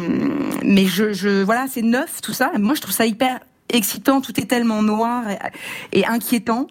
mais 0.63 0.85
je, 0.87 1.13
je, 1.13 1.41
voilà, 1.41 1.67
c'est 1.69 1.81
neuf 1.81 2.21
tout 2.21 2.33
ça. 2.33 2.51
Moi, 2.59 2.75
je 2.75 2.81
trouve 2.81 2.93
ça 2.93 3.05
hyper 3.05 3.39
excitant, 3.69 4.19
tout 4.19 4.37
est 4.39 4.45
tellement 4.45 4.81
noir 4.81 5.23
et 5.93 6.05
inquiétant. 6.05 6.67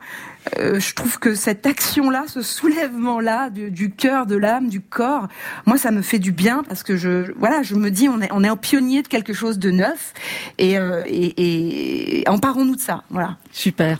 Euh, 0.59 0.81
je 0.81 0.95
trouve 0.95 1.19
que 1.19 1.35
cette 1.35 1.67
action-là, 1.67 2.25
ce 2.27 2.43
soulèvement-là 2.43 3.51
du, 3.51 3.91
cœur, 3.91 4.27
de 4.27 4.37
l'âme, 4.37 4.69
du 4.69 4.81
corps, 4.81 5.29
moi 5.67 5.77
ça 5.77 5.91
me 5.91 6.03
fait 6.03 6.19
du 6.19 6.33
bien 6.33 6.63
parce 6.67 6.83
que 6.83 6.97
je, 6.97 7.33
voilà, 7.37 7.63
je 7.63 7.75
me 7.75 7.91
dis 7.91 8.09
on 8.09 8.21
est 8.21 8.33
on 8.33 8.43
est 8.43 8.49
un 8.49 8.57
pionnier 8.57 9.03
de 9.03 9.09
quelque 9.09 9.33
chose 9.33 9.59
de 9.59 9.71
neuf 9.71 10.13
et 10.59 10.79
euh, 10.79 11.03
et, 11.07 12.21
et 12.23 12.29
emparons-nous 12.29 12.77
de 12.77 12.81
ça, 12.81 13.05
voilà. 13.11 13.37
Super. 13.53 13.99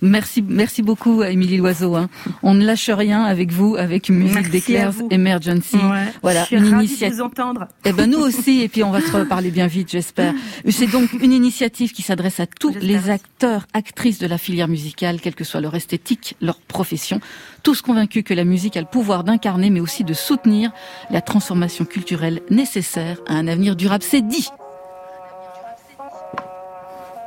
Merci, 0.00 0.44
merci 0.46 0.82
beaucoup, 0.82 1.22
Émilie 1.22 1.56
Loiseau. 1.56 1.96
hein. 1.96 2.08
On 2.42 2.54
ne 2.54 2.64
lâche 2.64 2.88
rien 2.90 3.24
avec 3.24 3.50
vous, 3.50 3.76
avec 3.76 4.08
une 4.08 4.16
musique 4.18 4.70
à 4.76 4.90
vous. 4.90 5.08
Emergency. 5.10 5.76
Voilà, 6.22 6.42
je 6.42 6.46
suis 6.46 6.56
une 6.56 6.64
ravie 6.64 6.86
initiative. 6.86 7.16
de 7.16 7.22
vous 7.22 7.26
entendre. 7.26 7.66
Eh 7.84 7.92
ben 7.92 8.08
nous 8.08 8.18
aussi, 8.20 8.62
et 8.62 8.68
puis 8.68 8.84
on 8.84 8.90
va 8.90 9.00
se 9.00 9.10
reparler 9.10 9.50
bien 9.50 9.66
vite, 9.66 9.90
j'espère. 9.90 10.34
C'est 10.68 10.86
donc 10.86 11.12
une 11.14 11.32
initiative 11.32 11.92
qui 11.92 12.02
s'adresse 12.02 12.38
à 12.40 12.46
tous 12.46 12.74
les 12.80 13.10
acteurs, 13.10 13.66
actrices 13.74 14.18
de 14.18 14.26
la 14.26 14.38
filière 14.38 14.68
musicale, 14.68 15.20
quelle 15.20 15.34
que 15.34 15.44
soit 15.44 15.60
leur 15.60 15.74
esthétique, 15.74 16.36
leur 16.40 16.58
profession, 16.60 17.20
tous 17.62 17.82
convaincus 17.82 18.22
que 18.24 18.34
la 18.34 18.44
musique 18.44 18.76
a 18.76 18.80
le 18.80 18.86
pouvoir 18.86 19.24
d'incarner, 19.24 19.70
mais 19.70 19.80
aussi 19.80 20.04
de 20.04 20.14
soutenir 20.14 20.70
la 21.10 21.20
transformation 21.20 21.84
culturelle 21.84 22.40
nécessaire 22.50 23.18
à 23.26 23.34
un 23.34 23.48
avenir 23.48 23.74
durable. 23.74 24.04
C'est 24.06 24.22
dit. 24.26 24.48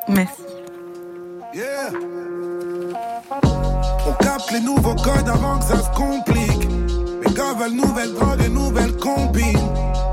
Merci. 0.07 0.41
Yeah. 1.53 1.91
On 4.07 4.13
capte 4.13 4.51
les 4.51 4.59
nouveaux 4.59 4.95
codes 4.95 5.29
avant 5.29 5.59
que 5.59 5.65
ça 5.65 5.77
se 5.77 5.89
complique. 5.95 6.67
Les 7.23 7.33
gars 7.33 7.53
veulent 7.57 7.73
nouvelles 7.73 8.13
drogues 8.13 8.41
et 8.43 8.49
nouvelles 8.49 8.95
combines. 8.97 9.69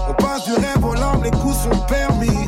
On 0.09 0.15
passe 0.15 0.45
du 0.45 0.53
rêve 0.53 0.85
au 0.85 0.95
les 1.23 1.31
coups 1.31 1.57
sont 1.57 1.81
permis. 1.89 2.47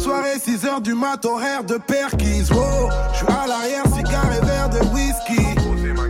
Soirée 0.00 0.38
6 0.38 0.64
heures 0.66 0.80
du 0.80 0.94
mat, 0.94 1.24
horaire 1.24 1.64
de 1.64 1.78
perquise. 1.78 2.50
Wow, 2.52 2.90
je 3.12 3.16
suis 3.18 3.26
à 3.26 3.46
l'arrière, 3.46 3.84
cigare 3.94 4.32
et 4.32 4.44
verre 4.46 4.68
de 4.68 4.78
whisky. 4.94 5.44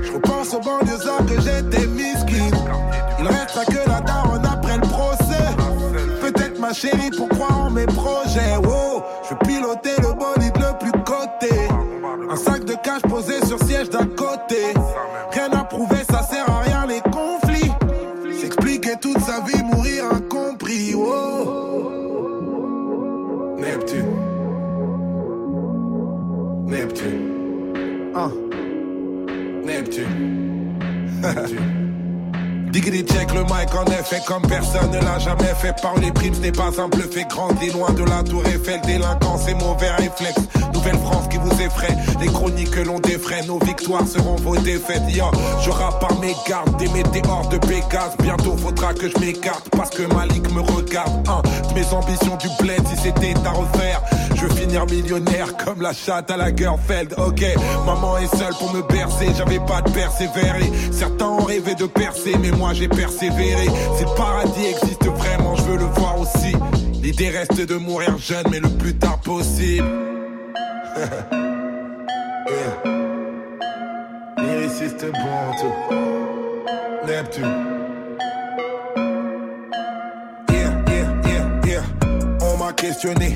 Je 0.03 0.13
repense 0.13 0.53
aux 0.55 0.61
banlieusards 0.61 1.25
que 1.27 1.41
j'étais 1.41 1.87
miskin. 1.87 2.51
Il 3.19 3.27
reste 3.27 3.65
que 3.67 3.89
la 3.89 4.01
daronne 4.01 4.45
après 4.45 4.77
le 4.77 4.83
procès. 4.83 5.47
Peut-être 6.21 6.59
ma 6.61 6.73
chérie 6.73 7.11
pour 7.17 7.29
croire 7.31 7.67
en 7.67 7.71
mes 7.71 7.87
projets. 7.87 8.57
Wow, 8.57 9.03
je 9.29 9.35
piloter 9.47 9.97
le 10.03 10.06
côté. 14.49 14.86
Check 33.03 33.35
le 33.35 33.43
mic 33.43 33.75
en 33.75 33.85
effet 33.87 34.21
comme 34.27 34.43
personne 34.43 34.91
ne 34.91 34.99
l'a 34.99 35.19
jamais 35.19 35.55
fait. 35.61 35.75
Par 35.83 35.97
les 35.97 36.13
primes 36.13 36.35
ce 36.35 36.41
n'est 36.41 36.53
pas 36.53 36.71
un 36.81 36.89
bluff 36.89 37.17
et 37.17 37.25
grandi 37.25 37.71
loin 37.71 37.91
de 37.93 38.05
la 38.05 38.23
tour 38.23 38.43
Eiffel. 38.47 38.81
Délinquance 38.83 39.49
et 39.49 39.55
mauvais 39.55 39.91
réflexes. 39.91 40.49
Nouvelle 40.73 40.99
France 40.99 41.29
qui 41.29 41.39
vous 41.39 41.61
effraie. 41.61 41.97
Les 42.21 42.29
chroniques 42.29 42.71
que 42.71 42.81
l'on 42.81 42.99
défraie 42.99 43.43
nos 43.47 43.59
victoires 43.59 44.07
seront 44.07 44.37
vos 44.37 44.57
défaites. 44.57 45.03
Yo 45.09 45.25
je 45.63 45.71
rappe 45.71 46.01
par 46.01 46.19
mes 46.21 46.35
gardes 46.49 46.77
des 46.79 46.89
météores 46.89 47.49
de 47.49 47.59
Pégase. 47.59 48.17
Bientôt 48.23 48.57
faudra 48.57 48.95
que 48.95 49.09
je 49.09 49.19
m'écarte 49.19 49.69
parce 49.77 49.91
que 49.91 50.03
Malik 50.15 50.51
me 50.53 50.61
regarde. 50.61 51.27
De 51.69 51.75
mes 51.75 51.87
ambitions 51.93 52.37
du 52.37 52.49
bled 52.61 52.83
si 52.89 52.97
c'était 53.03 53.35
à 53.45 53.51
refaire. 53.51 54.01
Je 54.35 54.43
veux 54.43 54.55
finir 54.55 54.87
millionnaire 54.87 55.57
comme 55.65 55.83
la 55.83 55.93
chatte 55.93 56.31
à 56.31 56.37
la 56.37 56.55
Gerfeld. 56.55 57.15
Ok 57.19 57.43
maman 57.85 58.19
est 58.19 58.35
seule 58.37 58.55
pour 58.59 58.73
me 58.73 58.83
bercer. 58.83 59.29
J'avais 59.37 59.61
pas 59.61 59.83
de 59.83 59.91
persévérer 59.91 60.71
certains 60.93 61.27
ont 61.27 61.45
rêvé 61.45 61.75
de 61.75 61.87
percer 61.87 62.37
mais 62.41 62.51
moi 62.51 62.73
j'ai 62.73 62.86
persévéré 62.89 63.67
si 63.97 64.05
le 64.05 64.15
paradis 64.17 64.67
existe 64.67 65.05
vraiment 65.05 65.55
je 65.57 65.63
veux 65.63 65.79
le 65.79 65.85
voir 65.85 66.21
aussi 66.21 66.55
l'idée 67.03 67.31
reste 67.31 67.61
de 67.61 67.77
mourir 67.77 68.17
jeune 68.19 68.47
mais 68.51 68.61
le 68.61 68.69
plus 68.69 68.97
tard 68.97 69.19
possible 69.21 69.89
yeah. 72.47 72.83
ici 74.65 74.85
c'était 74.89 75.13
bon. 75.13 75.27
Neptune. 77.07 77.77
Questionné, 82.77 83.33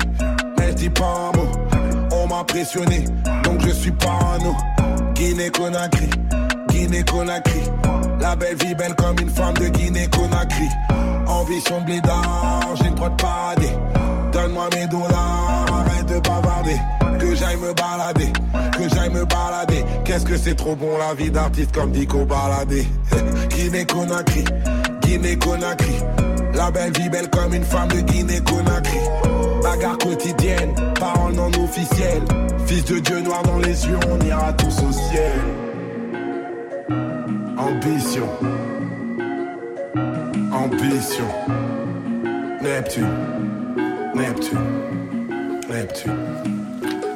mais 0.57 0.69
je 0.69 0.73
dis 0.73 0.89
pas 0.89 1.31
un 1.33 1.37
mot. 1.37 1.47
On 2.13 2.27
m'a 2.27 2.43
pressionné, 2.43 3.05
donc 3.43 3.59
je 3.65 3.71
suis 3.71 3.91
parano. 3.91 4.55
Guinée-Conakry, 5.15 6.09
Guinée-Conakry. 6.69 7.61
La 8.21 8.35
belle 8.35 8.55
vie 8.55 8.75
belle 8.75 8.93
comme 8.95 9.15
une 9.19 9.31
femme 9.31 9.55
de 9.55 9.67
Guinée-Conakry. 9.67 10.69
Ambition 11.25 11.81
blédard, 11.81 12.75
j'ai 12.75 12.89
le 12.89 12.95
droit 12.95 13.09
de 13.09 13.19
parader. 13.19 13.69
Donne-moi 14.31 14.69
mes 14.75 14.87
dollars, 14.87 15.65
arrête 15.73 16.05
de 16.05 16.19
bavarder. 16.19 16.77
Que 17.19 17.33
j'aille 17.33 17.57
me 17.57 17.73
balader, 17.73 18.31
que 18.77 18.95
j'aille 18.95 19.09
me 19.09 19.25
balader. 19.25 19.83
Qu'est-ce 20.05 20.25
que 20.25 20.37
c'est 20.37 20.53
trop 20.53 20.75
bon 20.75 20.99
la 20.99 21.15
vie 21.15 21.31
d'artiste 21.31 21.71
comme 21.71 21.91
Dico 21.91 22.23
baladé? 22.23 22.87
Guinée-Conakry, 23.49 24.45
Guinée-Conakry. 25.01 25.95
La 26.53 26.69
belle 26.69 26.93
vie 26.93 27.09
belle 27.09 27.29
comme 27.31 27.55
une 27.55 27.63
femme 27.63 27.89
de 27.89 28.01
Guinée-Conakry. 28.01 28.99
Bagarre 29.63 29.97
quotidienne, 29.97 30.75
parole 30.99 31.33
non 31.33 31.49
officielle. 31.63 32.21
Fils 32.67 32.85
de 32.85 32.99
Dieu 32.99 33.21
noir 33.21 33.41
dans 33.43 33.57
les 33.57 33.87
yeux, 33.87 33.99
on 34.11 34.23
ira 34.23 34.53
tous 34.53 34.77
au 34.83 34.91
ciel. 34.91 35.70
Ambition. 37.61 38.27
Ambition. 40.51 41.29
Neptune. 42.59 44.11
Neptune. 44.15 45.61
Neptune. 45.69 46.60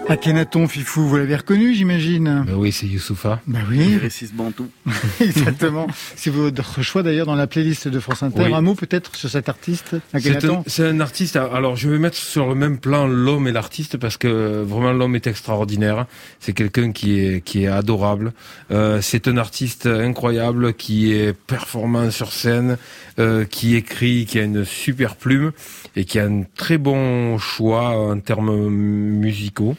Akhenaton, 0.07 0.67
Fifou, 0.67 1.07
vous 1.07 1.17
l'avez 1.17 1.35
reconnu, 1.35 1.73
j'imagine 1.73 2.43
Ben 2.45 2.53
oui, 2.55 2.71
c'est 2.71 2.85
Youssoufa. 2.85 3.41
Bah 3.47 3.59
oui, 3.69 3.97
Récis 3.97 4.29
Bantou. 4.33 4.69
exactement. 5.19 5.87
C'est 6.15 6.29
votre 6.29 6.83
choix 6.83 7.01
d'ailleurs 7.01 7.25
dans 7.25 7.35
la 7.35 7.47
playlist 7.47 7.87
de 7.87 7.99
France 7.99 8.21
Inter. 8.21 8.43
Oui. 8.45 8.53
Un 8.53 8.61
mot 8.61 8.75
peut-être 8.75 9.15
sur 9.15 9.29
cet 9.29 9.49
artiste, 9.49 9.95
C'est 10.11 10.17
Akhenaton 10.17 10.59
un, 10.59 10.63
c'est 10.67 10.85
un 10.87 10.99
artiste. 10.99 11.35
Alors, 11.37 11.75
je 11.75 11.89
vais 11.89 11.97
mettre 11.97 12.17
sur 12.17 12.47
le 12.47 12.55
même 12.55 12.77
plan 12.77 13.07
l'homme 13.07 13.47
et 13.47 13.51
l'artiste 13.51 13.97
parce 13.97 14.17
que 14.17 14.61
vraiment 14.61 14.91
l'homme 14.91 15.15
est 15.15 15.25
extraordinaire. 15.25 16.05
C'est 16.39 16.53
quelqu'un 16.53 16.91
qui 16.91 17.19
est 17.19 17.41
qui 17.43 17.63
est 17.63 17.67
adorable. 17.67 18.33
Euh, 18.69 19.01
c'est 19.01 19.27
un 19.27 19.37
artiste 19.37 19.87
incroyable 19.87 20.75
qui 20.75 21.13
est 21.13 21.33
performant 21.33 22.11
sur 22.11 22.31
scène, 22.31 22.77
euh, 23.17 23.45
qui 23.45 23.75
écrit, 23.75 24.25
qui 24.25 24.37
a 24.37 24.43
une 24.43 24.65
super 24.65 25.15
plume 25.15 25.51
et 25.95 26.05
qui 26.05 26.19
a 26.19 26.25
un 26.25 26.43
très 26.55 26.77
bon 26.77 27.39
choix 27.39 27.89
en 27.89 28.19
termes 28.19 28.69
musicaux. 28.69 29.75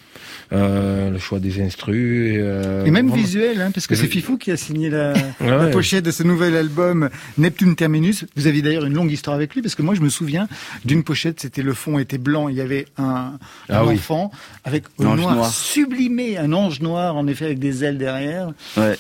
Euh, 0.52 1.10
le 1.10 1.18
choix 1.18 1.38
des 1.40 1.60
instrus 1.60 2.34
et, 2.34 2.38
euh, 2.38 2.84
Et 2.84 2.90
même 2.90 3.08
vraiment- 3.08 3.22
visuel, 3.22 3.60
hein, 3.60 3.70
parce 3.72 3.86
que 3.86 3.94
c'est. 3.94 4.06
Fifou 4.06 4.38
qui 4.38 4.50
a 4.52 4.56
signé 4.56 4.88
la, 4.90 5.12
Ouais, 5.40 5.50
la 5.50 5.58
ouais. 5.64 5.70
pochette 5.72 6.04
de 6.04 6.10
ce 6.12 6.22
nouvel 6.22 6.56
album 6.56 7.10
Neptune 7.38 7.74
Terminus. 7.74 8.24
Vous 8.36 8.46
aviez 8.46 8.62
d'ailleurs 8.62 8.84
une 8.84 8.94
longue 8.94 9.10
histoire 9.10 9.34
avec 9.36 9.54
lui, 9.54 9.62
parce 9.62 9.74
que 9.74 9.82
moi 9.82 9.94
je 9.94 10.00
me 10.00 10.08
souviens 10.08 10.46
d'une 10.84 11.02
pochette, 11.02 11.40
c'était 11.40 11.62
le 11.62 11.74
fond 11.74 11.98
était 11.98 12.18
blanc, 12.18 12.48
il 12.48 12.54
y 12.56 12.60
avait 12.60 12.86
un, 12.96 13.04
un 13.04 13.38
Ah 13.68 13.84
oui. 13.84 13.94
enfant 13.94 14.30
avec 14.64 14.84
Un 15.00 15.16
noir, 15.16 15.34
noir. 15.34 15.50
sublimé, 15.50 16.38
un 16.38 16.52
ange 16.52 16.80
noir 16.80 17.16
en 17.16 17.26
effet 17.26 17.46
avec 17.46 17.58
des 17.58 17.82
ailes 17.84 17.98
derrière. 17.98 18.52
Ouais. 18.76 18.96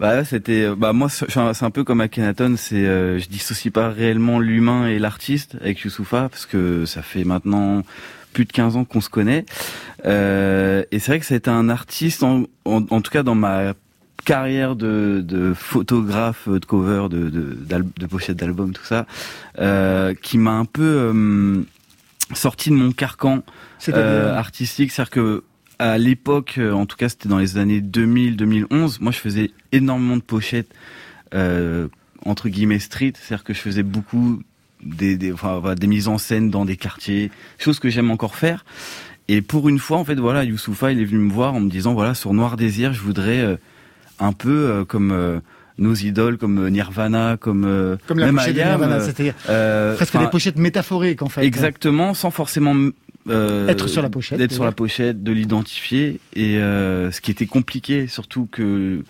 Bah 0.00 0.14
là, 0.16 0.24
c'était 0.24 0.62
euh, 0.62 0.74
bah 0.74 0.92
moi 0.94 1.08
c'est 1.10 1.36
un 1.36 1.52
c'est 1.52 1.64
un 1.64 1.70
peu 1.70 1.84
comme 1.84 2.00
Akhenaton, 2.00 2.54
c'est 2.56 2.76
euh, 2.86 3.18
je 3.18 3.28
dissocie 3.28 3.70
pas 3.72 3.90
réellement 3.90 4.38
l'humain 4.40 4.86
et 4.88 4.98
l'artiste 4.98 5.56
avec 5.60 5.80
Youssoufa 5.80 6.28
parce 6.30 6.46
que 6.46 6.86
ça 6.86 7.02
fait 7.02 7.24
maintenant 7.24 7.82
plus 8.32 8.44
de 8.44 8.52
15 8.52 8.76
ans 8.76 8.84
qu'on 8.84 9.00
se 9.00 9.08
connaît. 9.08 9.44
Euh, 10.04 10.84
et 10.90 10.98
c'est 10.98 11.12
vrai 11.12 11.20
que 11.20 11.26
c'était 11.26 11.50
un 11.50 11.68
artiste 11.68 12.22
en, 12.22 12.44
en, 12.64 12.84
en 12.90 13.00
tout 13.00 13.10
cas 13.10 13.22
dans 13.22 13.34
ma 13.34 13.74
carrière 14.24 14.76
de, 14.76 15.22
de 15.24 15.54
photographe 15.54 16.48
de 16.48 16.64
cover 16.64 17.06
de 17.08 17.28
de, 17.28 18.06
pochette 18.06 18.36
d'album 18.36 18.72
tout 18.72 18.84
ça 18.84 19.06
euh, 19.58 20.12
qui 20.20 20.38
m'a 20.38 20.50
un 20.50 20.64
peu 20.64 20.82
euh, 20.82 21.62
sorti 22.34 22.70
de 22.70 22.74
mon 22.74 22.92
carcan 22.92 23.42
artistique, 23.86 24.90
c'est-à-dire 24.92 25.10
que 25.10 25.44
à 25.78 25.96
l'époque, 25.96 26.58
en 26.60 26.86
tout 26.86 26.96
cas 26.96 27.08
c'était 27.08 27.28
dans 27.28 27.38
les 27.38 27.56
années 27.56 27.80
2000-2011, 27.80 28.98
moi 29.00 29.12
je 29.12 29.18
faisais 29.18 29.52
énormément 29.70 30.16
de 30.16 30.22
pochettes 30.22 30.74
euh, 31.34 31.88
entre 32.24 32.48
guillemets 32.48 32.78
street, 32.78 33.12
c'est-à-dire 33.14 33.44
que 33.44 33.54
je 33.54 33.60
faisais 33.60 33.82
beaucoup 33.82 34.42
des, 34.82 35.16
des, 35.16 35.32
enfin, 35.32 35.74
des 35.74 35.86
mises 35.86 36.08
en 36.08 36.18
scène 36.18 36.50
dans 36.50 36.64
des 36.64 36.76
quartiers, 36.76 37.30
chose 37.58 37.78
que 37.78 37.88
j'aime 37.88 38.10
encore 38.10 38.36
faire. 38.36 38.64
Et 39.28 39.42
pour 39.42 39.68
une 39.68 39.78
fois, 39.78 39.98
en 39.98 40.04
fait, 40.04 40.14
voilà, 40.14 40.42
Youssoufa, 40.42 40.90
il 40.90 41.00
est 41.00 41.04
venu 41.04 41.18
me 41.18 41.30
voir 41.30 41.54
en 41.54 41.60
me 41.60 41.68
disant, 41.68 41.92
voilà, 41.92 42.14
sur 42.14 42.32
Noir 42.32 42.56
Désir, 42.56 42.94
je 42.94 43.00
voudrais 43.00 43.40
euh, 43.40 43.56
un 44.18 44.32
peu 44.32 44.48
euh, 44.48 44.84
comme 44.86 45.12
euh, 45.12 45.40
nos 45.76 45.94
idoles, 45.94 46.38
comme 46.38 46.68
Nirvana, 46.70 47.36
comme 47.38 47.98
comme 48.06 48.18
la 48.18 48.26
même 48.26 48.36
pochette 48.36 48.54
de 48.54 48.60
Ayam, 48.60 48.80
Nirvana, 48.80 49.00
c'est-à-dire 49.00 49.34
presque 49.96 50.18
des 50.18 50.26
pochettes 50.28 50.56
métaphoriques 50.56 51.22
en 51.22 51.28
fait. 51.28 51.44
Exactement, 51.44 52.14
sans 52.14 52.30
forcément 52.30 52.74
Être 53.28 53.86
sur 53.86 54.00
la 54.00 54.08
pochette, 54.08 54.38
d'être 54.38 54.52
sur 54.52 54.64
la 54.64 54.72
pochette, 54.72 55.22
de 55.22 55.30
l'identifier. 55.30 56.20
Et 56.34 56.54
ce 56.54 57.20
qui 57.20 57.30
était 57.30 57.46
compliqué, 57.46 58.06
surtout 58.06 58.48
que 58.50 59.04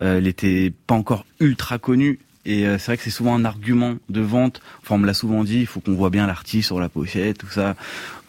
elle 0.00 0.26
était 0.26 0.72
pas 0.86 0.94
encore 0.94 1.24
ultra 1.40 1.78
connue. 1.78 2.20
Et 2.44 2.66
euh, 2.66 2.76
c'est 2.78 2.86
vrai 2.86 2.96
que 2.96 3.02
c'est 3.04 3.10
souvent 3.10 3.34
un 3.34 3.44
argument 3.44 3.94
de 4.08 4.20
vente. 4.20 4.60
Enfin, 4.82 4.96
on 4.96 4.98
me 4.98 5.06
l'a 5.06 5.14
souvent 5.14 5.44
dit. 5.44 5.60
Il 5.60 5.66
faut 5.66 5.80
qu'on 5.80 5.94
voit 5.94 6.10
bien 6.10 6.26
l'artiste 6.26 6.66
sur 6.66 6.80
la 6.80 6.88
pochette, 6.88 7.38
tout 7.38 7.46
ça. 7.50 7.76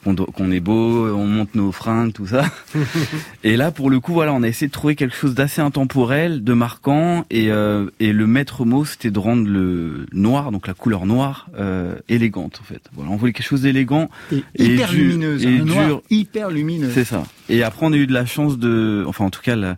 Qu'on 0.03 0.51
est 0.51 0.59
beau, 0.59 1.07
on 1.15 1.25
monte 1.27 1.55
nos 1.55 1.71
fringues, 1.71 2.11
tout 2.11 2.27
ça. 2.27 2.43
et 3.45 3.55
là, 3.55 3.71
pour 3.71 3.89
le 3.89 4.01
coup, 4.01 4.11
voilà, 4.11 4.33
on 4.33 4.43
a 4.43 4.47
essayé 4.49 4.67
de 4.67 4.71
trouver 4.73 4.95
quelque 4.95 5.15
chose 5.15 5.33
d'assez 5.33 5.61
intemporel, 5.61 6.43
de 6.43 6.51
marquant. 6.53 7.25
Et, 7.31 7.49
euh, 7.51 7.89
et 8.01 8.11
le 8.11 8.27
maître 8.27 8.65
mot, 8.65 8.83
c'était 8.83 9.11
de 9.11 9.19
rendre 9.19 9.47
le 9.47 10.05
noir, 10.11 10.51
donc 10.51 10.67
la 10.67 10.73
couleur 10.73 11.05
noire, 11.05 11.47
euh, 11.57 11.95
élégante, 12.09 12.59
en 12.61 12.65
fait. 12.65 12.81
Voilà, 12.93 13.11
on 13.11 13.15
voulait 13.15 13.31
quelque 13.31 13.47
chose 13.47 13.61
d'élégant. 13.61 14.09
Et 14.33 14.43
Et 14.57 14.65
hyper 14.73 14.89
dur- 14.89 14.97
lumineuse, 14.99 15.45
et 15.45 15.59
un 15.59 15.63
noir 15.63 15.85
dur. 15.87 16.01
hyper 16.09 16.49
lumineux. 16.49 16.91
C'est 16.93 17.05
ça. 17.05 17.23
Et 17.47 17.63
après, 17.63 17.85
on 17.85 17.93
a 17.93 17.97
eu 17.97 18.05
de 18.05 18.13
la 18.13 18.25
chance 18.25 18.59
de, 18.59 19.05
enfin, 19.07 19.23
en 19.23 19.29
tout 19.29 19.41
cas, 19.41 19.55
la, 19.55 19.77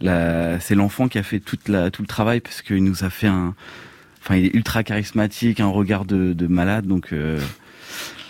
c'est 0.00 0.74
l'enfant 0.74 1.08
qui 1.08 1.18
a 1.18 1.22
fait 1.22 1.40
toute 1.40 1.68
la, 1.68 1.90
tout 1.90 2.02
le 2.02 2.08
travail 2.08 2.40
parce 2.40 2.62
qu'il 2.62 2.84
nous 2.84 3.04
a 3.04 3.10
fait 3.10 3.26
un, 3.26 3.54
enfin, 4.20 4.36
il 4.36 4.46
est 4.46 4.54
ultra 4.54 4.82
charismatique, 4.82 5.60
un 5.60 5.68
regard 5.68 6.04
de, 6.04 6.32
de 6.32 6.46
malade, 6.46 6.86
donc, 6.86 7.12
euh, 7.12 7.40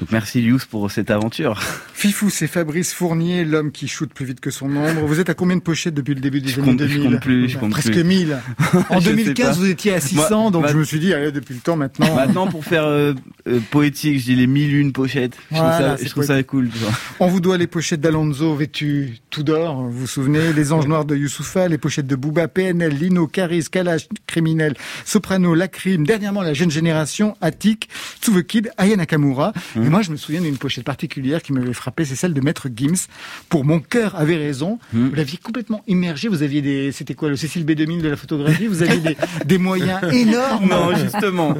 donc 0.01 0.13
merci 0.13 0.41
Lius 0.41 0.65
pour 0.65 0.91
cette 0.91 1.11
aventure. 1.11 1.61
Fifou, 1.93 2.31
c'est 2.31 2.47
Fabrice 2.47 2.93
Fournier, 2.95 3.45
l'homme 3.45 3.73
qui 3.73 3.89
shoot 3.89 4.09
plus 4.13 4.25
vite 4.25 4.39
que 4.39 4.51
son 4.51 4.67
ombre. 4.77 5.01
Vous 5.07 5.19
êtes 5.19 5.29
à 5.29 5.35
combien 5.35 5.57
de 5.57 5.61
pochettes 5.63 5.95
depuis 5.95 6.15
le 6.15 6.21
début 6.21 6.41
des 6.41 6.49
Je 6.51 6.61
années 6.61 6.71
compte- 6.71 6.83
je 6.83 6.95
2000 6.95 7.11
compte 7.11 7.21
plus, 7.21 7.49
je 7.49 7.59
compte 7.59 7.71
Presque 7.73 7.93
plus. 7.93 8.05
1000. 8.05 8.39
En 8.91 9.01
Je 9.01 9.05
sais 9.07 9.11
2015, 9.17 9.47
pas. 9.49 9.53
vous 9.55 9.69
étiez 9.69 9.95
à 9.95 10.01
600, 10.01 10.41
Moi, 10.43 10.51
donc 10.53 10.69
je 10.69 10.77
me 10.77 10.85
suis 10.85 11.01
dit, 11.01 11.13
allez, 11.13 11.33
depuis 11.33 11.55
le 11.55 11.61
temps 11.61 11.75
maintenant. 11.77 12.15
Maintenant, 12.15 12.47
pour 12.47 12.65
faire 12.65 12.85
euh, 12.85 13.15
euh, 13.49 13.59
poétique, 13.73 14.21
je 14.21 14.25
dis 14.27 14.37
les 14.37 14.47
mille 14.47 14.77
une 14.77 14.93
pochettes. 14.93 15.37
Je 15.51 15.57
Voilà, 15.57 15.73
trouve 15.79 15.97
ça, 15.99 16.05
je 16.05 16.09
trouve 16.11 16.25
ça 16.25 16.43
cool. 16.45 16.71
On 17.19 17.27
vous 17.27 17.41
doit 17.41 17.57
les 17.59 17.67
pochettes 17.67 18.01
d'Alonso 18.01 18.55
vêtues 18.55 19.19
tout 19.31 19.43
d'or, 19.43 19.83
vous 19.83 19.91
vous 20.01 20.07
souvenez, 20.07 20.53
les 20.53 20.73
anges 20.73 20.87
noirs 20.87 21.05
de 21.05 21.17
Youssoufa, 21.17 21.67
les 21.69 21.79
pochettes 21.79 22.07
de 22.07 22.17
Booba, 22.17 22.47
PNL, 22.49 22.93
Lino, 22.97 23.27
Caris, 23.27 23.67
Kalash, 23.71 24.07
Criminel, 24.27 24.75
Soprano, 25.05 25.55
Lacrim, 25.55 26.05
dernièrement 26.07 26.43
la 26.43 26.55
jeune 26.55 26.71
génération, 26.71 27.37
Attic, 27.41 27.89
Tsuve 28.23 28.45
Kid, 28.45 28.71
Aya 28.79 28.97
Nakamura. 28.97 29.53
Mmh. 29.77 29.88
Et 29.89 29.91
moi, 29.91 30.03
je 30.03 30.11
me 30.11 30.17
souviens 30.17 30.43
d'une 30.43 30.59
pochette 30.59 30.85
particulière 30.85 31.43
qui 31.43 31.55
m'avait 31.55 31.73
frappé, 31.73 32.05
c'est 32.05 32.15
celle 32.15 32.35
de 32.35 32.43
Maître 32.43 32.69
Gims. 32.69 33.07
Pour 33.49 33.65
mon 33.65 33.81
cœur 33.81 34.17
avait 34.17 34.37
raison. 34.37 34.79
Mmh. 34.93 35.09
Vous 35.09 35.15
l'aviez 35.15 35.39
complètement 35.39 35.83
immergé, 35.87 36.29
vous 36.29 36.43
aviez 36.43 36.61
des, 36.61 36.93
c'était 36.93 37.15
quoi, 37.15 37.31
le 37.31 37.37
Cécile 37.37 37.65
B2000 37.65 38.03
de 38.03 38.09
la 38.11 38.17
photographie? 38.17 38.67
Vous 38.67 38.83
aviez 38.83 39.01
des, 39.01 39.17
des 39.47 39.57
moyens 39.57 40.03
énormes. 40.13 40.69
Non, 40.69 40.95
justement. 40.95 41.55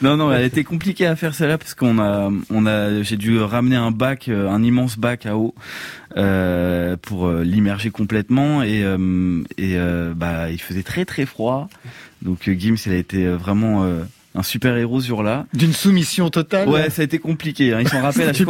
Non, 0.00 0.16
non, 0.16 0.32
elle 0.32 0.46
était 0.46 0.64
compliquée 0.64 1.04
à 1.04 1.14
faire 1.14 1.34
celle-là 1.34 1.58
parce 1.58 1.74
qu'on 1.74 1.98
a, 1.98 2.32
on 2.48 2.64
a, 2.64 3.02
j'ai 3.02 3.18
dû 3.18 3.38
ramener 3.38 3.76
un 3.76 3.90
bac, 3.90 4.30
euh, 4.30 4.48
un 4.48 4.62
immense 4.62 4.96
bac 4.96 5.26
à 5.26 5.36
eau 5.36 5.54
euh, 6.16 6.96
pour 6.96 7.26
euh, 7.26 7.44
l'immerger 7.44 7.90
complètement 7.90 8.62
et 8.62 8.82
euh, 8.82 9.42
et 9.58 9.76
euh, 9.76 10.14
bah 10.14 10.50
il 10.50 10.60
faisait 10.60 10.82
très 10.82 11.04
très 11.04 11.26
froid. 11.26 11.68
Donc 12.22 12.48
Gims, 12.50 12.76
il 12.86 12.92
a 12.92 12.96
été 12.96 13.26
vraiment 13.26 13.84
euh, 13.84 14.04
un 14.36 14.42
super 14.42 14.76
héros 14.76 15.00
jour-là. 15.00 15.46
D'une 15.54 15.72
soumission 15.72 16.28
totale. 16.28 16.68
Ouais, 16.68 16.90
ça 16.90 17.02
a 17.02 17.04
été 17.04 17.18
compliqué. 17.20 17.72
Hein. 17.72 17.78
Il 17.82 17.88
s'en 17.88 18.02
rappelle 18.02 18.28
à 18.28 18.32
chaque 18.32 18.44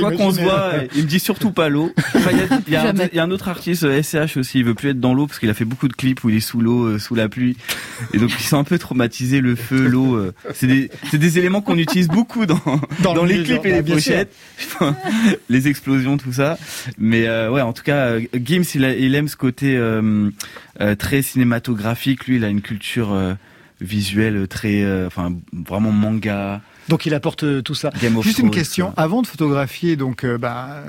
fois, 0.00 0.12
qu'on 0.12 0.30
se 0.32 0.40
voit. 0.40 0.72
Il 0.94 1.04
me 1.04 1.08
dit 1.08 1.18
surtout 1.18 1.50
pas 1.50 1.70
l'eau. 1.70 1.92
Enfin, 2.14 2.30
il 2.32 2.38
y 2.72 2.76
a- 2.76 2.80
y, 2.80 2.82
un- 2.82 2.86
Jamais. 2.88 3.08
il 3.12 3.16
y 3.16 3.18
a 3.18 3.24
un 3.24 3.30
autre 3.30 3.48
artiste, 3.48 3.84
euh, 3.84 4.02
SCH 4.02 4.36
aussi. 4.36 4.58
Il 4.58 4.64
veut 4.66 4.74
plus 4.74 4.90
être 4.90 5.00
dans 5.00 5.14
l'eau 5.14 5.26
parce 5.26 5.38
qu'il 5.38 5.48
a 5.48 5.54
fait 5.54 5.64
beaucoup 5.64 5.88
de 5.88 5.94
clips 5.94 6.22
où 6.24 6.28
il 6.30 6.36
est 6.36 6.40
sous 6.40 6.60
l'eau, 6.60 6.84
euh, 6.84 6.98
sous 6.98 7.14
la 7.14 7.28
pluie. 7.30 7.56
Et 8.12 8.18
donc 8.18 8.30
ils 8.38 8.42
sont 8.44 8.58
un 8.58 8.64
peu 8.64 8.78
traumatisés. 8.78 9.40
Le 9.40 9.54
feu, 9.56 9.86
l'eau. 9.86 10.14
euh, 10.16 10.34
c'est 10.52 10.66
des, 10.66 10.90
c'est 11.10 11.18
des 11.18 11.38
éléments 11.38 11.62
qu'on 11.62 11.78
utilise 11.78 12.08
beaucoup 12.08 12.44
dans 12.44 12.60
Dans 13.02 13.14
dans, 13.14 13.24
le 13.24 13.32
les 13.32 13.42
clips 13.44 13.64
et 13.64 13.72
les 13.72 13.82
pochettes. 13.82 14.34
Enfin, 14.66 14.94
les 15.48 15.68
explosions, 15.68 16.18
tout 16.18 16.34
ça. 16.34 16.58
Mais 16.98 17.26
euh, 17.26 17.50
ouais, 17.50 17.62
en 17.62 17.72
tout 17.72 17.82
cas, 17.82 18.08
euh, 18.08 18.20
Gims, 18.34 18.64
il, 18.74 18.84
a- 18.84 18.94
il 18.94 19.14
aime 19.14 19.28
ce 19.28 19.36
côté 19.36 19.74
euh, 19.76 20.28
euh, 20.82 20.94
très 20.96 21.22
cinématographique. 21.22 22.26
Lui, 22.26 22.36
il 22.36 22.44
a 22.44 22.48
une 22.48 22.60
culture 22.60 23.14
visuelle 23.84 24.46
très, 24.48 24.82
euh, 24.82 25.06
enfin, 25.06 25.32
vraiment 25.52 25.92
manga. 25.92 26.60
Donc 26.88 27.06
il 27.06 27.14
apporte 27.14 27.44
euh, 27.44 27.62
tout 27.62 27.74
ça. 27.74 27.90
Juste 28.22 28.38
une 28.40 28.50
question. 28.50 28.92
ça. 28.96 29.02
Avant 29.02 29.22
de 29.22 29.26
photographier 29.26 29.96
donc 29.96 30.24
euh, 30.24 30.36
bah, 30.38 30.82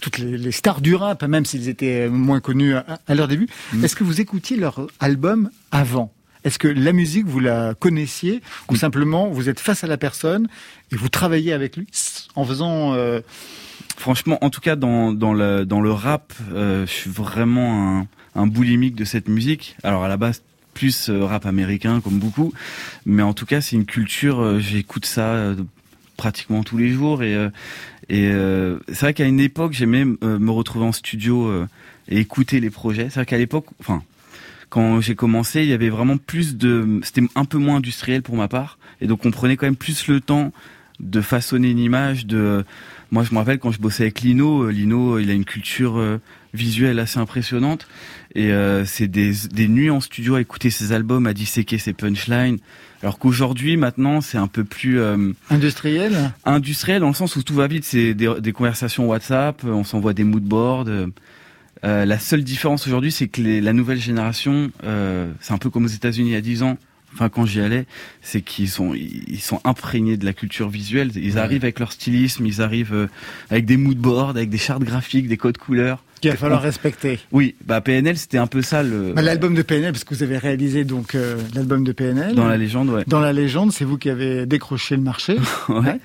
toutes 0.00 0.18
les, 0.18 0.38
les 0.38 0.52
stars 0.52 0.80
du 0.80 0.94
rap, 0.94 1.22
même 1.24 1.44
s'ils 1.44 1.68
étaient 1.68 2.08
moins 2.08 2.40
connus 2.40 2.74
à, 2.74 2.84
à 3.06 3.14
leur 3.14 3.28
début, 3.28 3.48
Mm. 3.72 3.84
est-ce 3.84 3.96
que 3.96 4.04
vous 4.04 4.20
écoutiez 4.20 4.56
leur 4.56 4.86
album 5.00 5.50
avant? 5.70 6.12
Est-ce 6.44 6.58
que 6.58 6.68
la 6.68 6.92
musique 6.92 7.26
vous 7.26 7.38
la 7.40 7.74
connaissiez 7.74 8.40
ou 8.70 8.74
Mm. 8.74 8.76
simplement 8.76 9.28
vous 9.28 9.48
êtes 9.48 9.60
face 9.60 9.84
à 9.84 9.86
la 9.86 9.96
personne 9.98 10.48
et 10.90 10.96
vous 10.96 11.08
travaillez 11.08 11.52
avec 11.52 11.76
lui 11.76 11.86
en 12.34 12.44
faisant 12.44 12.94
euh, 12.94 13.20
Franchement, 13.98 14.38
en 14.42 14.48
tout 14.50 14.60
cas 14.60 14.74
dans 14.76 15.12
dans 15.12 15.34
le 15.34 15.64
dans 15.66 15.80
le 15.80 15.92
rap, 15.92 16.32
euh, 16.52 16.86
je 16.86 16.90
suis 16.90 17.10
vraiment 17.10 17.98
un, 18.00 18.06
un 18.34 18.46
boulimique 18.46 18.94
de 18.94 19.04
cette 19.04 19.28
musique. 19.28 19.76
Alors 19.82 20.02
à 20.02 20.08
la 20.08 20.16
base 20.16 20.42
plus 20.74 21.08
euh, 21.08 21.24
rap 21.24 21.46
américain 21.46 22.00
comme 22.00 22.18
beaucoup, 22.18 22.52
mais 23.06 23.22
en 23.22 23.34
tout 23.34 23.46
cas 23.46 23.60
c'est 23.60 23.76
une 23.76 23.84
culture. 23.86 24.40
euh, 24.40 24.58
J'écoute 24.58 25.06
ça 25.06 25.34
euh, 25.34 25.54
pratiquement 26.16 26.62
tous 26.62 26.78
les 26.78 26.90
jours 26.90 27.22
et 27.22 27.36
c'est 28.08 29.00
vrai 29.00 29.14
qu'à 29.14 29.24
une 29.24 29.40
époque 29.40 29.72
j'aimais 29.72 30.04
me 30.04 30.50
retrouver 30.50 30.84
en 30.84 30.92
studio 30.92 31.50
et 32.08 32.18
écouter 32.18 32.60
les 32.60 32.70
projets. 32.70 33.04
C'est 33.04 33.16
vrai 33.16 33.26
qu'à 33.26 33.38
l'époque, 33.38 33.66
enfin 33.80 34.02
quand 34.68 35.00
j'ai 35.00 35.14
commencé, 35.14 35.62
il 35.62 35.68
y 35.68 35.72
avait 35.72 35.88
vraiment 35.88 36.18
plus 36.18 36.56
de, 36.56 37.00
c'était 37.02 37.22
un 37.34 37.44
peu 37.44 37.58
moins 37.58 37.76
industriel 37.76 38.22
pour 38.22 38.36
ma 38.36 38.48
part, 38.48 38.78
et 39.00 39.06
donc 39.06 39.24
on 39.24 39.30
prenait 39.30 39.56
quand 39.56 39.66
même 39.66 39.76
plus 39.76 40.06
le 40.06 40.20
temps 40.20 40.52
de 41.00 41.20
façonner 41.20 41.70
une 41.70 41.78
image. 41.78 42.26
De, 42.26 42.64
moi 43.10 43.24
je 43.24 43.32
me 43.32 43.38
rappelle 43.38 43.58
quand 43.58 43.72
je 43.72 43.80
bossais 43.80 44.04
avec 44.04 44.20
Lino, 44.20 44.68
Lino 44.68 45.18
il 45.18 45.30
a 45.30 45.34
une 45.34 45.44
culture 45.44 46.00
visuelle 46.54 46.98
assez 46.98 47.18
impressionnante, 47.18 47.86
et 48.34 48.52
euh, 48.52 48.84
c'est 48.84 49.08
des, 49.08 49.32
des 49.52 49.68
nuits 49.68 49.90
en 49.90 50.00
studio 50.00 50.34
à 50.34 50.40
écouter 50.40 50.70
ses 50.70 50.92
albums, 50.92 51.26
à 51.26 51.32
disséquer 51.34 51.78
ses 51.78 51.92
punchlines. 51.92 52.58
Alors 53.02 53.18
qu'aujourd'hui, 53.18 53.76
maintenant, 53.76 54.20
c'est 54.20 54.38
un 54.38 54.46
peu 54.46 54.62
plus 54.64 55.00
euh, 55.00 55.32
industriels 55.50 56.32
industriel 56.44 57.00
dans 57.00 57.08
le 57.08 57.14
sens 57.14 57.34
où 57.36 57.42
tout 57.42 57.54
va 57.54 57.66
vite. 57.66 57.84
C'est 57.84 58.14
des, 58.14 58.32
des 58.40 58.52
conversations 58.52 59.06
WhatsApp, 59.08 59.64
on 59.64 59.82
s'envoie 59.84 60.12
des 60.14 60.24
moodboards. 60.24 60.86
euh, 60.88 62.04
la 62.04 62.18
seule 62.18 62.44
différence 62.44 62.86
aujourd'hui, 62.86 63.10
c'est 63.10 63.26
que 63.28 63.40
les- 63.42 63.60
la 63.60 63.72
nouvelle 63.72 64.00
génération, 64.00 64.70
euh, 64.84 65.32
c'est 65.40 65.52
un 65.52 65.58
peu 65.58 65.68
comme 65.70 65.84
aux 65.86 65.88
États-Unis 65.88 66.30
il 66.30 66.32
y 66.32 66.36
a 66.36 66.40
10 66.40 66.62
ans. 66.62 66.78
Enfin, 67.14 67.28
quand 67.28 67.44
j'y 67.44 67.60
allais, 67.60 67.84
c'est 68.22 68.40
qu'ils 68.40 68.70
sont 68.70 68.94
ils 68.94 69.40
sont 69.40 69.60
imprégnés 69.64 70.16
de 70.16 70.24
la 70.24 70.32
culture 70.32 70.68
visuelle. 70.70 71.10
Ils 71.16 71.34
Ouais. 71.34 71.40
arrivent 71.40 71.64
avec 71.64 71.78
leur 71.80 71.92
stylisme, 71.92 72.46
ils 72.46 72.62
arrivent 72.62 72.94
euh, 72.94 73.08
avec 73.50 73.66
des 73.66 73.76
moodboards, 73.76 74.30
avec 74.30 74.48
des 74.48 74.56
chartes 74.58 74.82
graphiques, 74.84 75.28
des 75.28 75.36
codes 75.36 75.58
couleurs. 75.58 76.02
Qu'il 76.22 76.30
va 76.30 76.36
falloir 76.36 76.62
respecter. 76.62 77.18
Oui, 77.32 77.54
bah 77.66 77.80
PNL, 77.80 78.16
c'était 78.16 78.38
un 78.38 78.46
peu 78.46 78.62
ça 78.62 78.82
le. 78.82 79.12
Bah, 79.14 79.22
L'album 79.22 79.54
de 79.54 79.62
PNL, 79.62 79.92
parce 79.92 80.04
que 80.04 80.14
vous 80.14 80.22
avez 80.22 80.38
réalisé 80.38 80.84
donc 80.84 81.14
euh, 81.14 81.36
l'album 81.54 81.84
de 81.84 81.92
PNL. 81.92 82.34
Dans 82.34 82.46
la 82.46 82.56
légende, 82.56 82.88
ouais. 82.90 83.02
Dans 83.06 83.20
la 83.20 83.32
légende, 83.32 83.72
c'est 83.72 83.84
vous 83.84 83.98
qui 83.98 84.08
avez 84.08 84.46
décroché 84.46 84.96
le 84.96 85.02
marché, 85.02 85.36
Ouais. 85.68 85.98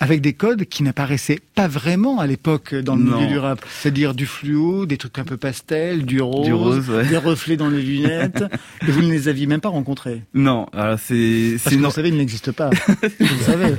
avec 0.00 0.20
des 0.20 0.32
codes 0.32 0.64
qui 0.64 0.82
n'apparaissaient 0.82 1.38
pas 1.54 1.68
vraiment 1.68 2.18
à 2.20 2.26
l'époque 2.26 2.74
dans 2.74 2.96
le 2.96 3.04
Non. 3.04 3.16
milieu 3.16 3.28
du 3.28 3.38
rap. 3.38 3.64
C'est-à-dire 3.80 4.14
du 4.14 4.26
fluo, 4.26 4.86
des 4.86 4.96
trucs 4.96 5.18
un 5.18 5.24
peu 5.24 5.36
pastel, 5.36 6.04
du 6.04 6.20
rose, 6.20 6.44
Du 6.46 6.52
rose, 6.52 6.90
ouais. 6.90 7.06
des 7.06 7.16
reflets 7.16 7.56
dans 7.56 7.68
les 7.68 7.80
lunettes. 7.82 8.44
et 8.86 8.90
vous 8.90 9.02
ne 9.02 9.10
les 9.10 9.28
aviez 9.28 9.46
même 9.46 9.60
pas 9.60 9.68
rencontrés. 9.68 10.22
Non, 10.34 10.66
alors 10.74 10.98
c'est 10.98 11.52
Parce 11.52 11.62
c'est 11.64 11.76
que 11.76 11.80
non, 11.82 11.88
vous 11.90 11.94
savez, 11.94 12.08
ils 12.08 12.16
n'existent 12.16 12.52
pas. 12.52 12.70
vous 12.70 13.44
savez. 13.46 13.74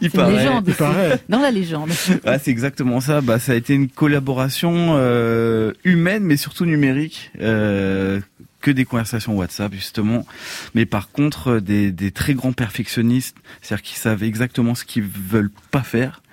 il 0.00 0.10
C'est 0.10 0.16
paraît. 0.16 0.36
légende. 0.36 0.64
Il 0.68 0.74
paraît. 0.74 1.20
Dans 1.28 1.40
la 1.40 1.50
légende. 1.50 1.90
Ouais, 2.24 2.38
c'est 2.42 2.50
exactement 2.50 3.00
ça. 3.00 3.20
Bah, 3.20 3.38
ça 3.38 3.52
a 3.52 3.54
été 3.56 3.74
une 3.74 3.88
collaboration 3.88 4.94
euh, 4.96 5.33
humaine, 5.84 6.24
mais 6.24 6.36
surtout 6.36 6.64
numérique, 6.66 7.30
euh, 7.40 8.20
que 8.60 8.70
des 8.70 8.84
conversations 8.84 9.36
WhatsApp 9.36 9.72
justement. 9.74 10.26
Mais 10.74 10.86
par 10.86 11.10
contre, 11.10 11.48
euh, 11.48 11.60
des, 11.60 11.92
des 11.92 12.10
très 12.10 12.34
grands 12.34 12.52
perfectionnistes, 12.52 13.36
c'est-à-dire 13.60 13.82
qui 13.82 13.96
savent 13.96 14.22
exactement 14.22 14.74
ce 14.74 14.84
qu'ils 14.84 15.04
veulent 15.04 15.52
pas 15.70 15.82
faire. 15.82 16.22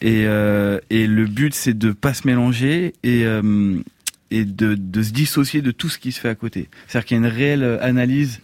Et, 0.00 0.26
euh, 0.26 0.78
et 0.90 1.08
le 1.08 1.26
but, 1.26 1.52
c'est 1.52 1.76
de 1.76 1.90
pas 1.90 2.14
se 2.14 2.24
mélanger 2.24 2.94
et 3.02 3.26
euh, 3.26 3.82
et 4.30 4.44
de, 4.44 4.74
de 4.74 5.02
se 5.02 5.10
dissocier 5.10 5.62
de 5.62 5.70
tout 5.70 5.88
ce 5.88 5.98
qui 5.98 6.12
se 6.12 6.20
fait 6.20 6.28
à 6.28 6.34
côté. 6.34 6.68
C'est-à-dire 6.86 7.06
qu'il 7.06 7.16
y 7.16 7.20
a 7.20 7.26
une 7.26 7.32
réelle 7.32 7.62
euh, 7.62 7.82
analyse 7.82 8.40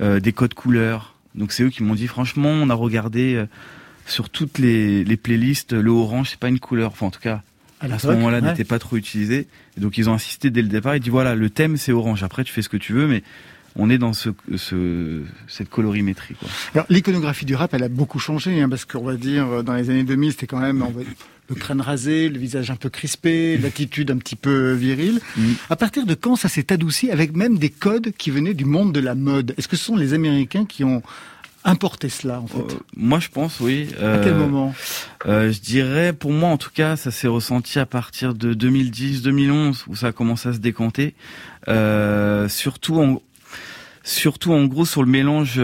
euh, 0.00 0.20
des 0.20 0.32
codes 0.32 0.54
couleurs. 0.54 1.14
Donc 1.34 1.52
c'est 1.52 1.62
eux 1.62 1.70
qui 1.70 1.82
m'ont 1.82 1.94
dit 1.94 2.06
franchement, 2.06 2.48
on 2.48 2.70
a 2.70 2.74
regardé 2.74 3.34
euh, 3.34 3.46
sur 4.06 4.30
toutes 4.30 4.58
les, 4.58 5.04
les 5.04 5.16
playlists, 5.16 5.72
le 5.72 5.90
orange 5.90 6.30
c'est 6.30 6.40
pas 6.40 6.48
une 6.48 6.60
couleur. 6.60 6.92
Enfin 6.92 7.06
en 7.06 7.10
tout 7.10 7.20
cas, 7.20 7.42
À 7.80 7.86
à 7.86 7.98
ce 7.98 8.06
moment-là 8.08 8.40
ouais. 8.40 8.50
n'était 8.50 8.64
pas 8.64 8.78
trop 8.78 8.96
utilisé. 8.96 9.46
Et 9.76 9.80
donc 9.80 9.98
ils 9.98 10.10
ont 10.10 10.14
insisté 10.14 10.50
dès 10.50 10.62
le 10.62 10.68
départ. 10.68 10.96
Ils 10.96 11.00
dit 11.00 11.10
voilà 11.10 11.34
le 11.34 11.50
thème 11.50 11.76
c'est 11.76 11.92
orange. 11.92 12.22
Après 12.22 12.44
tu 12.44 12.52
fais 12.52 12.62
ce 12.62 12.68
que 12.68 12.76
tu 12.76 12.92
veux, 12.92 13.06
mais 13.06 13.22
on 13.76 13.90
est 13.90 13.98
dans 13.98 14.12
ce, 14.12 14.30
ce 14.56 15.22
cette 15.46 15.70
colorimétrie 15.70 16.34
quoi. 16.34 16.48
Alors, 16.74 16.86
l'iconographie 16.90 17.44
du 17.44 17.54
rap, 17.54 17.74
elle 17.74 17.84
a 17.84 17.88
beaucoup 17.88 18.18
changé, 18.18 18.60
hein, 18.60 18.68
parce 18.68 18.84
qu'on 18.84 19.04
va 19.04 19.14
dire, 19.14 19.46
euh, 19.46 19.62
dans 19.62 19.74
les 19.74 19.90
années 19.90 20.04
2000, 20.04 20.32
c'était 20.32 20.46
quand 20.46 20.58
même 20.58 20.82
on 20.82 20.90
va 20.90 21.02
le 21.48 21.54
crâne 21.54 21.80
rasé, 21.80 22.28
le 22.28 22.38
visage 22.38 22.70
un 22.70 22.76
peu 22.76 22.90
crispé, 22.90 23.56
l'attitude 23.56 24.10
un 24.10 24.18
petit 24.18 24.36
peu 24.36 24.72
virile. 24.72 25.20
Mm. 25.36 25.52
À 25.70 25.76
partir 25.76 26.04
de 26.04 26.14
quand 26.14 26.36
ça 26.36 26.48
s'est 26.48 26.72
adouci 26.72 27.10
avec 27.10 27.34
même 27.34 27.58
des 27.58 27.70
codes 27.70 28.12
qui 28.18 28.30
venaient 28.30 28.54
du 28.54 28.66
monde 28.66 28.92
de 28.92 29.00
la 29.00 29.14
mode? 29.14 29.54
Est-ce 29.56 29.68
que 29.68 29.76
ce 29.76 29.84
sont 29.84 29.96
les 29.96 30.12
Américains 30.12 30.66
qui 30.66 30.84
ont 30.84 31.02
importé 31.64 32.08
cela, 32.08 32.40
en 32.40 32.46
fait 32.46 32.58
Euh, 32.58 32.78
moi 32.96 33.18
je 33.20 33.28
pense 33.28 33.60
oui. 33.60 33.88
À 34.00 34.18
quel 34.22 34.32
Euh, 34.34 34.38
moment 34.38 34.74
Euh, 35.26 35.52
je 35.52 35.60
dirais, 35.60 36.12
pour 36.12 36.32
moi 36.32 36.48
en 36.50 36.56
tout 36.56 36.70
cas, 36.72 36.96
ça 36.96 37.10
s'est 37.10 37.28
ressenti 37.28 37.78
à 37.78 37.86
partir 37.86 38.34
de 38.34 38.54
2010-2011 38.54 39.84
où 39.88 39.96
ça 39.96 40.08
a 40.08 40.12
commencé 40.12 40.48
à 40.48 40.52
se 40.52 40.58
décanter. 40.58 41.14
Euh, 41.68 42.48
surtout, 42.48 43.00
en, 43.00 43.20
surtout 44.02 44.52
en 44.52 44.64
gros 44.66 44.84
sur 44.86 45.02
le 45.02 45.10
mélange 45.10 45.60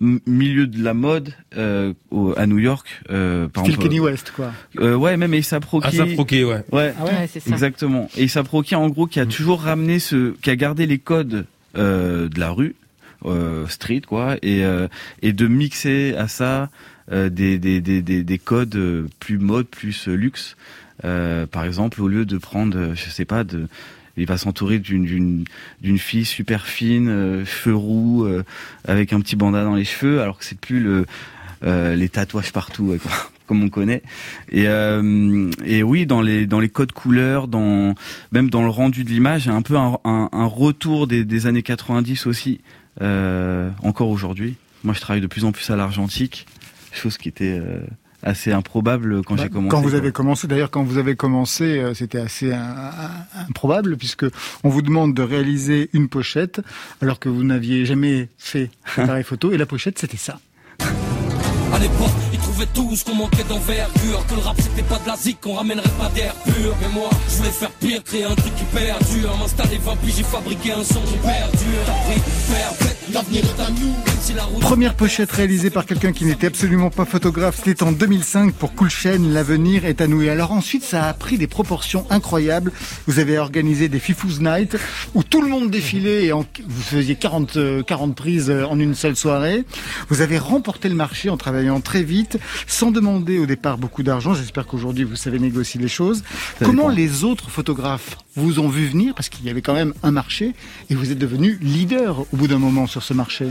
milieu 0.00 0.66
de 0.66 0.82
la 0.82 0.94
mode 0.94 1.32
euh, 1.56 1.92
au- 2.10 2.32
à 2.36 2.46
New 2.46 2.58
York. 2.58 2.86
Euh, 3.10 3.48
par 3.48 3.64
Style 3.64 3.74
exemple, 3.74 3.88
Kenny 3.88 4.00
West, 4.00 4.32
quoi. 4.34 4.52
euh, 4.78 4.94
ouais, 4.94 5.16
même 5.16 5.32
Ah, 5.34 5.66
Rocky. 5.70 5.96
ça 5.96 6.06
proqué, 6.06 6.44
ouais. 6.44 6.62
Ouais, 6.72 6.94
Ah 6.98 7.04
ouais 7.04 7.10
Ouais, 7.12 7.28
c'est 7.32 7.40
ça. 7.40 7.50
exactement. 7.50 8.08
Et 8.16 8.24
A$AP 8.26 8.48
Rocky, 8.48 8.74
en 8.76 8.88
gros, 8.88 9.06
qui 9.06 9.18
a 9.18 9.26
toujours 9.26 9.60
ramené 9.62 9.98
ce, 9.98 10.32
qui 10.40 10.50
a 10.50 10.56
gardé 10.56 10.86
les 10.86 10.98
codes 10.98 11.46
euh, 11.76 12.28
de 12.28 12.38
la 12.38 12.50
rue, 12.50 12.76
street, 13.68 14.02
quoi, 14.06 14.36
et 14.42 14.64
euh, 14.64 14.88
et 15.22 15.32
de 15.32 15.46
mixer 15.46 16.14
à 16.16 16.28
ça 16.28 16.70
euh, 17.10 17.30
des, 17.30 17.58
des, 17.58 17.80
des, 17.80 18.02
des, 18.02 18.22
des 18.22 18.38
codes 18.38 18.76
euh, 18.76 19.06
plus 19.18 19.38
mode, 19.38 19.66
plus 19.66 20.08
euh, 20.08 20.14
luxe. 20.14 20.56
Euh, 21.04 21.46
par 21.46 21.64
exemple, 21.64 22.02
au 22.02 22.08
lieu 22.08 22.26
de 22.26 22.38
prendre, 22.38 22.76
euh, 22.76 22.94
je 22.94 23.08
sais 23.08 23.24
pas, 23.24 23.44
de, 23.44 23.66
il 24.16 24.26
va 24.26 24.36
s'entourer 24.36 24.78
d'une 24.78 25.44
d'une 25.80 25.98
fille 25.98 26.24
super 26.24 26.66
fine, 26.66 27.08
euh, 27.08 27.44
cheveux 27.44 27.76
roux, 27.76 28.24
euh, 28.24 28.42
avec 28.86 29.12
un 29.12 29.20
petit 29.20 29.36
bandana 29.36 29.64
dans 29.64 29.74
les 29.74 29.84
cheveux, 29.84 30.20
alors 30.20 30.38
que 30.38 30.44
c'est 30.44 30.58
plus 30.58 30.80
le 30.80 31.06
euh, 31.64 31.96
les 31.96 32.08
tatouages 32.08 32.52
partout, 32.52 32.96
quoi, 33.00 33.12
comme 33.46 33.62
on 33.62 33.68
connaît. 33.68 34.02
Et 34.50 34.68
euh, 34.68 35.50
et 35.64 35.82
oui, 35.82 36.04
dans 36.04 36.20
les 36.20 36.46
dans 36.46 36.60
les 36.60 36.68
codes 36.68 36.92
couleurs, 36.92 37.48
dans 37.48 37.94
même 38.32 38.50
dans 38.50 38.62
le 38.62 38.68
rendu 38.70 39.04
de 39.04 39.08
l'image, 39.10 39.48
un 39.48 39.62
peu 39.62 39.76
un, 39.76 39.98
un, 40.04 40.28
un 40.32 40.46
retour 40.46 41.06
des, 41.06 41.24
des 41.24 41.46
années 41.46 41.62
90 41.62 42.26
aussi, 42.26 42.60
euh, 43.02 43.70
encore 43.82 44.08
aujourd'hui. 44.08 44.56
Moi, 44.84 44.94
je 44.94 45.00
travaille 45.00 45.20
de 45.22 45.26
plus 45.26 45.44
en 45.44 45.52
plus 45.52 45.68
à 45.70 45.76
l'argentique, 45.76 46.46
chose 46.92 47.18
qui 47.18 47.28
était 47.28 47.58
euh, 47.60 47.80
assez 48.22 48.52
improbable 48.52 49.22
quand 49.24 49.34
Bah, 49.36 49.42
j'ai 49.44 49.48
commencé. 49.48 49.70
Quand 49.70 49.80
vous 49.80 49.90
quoi. 49.90 49.98
avez 49.98 50.12
commencé, 50.12 50.46
d'ailleurs, 50.48 50.70
quand 50.70 50.82
vous 50.84 50.98
avez 50.98 51.16
commencé, 51.16 51.64
euh, 51.78 51.94
c'était 51.94 52.18
assez 52.18 52.52
improbable 53.48 53.96
puisque 53.96 54.26
on 54.64 54.68
vous 54.68 54.82
demande 54.82 55.14
de 55.14 55.22
réaliser 55.22 55.90
une 55.92 56.08
pochette 56.08 56.60
alors 57.00 57.18
que 57.18 57.28
vous 57.28 57.44
n'aviez 57.44 57.86
jamais 57.86 58.28
fait 58.38 58.70
d'appareil 58.96 59.24
photo 59.24 59.52
et 59.52 59.56
la 59.58 59.66
pochette 59.66 59.98
c'était 59.98 60.16
ça. 60.16 60.38
À 61.72 61.78
l'époque, 61.78 62.10
ils 62.60 62.66
trouvaient 62.66 62.88
tous 62.88 63.04
qu'on 63.04 63.14
manquait 63.14 63.44
d'envergure 63.44 64.26
Que 64.26 64.34
le 64.34 64.40
rap 64.40 64.56
c'était 64.60 64.82
pas 64.82 64.98
de 64.98 65.06
la 65.06 65.16
zik, 65.16 65.40
qu'on 65.40 65.54
ramènerait 65.54 65.88
pas 65.98 66.08
d'air 66.14 66.34
pur 66.44 66.74
Mais 66.80 66.88
moi, 66.88 67.10
je 67.28 67.36
voulais 67.36 67.50
faire 67.50 67.70
pire, 67.70 68.02
créer 68.04 68.24
un 68.24 68.34
truc 68.34 68.54
qui 68.56 68.64
perdure 68.64 69.36
M'installer 69.38 69.78
20 69.78 69.96
puis 70.02 70.12
j'ai 70.16 70.22
fabriqué 70.22 70.72
un 70.72 70.84
son 70.84 71.00
qui 71.00 71.16
perdure 71.18 71.84
T'as 71.86 71.92
pris, 71.92 72.20
perfect, 72.48 72.98
l'avenir 73.12 73.44
est 73.44 73.62
à 73.62 73.70
nous 73.70 73.86
Même 73.86 74.18
si 74.20 74.32
la 74.34 74.44
route 74.44 74.60
Première 74.60 74.94
pochette 74.94 75.30
réalisée 75.30 75.70
par 75.70 75.86
quelqu'un 75.86 76.12
qui 76.12 76.24
n'était 76.24 76.48
absolument 76.48 76.90
pas 76.90 77.04
photographe, 77.04 77.60
c'était 77.64 77.82
en 77.82 77.92
2005 77.92 78.52
pour 78.54 78.74
Cool 78.74 78.90
Chain, 78.90 79.18
l'avenir 79.30 79.84
est 79.84 80.00
à 80.00 80.06
nous. 80.06 80.22
Et 80.22 80.30
alors 80.30 80.52
ensuite, 80.52 80.82
ça 80.84 81.04
a 81.04 81.14
pris 81.14 81.38
des 81.38 81.46
proportions 81.46 82.06
incroyables. 82.10 82.72
Vous 83.06 83.18
avez 83.18 83.38
organisé 83.38 83.88
des 83.88 83.98
Fifous 83.98 84.40
Night 84.40 84.76
où 85.14 85.22
tout 85.22 85.40
le 85.42 85.48
monde 85.48 85.70
défilait 85.70 86.26
et 86.26 86.32
vous 86.32 86.44
faisiez 86.82 87.16
40, 87.16 87.56
euh, 87.56 87.82
40 87.82 88.14
prises 88.14 88.50
euh, 88.50 88.64
en 88.64 88.78
une 88.78 88.94
seule 88.94 89.16
soirée. 89.16 89.64
Vous 90.08 90.20
avez 90.20 90.38
remporté 90.38 90.88
le 90.88 90.94
marché 90.94 91.30
en 91.30 91.36
travaillant 91.36 91.80
très 91.80 92.02
vite, 92.02 92.38
sans 92.66 92.90
demander 92.90 93.38
au 93.38 93.46
départ 93.46 93.78
beaucoup 93.78 94.02
d'argent. 94.02 94.34
J'espère 94.34 94.66
qu'aujourd'hui 94.66 95.04
vous 95.04 95.16
savez 95.16 95.38
négocier 95.38 95.80
les 95.80 95.88
choses. 95.88 96.22
Ça 96.58 96.64
Comment 96.66 96.90
dépend. 96.90 96.96
les 96.96 97.24
autres 97.24 97.50
photographes 97.50 98.16
vous 98.36 98.60
ont 98.60 98.68
vu 98.68 98.86
venir? 98.86 99.14
Parce 99.14 99.28
qu'il 99.28 99.44
y 99.44 99.50
avait 99.50 99.62
quand 99.62 99.74
même 99.74 99.94
un 100.02 100.10
marché 100.10 100.54
et 100.90 100.94
vous 100.94 101.10
êtes 101.10 101.18
devenu 101.18 101.58
leader 101.60 102.20
au 102.32 102.36
bout 102.36 102.48
d'un 102.48 102.58
moment 102.58 102.86
sur 102.86 103.02
ce 103.02 103.14
marché. 103.14 103.46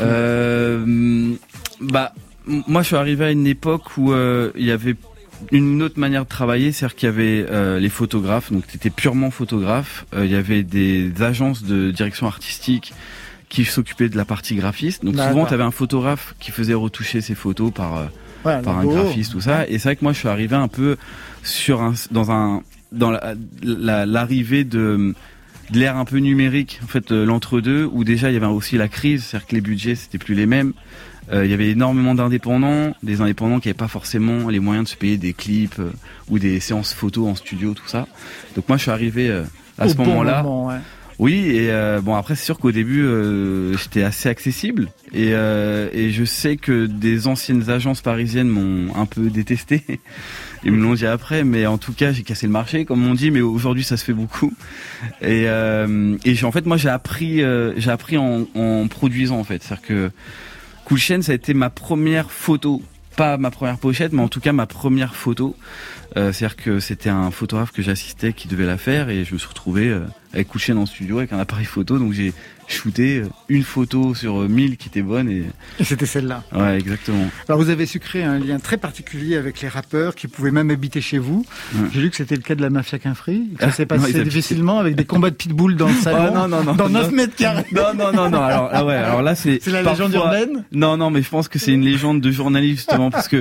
Euh, 0.00 1.34
bah, 1.80 2.12
moi, 2.46 2.82
je 2.82 2.88
suis 2.88 2.96
arrivé 2.96 3.26
à 3.26 3.30
une 3.30 3.46
époque 3.46 3.96
où 3.96 4.12
euh, 4.12 4.50
il 4.56 4.64
y 4.64 4.70
avait 4.70 4.96
une 5.52 5.82
autre 5.82 6.00
manière 6.00 6.24
de 6.24 6.28
travailler, 6.28 6.72
c'est-à-dire 6.72 6.96
qu'il 6.96 7.06
y 7.08 7.12
avait 7.12 7.46
euh, 7.48 7.78
les 7.78 7.90
photographes, 7.90 8.50
donc 8.50 8.66
tu 8.66 8.76
étais 8.76 8.90
purement 8.90 9.30
photographe. 9.30 10.06
Euh, 10.14 10.24
il 10.24 10.32
y 10.32 10.34
avait 10.34 10.62
des 10.62 11.12
agences 11.20 11.62
de 11.62 11.90
direction 11.90 12.26
artistique 12.26 12.92
qui 13.48 13.64
s'occupaient 13.64 14.08
de 14.08 14.16
la 14.16 14.24
partie 14.24 14.56
graphiste. 14.56 15.04
Donc 15.04 15.16
souvent, 15.16 15.46
tu 15.46 15.54
avais 15.54 15.62
un 15.62 15.70
photographe 15.70 16.34
qui 16.38 16.50
faisait 16.50 16.74
retoucher 16.74 17.20
ses 17.20 17.34
photos 17.34 17.72
par 17.72 18.08
par 18.62 18.78
un 18.78 18.84
graphiste, 19.02 19.32
tout 19.32 19.40
ça. 19.40 19.66
Et 19.68 19.78
c'est 19.78 19.88
vrai 19.88 19.96
que 19.96 20.04
moi, 20.04 20.12
je 20.12 20.18
suis 20.18 20.28
arrivé 20.28 20.56
un 20.56 20.68
peu 20.68 20.96
sur 21.42 21.82
un, 21.82 21.94
dans 22.10 22.30
un, 22.30 22.62
dans 22.92 23.10
la- 23.10 23.34
la- 23.62 24.06
l'arrivée 24.06 24.64
de, 24.64 25.14
de 25.70 25.78
l'ère 25.78 25.96
un 25.96 26.04
peu 26.04 26.18
numérique, 26.18 26.80
en 26.82 26.86
fait, 26.86 27.12
euh, 27.12 27.24
l'entre-deux, 27.24 27.88
où 27.92 28.04
déjà 28.04 28.30
il 28.30 28.34
y 28.34 28.36
avait 28.36 28.46
aussi 28.46 28.76
la 28.76 28.88
crise, 28.88 29.24
c'est-à-dire 29.24 29.46
que 29.48 29.54
les 29.54 29.60
budgets 29.60 29.94
c'était 29.94 30.18
plus 30.18 30.34
les 30.34 30.46
mêmes. 30.46 30.72
Euh, 31.30 31.44
il 31.44 31.50
y 31.50 31.54
avait 31.54 31.68
énormément 31.70 32.14
d'indépendants, 32.14 32.94
des 33.02 33.20
indépendants 33.20 33.60
qui 33.60 33.68
n'avaient 33.68 33.76
pas 33.76 33.86
forcément 33.88 34.48
les 34.48 34.60
moyens 34.60 34.86
de 34.86 34.90
se 34.90 34.96
payer 34.96 35.18
des 35.18 35.34
clips 35.34 35.78
euh, 35.78 35.90
ou 36.30 36.38
des 36.38 36.58
séances 36.58 36.94
photos 36.94 37.28
en 37.28 37.34
studio, 37.34 37.74
tout 37.74 37.86
ça. 37.86 38.06
Donc 38.56 38.66
moi, 38.68 38.78
je 38.78 38.82
suis 38.82 38.90
arrivé 38.90 39.28
euh, 39.28 39.42
à 39.76 39.84
Au 39.84 39.88
ce 39.90 39.94
bon 39.94 40.06
moment-là. 40.06 40.42
moment, 40.42 40.66
ouais. 40.68 40.76
Oui, 41.18 41.34
et 41.48 41.72
euh, 41.72 42.00
bon 42.00 42.14
après 42.14 42.36
c'est 42.36 42.44
sûr 42.44 42.58
qu'au 42.58 42.70
début 42.70 43.02
euh, 43.02 43.76
j'étais 43.76 44.04
assez 44.04 44.28
accessible 44.28 44.88
et, 45.12 45.32
euh, 45.32 46.10
je 46.10 46.24
sais 46.24 46.56
que 46.56 46.86
des 46.86 47.26
anciennes 47.26 47.70
agences 47.70 48.02
parisiennes 48.02 48.48
m'ont 48.48 48.94
un 48.94 49.06
peu 49.06 49.28
détesté. 49.30 49.82
Ils 50.64 50.72
me 50.72 50.82
l'ont 50.82 50.94
dit 50.94 51.06
après, 51.06 51.44
mais 51.44 51.66
en 51.66 51.78
tout 51.78 51.92
cas 51.92 52.12
j'ai 52.12 52.22
cassé 52.22 52.46
le 52.46 52.52
marché 52.52 52.84
comme 52.84 53.04
on 53.06 53.14
dit, 53.14 53.30
mais 53.30 53.40
aujourd'hui 53.40 53.82
ça 53.82 53.96
se 53.96 54.04
fait 54.04 54.12
beaucoup. 54.12 54.52
Et, 55.20 55.48
euh, 55.48 56.16
et 56.24 56.44
en 56.44 56.52
fait 56.52 56.66
moi 56.66 56.76
j'ai 56.76 56.88
appris 56.88 57.42
euh, 57.42 57.72
j'ai 57.76 57.90
appris 57.90 58.16
en, 58.16 58.46
produisant 58.88 59.38
en 59.38 59.44
fait, 59.44 59.62
c'est-à-dire 59.62 59.86
que 59.86 60.10
Cool 60.84 60.98
Chain 60.98 61.22
ça 61.22 61.32
a 61.32 61.34
été 61.34 61.52
ma 61.52 61.70
première 61.70 62.30
photo, 62.30 62.80
pas 63.16 63.38
ma 63.38 63.50
première 63.50 63.78
pochette, 63.78 64.12
mais 64.12 64.22
en 64.22 64.28
tout 64.28 64.40
cas 64.40 64.52
ma 64.52 64.66
première 64.66 65.14
photo. 65.16 65.56
C'est-à-dire 66.14 66.56
que 66.56 66.80
c'était 66.80 67.10
un 67.10 67.30
photographe 67.30 67.70
que 67.70 67.82
j'assistais 67.82 68.32
qui 68.32 68.48
devait 68.48 68.66
la 68.66 68.78
faire 68.78 69.08
et 69.08 69.24
je 69.24 69.34
me 69.34 69.38
suis 69.38 69.48
retrouvé 69.48 69.96
avec 70.32 70.48
Cool 70.48 70.60
Chain 70.60 70.76
en 70.76 70.86
studio 70.86 71.18
avec 71.18 71.32
un 71.32 71.38
appareil 71.38 71.66
photo, 71.66 71.98
donc 71.98 72.12
j'ai 72.12 72.32
shooté 72.68 73.18
euh, 73.20 73.28
une 73.48 73.62
photo 73.62 74.14
sur 74.14 74.42
euh, 74.42 74.48
1000 74.48 74.76
qui 74.76 74.88
était 74.88 75.02
bonne 75.02 75.28
et 75.30 75.44
Et 75.80 75.84
c'était 75.84 76.06
celle-là. 76.06 76.44
ouais 76.54 76.78
exactement. 76.78 77.28
Alors 77.48 77.60
vous 77.60 77.70
avez 77.70 77.86
su 77.86 77.98
créer 77.98 78.22
un 78.24 78.38
lien 78.38 78.58
très 78.58 78.76
particulier 78.76 79.36
avec 79.36 79.60
les 79.60 79.68
rappeurs 79.68 80.14
qui 80.14 80.28
pouvaient 80.28 80.50
même 80.50 80.70
habiter 80.70 81.00
chez 81.00 81.18
vous. 81.18 81.44
Ouais. 81.74 81.88
J'ai 81.92 82.00
lu 82.02 82.10
que 82.10 82.16
c'était 82.16 82.36
le 82.36 82.42
cas 82.42 82.54
de 82.54 82.62
la 82.62 82.70
mafia 82.70 82.98
Quinfree. 82.98 83.48
Ça 83.58 83.66
Ah, 83.68 83.72
s'est 83.72 83.82
non, 83.84 83.88
passé 83.88 84.04
habitaient- 84.04 84.24
difficilement 84.24 84.78
avec 84.78 84.94
des 84.96 85.04
combats 85.06 85.30
de 85.30 85.34
pitbull 85.36 85.76
dans 85.76 85.88
le 85.88 85.94
salon. 86.02 86.18
Ah, 86.28 86.30
non, 86.30 86.48
non, 86.48 86.62
non, 86.62 86.74
dans 86.74 86.88
non. 86.88 87.00
9 87.00 87.12
mètres 87.12 87.36
carrés. 87.36 87.64
Non 87.72 87.94
non 87.94 88.12
non 88.12 88.30
non 88.30 88.42
alors 88.42 88.68
ah 88.72 88.84
ouais 88.84 88.94
alors 88.94 89.22
là 89.22 89.34
c'est 89.34 89.58
C'est 89.62 89.70
la 89.70 89.82
parfois- 89.82 90.06
légende 90.08 90.22
urbaine 90.24 90.64
Non 90.72 90.96
non 90.96 91.10
mais 91.10 91.22
je 91.22 91.28
pense 91.28 91.48
que 91.48 91.58
c'est 91.58 91.72
une 91.72 91.82
légende 91.84 92.20
de 92.20 92.30
journaliste 92.30 92.78
justement 92.88 93.10
parce 93.10 93.28
que 93.28 93.40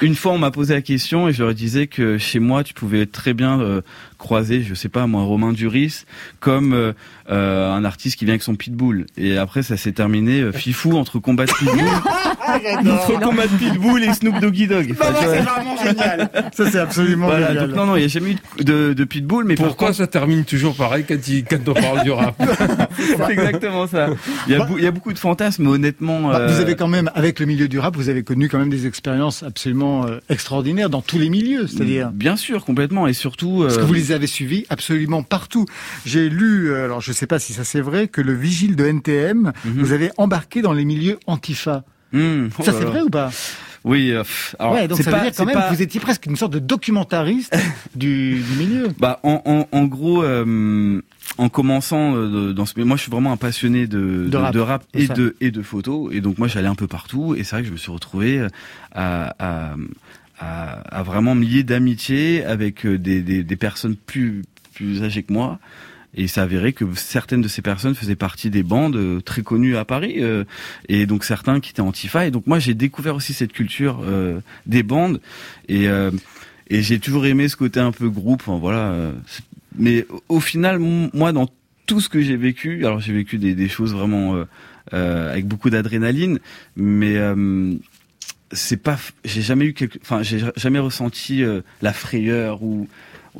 une 0.00 0.14
fois 0.14 0.32
on 0.32 0.38
m'a 0.38 0.50
posé 0.50 0.74
la 0.74 0.82
question 0.82 1.28
et 1.28 1.32
je 1.32 1.42
leur 1.42 1.54
disais 1.54 1.86
que 1.86 2.16
chez 2.18 2.38
moi 2.38 2.64
tu 2.64 2.72
pouvais 2.74 3.06
très 3.06 3.34
bien 3.34 3.60
euh, 3.60 3.82
croiser 4.18 4.62
je 4.62 4.74
sais 4.74 4.88
pas 4.88 5.06
moi 5.06 5.22
Romain 5.24 5.52
Duris 5.52 6.04
comme 6.40 6.72
euh, 6.72 6.92
euh, 7.32 7.72
un 7.72 7.84
artiste 7.84 8.16
qui 8.18 8.24
vient 8.26 8.32
avec 8.34 8.42
son 8.42 8.54
pitbull 8.54 9.06
et 9.16 9.38
après 9.38 9.62
ça 9.62 9.76
s'est 9.76 9.92
terminé 9.92 10.40
euh, 10.40 10.52
fifou 10.52 10.96
entre 10.98 11.18
combat 11.18 11.46
de 11.46 11.52
pitbull 11.52 11.80
entre 12.90 13.20
combat 13.20 13.46
de 13.46 13.56
pitbull 13.56 14.04
et 14.04 14.12
Snoop 14.12 14.38
Doggy 14.40 14.66
Dogg. 14.66 14.92
Enfin, 14.98 15.12
c'est 15.20 15.40
vraiment 15.40 15.76
génial. 15.82 16.30
Ça 16.52 16.70
c'est 16.70 16.78
absolument 16.78 17.26
Voilà, 17.26 17.48
génial. 17.48 17.68
donc 17.68 17.76
non 17.76 17.86
non 17.86 17.96
il 17.96 18.02
y 18.02 18.04
a 18.04 18.08
jamais 18.08 18.32
eu 18.32 18.36
de, 18.58 18.62
de, 18.88 18.92
de 18.92 19.04
pitbull 19.04 19.44
mais 19.44 19.54
Pourquoi 19.54 19.88
contre 19.88 19.98
ça 19.98 20.06
termine 20.06 20.44
toujours 20.44 20.74
pareil 20.76 21.04
quand, 21.08 21.16
il- 21.28 21.44
quand 21.44 21.68
on 21.68 21.74
parle 21.74 22.02
du 22.02 22.10
rap 22.10 22.34
c'est 22.96 23.32
exactement 23.32 23.86
ça. 23.86 24.08
Il 24.46 24.52
y 24.52 24.56
a, 24.56 24.64
bou- 24.64 24.76
il 24.78 24.84
y 24.84 24.86
a 24.86 24.90
beaucoup 24.90 25.12
de 25.12 25.18
fantasmes 25.18 25.64
mais 25.64 25.70
honnêtement 25.70 26.28
Bah, 26.28 26.46
Vous 26.46 26.58
euh, 26.58 26.60
avez 26.62 26.74
quand 26.74 26.88
même, 26.88 27.10
avec 27.14 27.40
le 27.40 27.46
milieu 27.46 27.68
du 27.68 27.78
rap, 27.78 27.96
vous 27.96 28.08
avez 28.08 28.22
connu 28.22 28.48
quand 28.48 28.58
même 28.58 28.70
des 28.70 28.86
expériences 28.86 29.42
absolument 29.42 30.06
euh, 30.06 30.18
extraordinaires 30.28 30.90
dans 30.90 31.00
tous 31.02 31.18
les 31.18 31.30
milieux, 31.30 31.66
c'est-à-dire. 31.66 32.10
Bien 32.12 32.36
sûr, 32.36 32.64
complètement, 32.64 33.06
et 33.06 33.12
surtout. 33.12 33.60
Parce 33.62 33.78
que 33.78 33.82
vous 33.82 33.92
les 33.94 34.12
avez 34.12 34.26
suivis 34.26 34.64
absolument 34.68 35.22
partout. 35.22 35.66
J'ai 36.04 36.28
lu, 36.28 36.70
euh, 36.70 36.84
alors 36.84 37.00
je 37.00 37.10
ne 37.10 37.14
sais 37.22 37.26
pas 37.28 37.38
si 37.38 37.52
ça 37.52 37.64
c'est 37.64 37.80
vrai, 37.80 38.08
que 38.08 38.20
le 38.20 38.34
vigile 38.34 38.76
de 38.76 38.84
NTM, 38.86 39.52
Mhm. 39.64 39.72
vous 39.82 39.92
avez 39.92 40.10
embarqué 40.18 40.60
dans 40.62 40.72
les 40.72 40.84
milieux 40.84 41.18
antifa. 41.26 41.84
hmm, 42.12 42.48
oh 42.58 42.62
Ça 42.62 42.72
là 42.72 42.78
c'est 42.78 42.84
vrai 42.84 43.00
ou 43.02 43.10
pas? 43.10 43.30
Oui. 43.84 44.12
euh, 44.12 44.22
alors, 44.60 44.74
Ouais, 44.74 44.86
donc 44.86 44.98
ça 45.02 45.10
pas, 45.10 45.16
veut 45.18 45.22
dire 45.24 45.32
quand 45.36 45.44
même 45.44 45.54
pas- 45.56 45.68
que 45.70 45.74
vous 45.74 45.82
étiez 45.82 45.98
presque 45.98 46.26
une 46.26 46.36
sorte 46.36 46.52
de 46.52 46.58
documentariste 46.60 47.56
du, 47.96 48.40
du 48.40 48.54
milieu. 48.58 48.88
Bah, 48.98 49.18
en, 49.24 49.40
en, 49.44 49.66
en 49.76 49.84
gros, 49.86 50.22
euh, 50.22 51.00
en 51.38 51.48
commençant 51.48 52.14
euh, 52.14 52.52
dans 52.52 52.64
ce, 52.66 52.78
moi, 52.80 52.96
je 52.96 53.02
suis 53.02 53.10
vraiment 53.10 53.32
un 53.32 53.36
passionné 53.36 53.86
de, 53.88 54.28
de, 54.28 54.36
rap, 54.36 54.52
de 54.54 54.60
rap 54.60 54.84
c'est 54.94 55.00
et 55.02 55.06
ça. 55.06 55.14
de 55.14 55.34
et 55.40 55.50
de 55.50 55.62
photos, 55.62 56.10
et 56.12 56.20
donc 56.20 56.38
moi, 56.38 56.46
j'allais 56.48 56.68
un 56.68 56.74
peu 56.76 56.86
partout, 56.86 57.34
et 57.34 57.42
c'est 57.44 57.56
vrai 57.56 57.62
que 57.62 57.68
je 57.68 57.72
me 57.72 57.78
suis 57.78 57.90
retrouvé 57.90 58.38
euh, 58.38 58.48
à, 58.94 59.34
à, 59.40 59.74
à, 60.38 60.98
à 60.98 61.02
vraiment 61.02 61.34
me 61.34 61.44
lier 61.44 61.62
d'amitié 61.64 62.44
avec 62.44 62.86
des, 62.86 63.22
des, 63.22 63.42
des 63.42 63.56
personnes 63.56 63.96
plus 63.96 64.42
plus 64.74 65.02
âgées 65.02 65.22
que 65.22 65.32
moi. 65.32 65.58
Et 66.14 66.22
il 66.22 66.28
s'est 66.28 66.40
avéré 66.42 66.72
que 66.74 66.84
certaines 66.94 67.40
de 67.40 67.48
ces 67.48 67.62
personnes 67.62 67.94
faisaient 67.94 68.16
partie 68.16 68.50
des 68.50 68.62
bandes 68.62 68.96
euh, 68.96 69.20
très 69.20 69.42
connues 69.42 69.76
à 69.76 69.84
Paris, 69.86 70.16
euh, 70.18 70.44
et 70.88 71.06
donc 71.06 71.24
certains 71.24 71.58
qui 71.60 71.70
étaient 71.70 71.80
antifa. 71.80 72.26
Et 72.26 72.30
donc 72.30 72.46
moi, 72.46 72.58
j'ai 72.58 72.74
découvert 72.74 73.14
aussi 73.16 73.32
cette 73.32 73.52
culture 73.52 74.00
euh, 74.04 74.40
des 74.66 74.82
bandes, 74.82 75.20
et 75.68 75.88
euh, 75.88 76.10
et 76.68 76.82
j'ai 76.82 76.98
toujours 76.98 77.24
aimé 77.26 77.48
ce 77.48 77.56
côté 77.56 77.80
un 77.80 77.92
peu 77.92 78.08
groupe. 78.10 78.42
Enfin, 78.46 78.58
voilà. 78.58 78.92
euh, 78.92 79.12
Mais 79.78 80.06
au- 80.28 80.40
final, 80.40 80.78
moi, 80.78 81.32
dans 81.32 81.48
tout 81.86 82.00
ce 82.00 82.08
que 82.08 82.20
j'ai 82.20 82.36
vécu, 82.36 82.84
alors 82.86 83.00
j'ai 83.00 83.12
vécu 83.12 83.38
des, 83.38 83.54
des 83.54 83.68
choses 83.68 83.92
vraiment 83.94 84.44
euh, 84.92 85.32
avec 85.32 85.46
beaucoup 85.46 85.70
d'adrénaline, 85.70 86.38
mais 86.76 87.16
c'est 88.52 88.76
pas, 88.76 88.98
j'ai 89.24 89.40
jamais 89.42 89.64
eu 89.66 89.72
quelque, 89.72 89.98
enfin, 90.02 90.22
j'ai 90.22 90.40
jamais 90.56 90.78
ressenti 90.78 91.42
la 91.80 91.92
frayeur 91.94 92.62
ou 92.62 92.86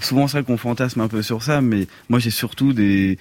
souvent 0.01 0.27
c'est 0.29 0.39
vrai 0.39 0.45
qu'on 0.45 0.57
fantasme 0.57 1.01
un 1.01 1.09
peu 1.09 1.23
sur 1.23 1.43
ça, 1.43 1.61
mais 1.61 1.87
moi 2.09 2.19
j'ai 2.19 2.31
surtout 2.31 2.73
des, 2.73 3.19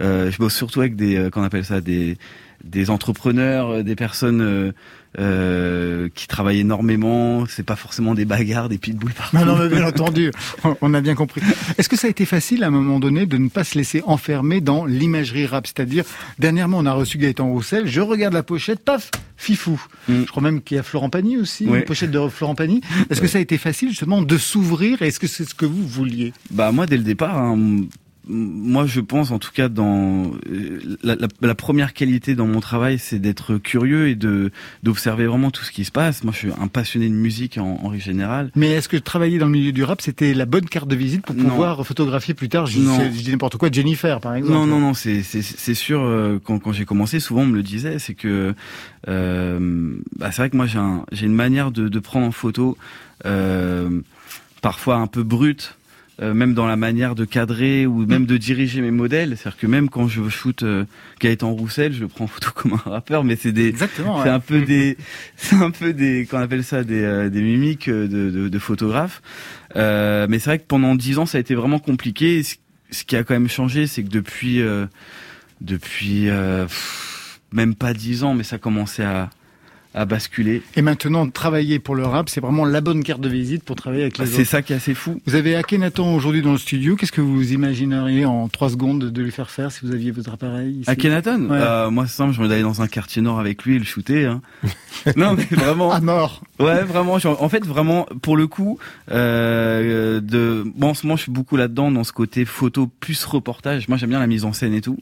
euh, 0.00 0.30
je 0.30 0.38
bosse 0.38 0.54
surtout 0.54 0.80
avec 0.80 0.96
des, 0.96 1.16
euh, 1.16 1.30
qu'on 1.30 1.42
appelle 1.42 1.64
ça 1.64 1.80
des 1.80 2.18
des 2.64 2.90
entrepreneurs, 2.90 3.70
euh, 3.70 3.82
des 3.82 3.96
personnes 3.96 4.40
euh, 4.42 4.72
euh, 5.18 6.08
qui 6.14 6.26
travaillent 6.28 6.60
énormément. 6.60 7.44
C'est 7.48 7.64
pas 7.64 7.76
forcément 7.76 8.14
des 8.14 8.24
bagarres, 8.24 8.68
des 8.68 8.78
pitbulls 8.78 9.12
partout. 9.12 9.36
Non, 9.36 9.44
non, 9.44 9.56
mais 9.58 9.68
bien 9.68 9.86
entendu, 9.86 10.30
on- 10.80 10.94
a 10.94 11.00
bien 11.00 11.14
compris. 11.14 11.40
Est-ce 11.78 11.88
que 11.88 11.96
ça 11.96 12.06
a 12.06 12.10
été 12.10 12.24
facile 12.24 12.62
à 12.64 12.68
un 12.68 12.70
moment 12.70 13.00
donné 13.00 13.26
de 13.26 13.36
ne 13.36 13.48
pas 13.48 13.64
se 13.64 13.76
laisser 13.78 14.02
enfermer 14.06 14.60
dans 14.60 14.84
l'imagerie 14.84 15.46
rap? 15.46 15.66
C'est-à-dire, 15.66 16.04
dernièrement, 16.38 16.78
on 16.78 16.86
a 16.86 16.92
reçu 16.92 17.18
Gaëtan 17.18 17.48
Roussel, 17.48 17.86
je 17.86 18.00
regarde 18.00 18.34
la 18.34 18.42
pochette, 18.42 18.84
paf, 18.84 19.10
fifou. 19.36 19.80
Mm. 20.08 20.22
Je 20.22 20.30
crois 20.30 20.42
même 20.42 20.60
qu'il 20.62 20.76
y 20.76 20.80
a 20.80 20.82
Florent 20.82 21.10
Pagny 21.10 21.36
aussi, 21.38 21.66
Ouais. 21.66 21.78
une 21.80 21.84
pochette 21.84 22.10
de 22.10 22.28
Florent 22.28 22.54
Pagny. 22.54 22.80
Est-ce 23.10 23.20
que 23.20 23.26
ça 23.26 23.38
a 23.38 23.40
été 23.40 23.58
facile 23.58 23.88
justement 23.90 24.22
de 24.22 24.38
s'ouvrir? 24.38 25.02
Est-ce 25.02 25.18
que 25.18 25.26
c'est 25.26 25.48
ce 25.48 25.54
que 25.54 25.66
vous 25.66 25.86
vouliez? 25.86 26.32
Bah 26.50 26.70
moi 26.72 26.86
dès 26.86 26.96
le 26.96 27.02
départ, 27.04 27.36
hein, 27.38 27.58
moi 28.32 28.86
je 28.86 29.00
pense 29.00 29.30
en 29.32 29.38
tout 29.38 29.50
cas 29.52 29.68
dans 29.68 30.30
euh, 30.48 30.78
la, 31.02 31.16
la- 31.16 31.28
la 31.40 31.54
première 31.54 31.92
qualité 31.92 32.34
dans 32.34 32.46
mon 32.46 32.60
travail, 32.60 32.98
c'est 32.98 33.18
d'être 33.18 33.56
curieux 33.58 34.08
et 34.08 34.14
de 34.14 34.52
d'observer 34.82 35.26
vraiment 35.26 35.50
tout 35.50 35.64
ce 35.64 35.72
qui 35.72 35.84
se 35.84 35.90
passe. 35.90 36.22
Moi 36.24 36.32
je 36.32 36.38
suis 36.38 36.50
un 36.60 36.68
passionné 36.68 37.08
de 37.08 37.14
musique 37.14 37.58
en, 37.58 37.80
en 37.82 37.88
règle 37.88 38.04
générale. 38.04 38.50
Mais 38.54 38.70
est-ce 38.70 38.88
que 38.88 38.96
travailler 38.96 39.38
dans 39.38 39.46
le 39.46 39.52
milieu 39.52 39.72
du 39.72 39.82
rap, 39.84 40.00
c'était 40.00 40.32
la 40.34 40.46
bonne 40.46 40.66
carte 40.68 40.88
de 40.88 40.96
visite 40.96 41.22
pour 41.26 41.34
Non. 41.34 41.48
pouvoir 41.50 41.86
photographier 41.86 42.34
plus 42.34 42.48
tard, 42.48 42.66
je, 42.66 42.80
je 42.80 43.22
dis 43.22 43.30
n'importe 43.30 43.56
quoi, 43.56 43.68
Jennifer 43.72 44.20
par 44.20 44.34
exemple 44.36 44.52
Non 44.54 44.66
non 44.66 44.78
non, 44.78 44.94
c'est 44.94 45.22
c'est 45.22 45.42
c'est 45.42 45.74
sûr 45.74 46.00
euh, 46.02 46.38
quand 46.42 46.58
quand 46.60 46.72
j'ai 46.72 46.84
commencé, 46.84 47.20
souvent 47.20 47.42
on 47.42 47.46
me 47.46 47.56
le 47.56 47.62
disait, 47.62 47.98
c'est 47.98 48.14
que 48.14 48.54
euh, 49.08 49.96
bah, 50.18 50.30
c'est 50.30 50.42
vrai 50.42 50.50
que 50.50 50.56
moi 50.56 50.66
j'ai 50.66 50.78
un 50.78 51.04
j'ai 51.12 51.26
une 51.26 51.34
manière 51.34 51.70
de 51.70 51.88
de 51.88 51.98
prendre 51.98 52.26
en 52.26 52.32
photo 52.32 52.76
euh, 53.26 54.00
parfois 54.62 54.96
un 54.96 55.06
peu 55.06 55.22
brute. 55.22 55.76
Euh, 56.20 56.34
même 56.34 56.54
dans 56.54 56.66
la 56.66 56.76
manière 56.76 57.14
de 57.14 57.24
cadrer 57.24 57.86
ou 57.86 58.06
même 58.06 58.26
de 58.26 58.36
diriger 58.36 58.80
mes 58.80 58.90
modèles, 58.90 59.36
c'est-à-dire 59.36 59.58
que 59.58 59.66
même 59.66 59.88
quand 59.88 60.08
je 60.08 60.28
shoot 60.28 60.62
euh, 60.62 60.84
Gaëtan 61.20 61.52
Roussel, 61.52 61.92
je 61.92 62.00
le 62.00 62.08
prends 62.08 62.24
en 62.24 62.28
photo 62.28 62.50
comme 62.54 62.74
un 62.74 62.90
rappeur, 62.90 63.24
mais 63.24 63.36
c'est 63.36 63.52
des, 63.52 63.74
c'est 63.76 64.02
ouais. 64.02 64.28
un 64.28 64.40
peu 64.40 64.60
des, 64.62 64.96
c'est 65.36 65.56
un 65.56 65.70
peu 65.70 65.92
des, 65.92 66.26
qu'on 66.26 66.38
appelle 66.38 66.64
ça 66.64 66.84
des, 66.84 67.02
euh, 67.02 67.28
des 67.28 67.42
mimiques 67.42 67.88
de, 67.88 68.06
de, 68.06 68.48
de 68.48 68.58
photographes. 68.58 69.22
Euh, 69.76 70.26
mais 70.28 70.38
c'est 70.38 70.50
vrai 70.50 70.58
que 70.58 70.66
pendant 70.66 70.94
dix 70.94 71.18
ans, 71.18 71.26
ça 71.26 71.38
a 71.38 71.40
été 71.40 71.54
vraiment 71.54 71.78
compliqué. 71.78 72.42
Ce, 72.42 72.56
ce 72.90 73.04
qui 73.04 73.16
a 73.16 73.24
quand 73.24 73.34
même 73.34 73.48
changé, 73.48 73.86
c'est 73.86 74.02
que 74.02 74.08
depuis, 74.08 74.60
euh, 74.60 74.86
depuis 75.60 76.28
euh, 76.28 76.64
pff, 76.64 77.40
même 77.52 77.74
pas 77.74 77.94
dix 77.94 78.24
ans, 78.24 78.34
mais 78.34 78.42
ça 78.42 78.58
commençait 78.58 79.04
à, 79.04 79.30
à 79.94 80.04
basculer. 80.04 80.62
Et 80.76 80.82
maintenant, 80.82 81.28
travailler 81.28 81.78
pour 81.80 81.94
le 81.96 82.04
rap, 82.04 82.28
c'est 82.28 82.40
vraiment 82.40 82.64
la 82.64 82.80
bonne 82.80 83.02
carte 83.02 83.20
de 83.20 83.28
visite 83.28 83.64
pour 83.64 83.74
travailler 83.76 84.02
avec 84.02 84.18
les 84.18 84.26
C'est 84.26 84.40
autres. 84.42 84.48
ça 84.50 84.62
qui 84.62 84.72
est 84.72 84.76
assez 84.76 84.94
fou. 84.94 85.20
Vous 85.26 85.34
avez 85.34 85.56
Akhenaton 85.56 86.14
aujourd'hui 86.14 86.42
dans 86.42 86.52
le 86.52 86.58
studio. 86.58 86.94
Qu'est-ce 86.96 87.10
que 87.12 87.20
vous 87.20 87.52
imagineriez 87.52 88.24
en 88.24 88.48
trois 88.48 88.70
secondes 88.70 89.10
de 89.10 89.22
lui 89.22 89.32
faire 89.32 89.50
faire 89.50 89.72
si 89.72 89.80
vous 89.84 89.92
aviez 89.92 90.10
votre 90.12 90.32
appareil 90.32 90.80
ici 90.80 90.90
Akhenaton, 90.90 91.50
Ouais. 91.50 91.58
euh, 91.60 91.90
moi 91.90 92.06
c'est 92.06 92.14
simple, 92.16 92.32
je 92.34 92.40
vais 92.42 92.52
aller 92.54 92.62
dans 92.62 92.82
un 92.82 92.86
quartier 92.86 93.20
nord 93.22 93.40
avec 93.40 93.64
lui 93.64 93.76
et 93.76 93.78
le 93.78 93.84
shooter. 93.84 94.26
Hein. 94.26 94.40
non 95.16 95.34
mais 95.34 95.44
vraiment. 95.50 95.90
À 95.92 96.00
mort. 96.00 96.42
Ouais, 96.60 96.84
vraiment. 96.84 97.14
En 97.24 97.48
fait, 97.48 97.66
vraiment, 97.66 98.06
pour 98.22 98.36
le 98.36 98.46
coup, 98.46 98.78
euh, 99.10 100.20
de, 100.20 100.64
bon, 100.76 100.88
en 100.90 100.94
ce 100.94 101.06
moment, 101.06 101.16
je 101.16 101.22
suis 101.22 101.32
beaucoup 101.32 101.56
là-dedans 101.56 101.90
dans 101.90 102.04
ce 102.04 102.12
côté 102.12 102.44
photo 102.44 102.88
plus 103.00 103.24
reportage. 103.24 103.88
Moi, 103.88 103.96
j'aime 103.98 104.10
bien 104.10 104.20
la 104.20 104.26
mise 104.26 104.44
en 104.44 104.52
scène 104.52 104.74
et 104.74 104.80
tout. 104.80 104.98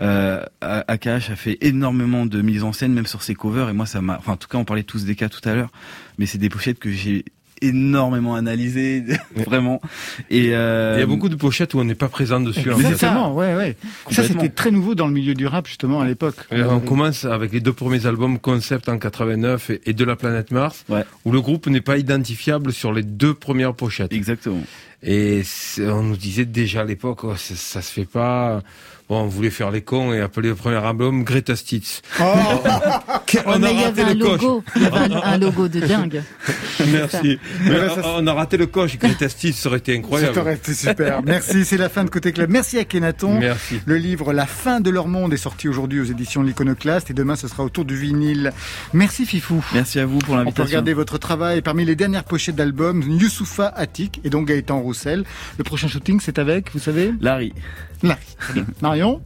Euh, 0.00 0.42
AKH 0.60 1.30
a 1.30 1.36
fait 1.36 1.58
énormément 1.60 2.24
de 2.26 2.40
mise 2.42 2.62
en 2.62 2.72
scène, 2.72 2.92
même 2.92 3.06
sur 3.06 3.22
ses 3.22 3.34
covers. 3.34 3.68
Et 3.68 3.72
moi, 3.72 3.86
ça 3.86 4.00
m'a, 4.00 4.16
enfin, 4.18 4.32
en 4.32 4.36
tout 4.36 4.48
cas, 4.48 4.58
on 4.58 4.64
parlait 4.64 4.82
tous 4.84 5.04
des 5.04 5.16
cas 5.16 5.28
tout 5.28 5.46
à 5.48 5.54
l'heure, 5.54 5.70
mais 6.18 6.26
c'est 6.26 6.38
des 6.38 6.48
pochettes 6.48 6.78
que 6.78 6.90
j'ai 6.90 7.24
énormément 7.60 8.36
analysé, 8.36 9.02
vraiment. 9.34 9.80
Et 10.30 10.54
euh, 10.54 10.94
Il 10.96 11.00
y 11.00 11.02
a 11.02 11.06
beaucoup 11.06 11.28
de 11.28 11.34
pochettes 11.34 11.74
où 11.74 11.80
on 11.80 11.84
n'est 11.84 11.96
pas 11.96 12.08
présent 12.08 12.38
dessus. 12.38 12.70
en 12.70 12.76
fait. 12.76 12.84
Exactement, 12.86 13.34
ouais, 13.34 13.56
ouais. 13.56 13.76
Ça, 14.12 14.22
c'était 14.22 14.48
très 14.48 14.70
nouveau 14.70 14.94
dans 14.94 15.08
le 15.08 15.12
milieu 15.12 15.34
du 15.34 15.44
rap, 15.48 15.66
justement, 15.66 16.00
à 16.00 16.06
l'époque. 16.06 16.36
Et 16.52 16.62
on 16.62 16.78
commence 16.78 17.24
avec 17.24 17.52
les 17.52 17.60
deux 17.60 17.72
premiers 17.72 18.06
albums 18.06 18.38
Concept 18.38 18.88
en 18.88 18.98
89 18.98 19.72
et, 19.84 19.92
De 19.92 20.04
la 20.04 20.14
planète 20.14 20.52
Mars, 20.52 20.84
Ouais. 20.88 21.02
où 21.24 21.32
le 21.32 21.40
groupe 21.40 21.66
n'est 21.66 21.80
pas 21.80 21.98
identifiable 21.98 22.72
sur 22.72 22.92
les 22.92 23.02
deux 23.02 23.34
premières 23.34 23.74
pochettes. 23.74 24.12
Exactement. 24.12 24.62
Et 25.02 25.42
c'est- 25.44 25.88
on 25.90 26.04
nous 26.04 26.16
disait 26.16 26.44
déjà 26.44 26.82
à 26.82 26.84
l'époque, 26.84 27.24
oh, 27.24 27.34
ça, 27.36 27.54
ça 27.56 27.82
se 27.82 27.92
fait 27.92 28.04
pas. 28.04 28.62
Bon, 29.08 29.22
on 29.22 29.26
voulait 29.26 29.48
faire 29.48 29.70
les 29.70 29.80
cons 29.80 30.12
et 30.12 30.20
appeler 30.20 30.50
le 30.50 30.54
premier 30.54 30.76
album 30.76 31.24
Greta 31.24 31.56
Stitz. 31.56 32.02
Oh, 32.20 32.24
on 33.46 33.62
a 33.62 33.72
raté 33.72 34.04
le 34.04 34.14
coche. 34.22 34.42
logo, 34.42 34.64
il 34.76 34.82
y 34.82 34.84
avait 34.86 35.14
un, 35.14 35.22
un 35.22 35.38
logo 35.38 35.66
de 35.68 35.80
dingue. 35.80 36.22
Merci. 36.92 37.38
Mais 37.64 37.70
Mais 37.70 37.78
là, 37.78 37.94
ça, 37.94 38.02
on 38.16 38.26
a 38.26 38.32
raté 38.34 38.58
le 38.58 38.66
coche. 38.66 38.98
Greta 38.98 39.28
Stitz, 39.30 39.56
ça 39.56 39.70
aurait 39.70 39.78
été 39.78 39.92
ça 39.94 39.98
incroyable. 39.98 40.38
aurait 40.38 40.54
été 40.56 40.74
super. 40.74 41.22
Merci, 41.26 41.64
c'est 41.64 41.78
la 41.78 41.88
fin 41.88 42.04
de 42.04 42.10
Côté 42.10 42.32
Club. 42.32 42.50
Merci 42.50 42.78
à 42.78 42.84
Kenaton. 42.84 43.38
Merci. 43.38 43.80
Le 43.86 43.96
livre 43.96 44.34
La 44.34 44.44
fin 44.46 44.80
de 44.80 44.90
leur 44.90 45.08
monde 45.08 45.32
est 45.32 45.38
sorti 45.38 45.68
aujourd'hui 45.68 46.00
aux 46.00 46.04
éditions 46.04 46.42
de 46.42 46.48
l'Iconoclaste 46.48 47.10
et 47.10 47.14
demain 47.14 47.34
ce 47.36 47.48
sera 47.48 47.64
autour 47.64 47.86
du 47.86 47.96
vinyle. 47.96 48.52
Merci 48.92 49.24
Fifou. 49.24 49.64
Merci 49.72 50.00
à 50.00 50.06
vous 50.06 50.18
pour 50.18 50.34
On 50.34 50.38
peut 50.38 50.44
l'invitation. 50.44 50.64
regarder 50.66 50.92
votre 50.92 51.16
travail 51.16 51.62
parmi 51.62 51.86
les 51.86 51.96
dernières 51.96 52.24
pochettes 52.24 52.56
d'albums, 52.56 53.02
Youssoufa 53.08 53.68
Attic 53.74 54.20
et 54.24 54.28
donc 54.30 54.48
Gaëtan 54.48 54.80
Roussel. 54.80 55.24
Le 55.56 55.64
prochain 55.64 55.88
shooting, 55.88 56.20
c'est 56.22 56.38
avec, 56.38 56.72
vous 56.74 56.78
savez? 56.78 57.14
Larry. 57.22 57.54
Là. 58.02 58.18
Très 58.38 58.54
bien. 58.54 58.66
Marion 58.80 59.20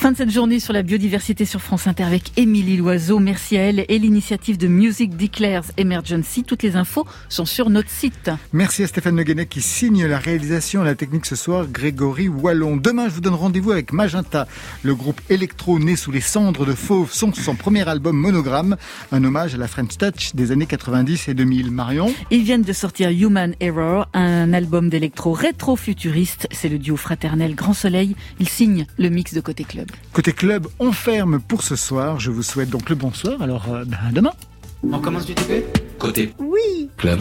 Fin 0.00 0.12
de 0.12 0.16
cette 0.16 0.30
journée 0.30 0.60
sur 0.60 0.72
la 0.72 0.82
biodiversité 0.82 1.44
sur 1.44 1.60
France 1.60 1.86
Inter 1.86 2.04
avec 2.04 2.32
Émilie 2.38 2.78
Loiseau. 2.78 3.18
Merci 3.18 3.58
à 3.58 3.64
elle 3.64 3.84
et 3.86 3.98
l'initiative 3.98 4.56
de 4.56 4.66
Music 4.66 5.14
Declares 5.14 5.66
Emergency. 5.76 6.42
Toutes 6.42 6.62
les 6.62 6.76
infos 6.76 7.06
sont 7.28 7.44
sur 7.44 7.68
notre 7.68 7.90
site. 7.90 8.30
Merci 8.54 8.82
à 8.82 8.86
Stéphane 8.86 9.14
Le 9.14 9.44
qui 9.44 9.60
signe 9.60 10.06
la 10.06 10.18
réalisation 10.18 10.80
et 10.80 10.86
la 10.86 10.94
technique 10.94 11.26
ce 11.26 11.36
soir, 11.36 11.66
Grégory 11.70 12.28
Wallon. 12.28 12.78
Demain, 12.78 13.10
je 13.10 13.14
vous 13.16 13.20
donne 13.20 13.34
rendez-vous 13.34 13.72
avec 13.72 13.92
Magenta, 13.92 14.48
le 14.84 14.94
groupe 14.94 15.20
électro 15.28 15.78
né 15.78 15.96
sous 15.96 16.10
les 16.10 16.22
cendres 16.22 16.64
de 16.64 16.72
Fauve, 16.72 17.12
son, 17.12 17.34
son 17.34 17.54
premier 17.54 17.86
album 17.86 18.16
Monogramme, 18.16 18.78
un 19.12 19.22
hommage 19.22 19.54
à 19.54 19.58
la 19.58 19.68
French 19.68 19.98
Touch 19.98 20.34
des 20.34 20.50
années 20.50 20.64
90 20.64 21.28
et 21.28 21.34
2000. 21.34 21.70
Marion? 21.70 22.10
Ils 22.30 22.42
viennent 22.42 22.62
de 22.62 22.72
sortir 22.72 23.10
Human 23.10 23.54
Error, 23.60 24.08
un 24.14 24.54
album 24.54 24.88
d'électro 24.88 25.34
rétro-futuriste. 25.34 26.48
C'est 26.52 26.70
le 26.70 26.78
duo 26.78 26.96
fraternel 26.96 27.54
Grand 27.54 27.74
Soleil. 27.74 28.16
Ils 28.38 28.48
signent 28.48 28.86
le 28.96 29.10
mix 29.10 29.34
de 29.34 29.42
Côté 29.42 29.64
Club. 29.64 29.89
Côté 30.12 30.32
club, 30.32 30.66
on 30.78 30.92
ferme 30.92 31.40
pour 31.40 31.62
ce 31.62 31.76
soir. 31.76 32.18
Je 32.20 32.30
vous 32.30 32.42
souhaite 32.42 32.70
donc 32.70 32.88
le 32.88 32.96
bonsoir. 32.96 33.40
Alors, 33.42 33.72
euh, 33.72 33.84
ben, 33.84 33.98
à 34.08 34.12
demain. 34.12 34.32
On 34.90 34.98
commence 34.98 35.26
du 35.26 35.34
TP 35.34 35.64
Côté 35.98 36.32
Oui. 36.38 36.88
club. 36.96 37.20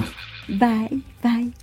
Bye, 0.50 1.02
bye. 1.24 1.52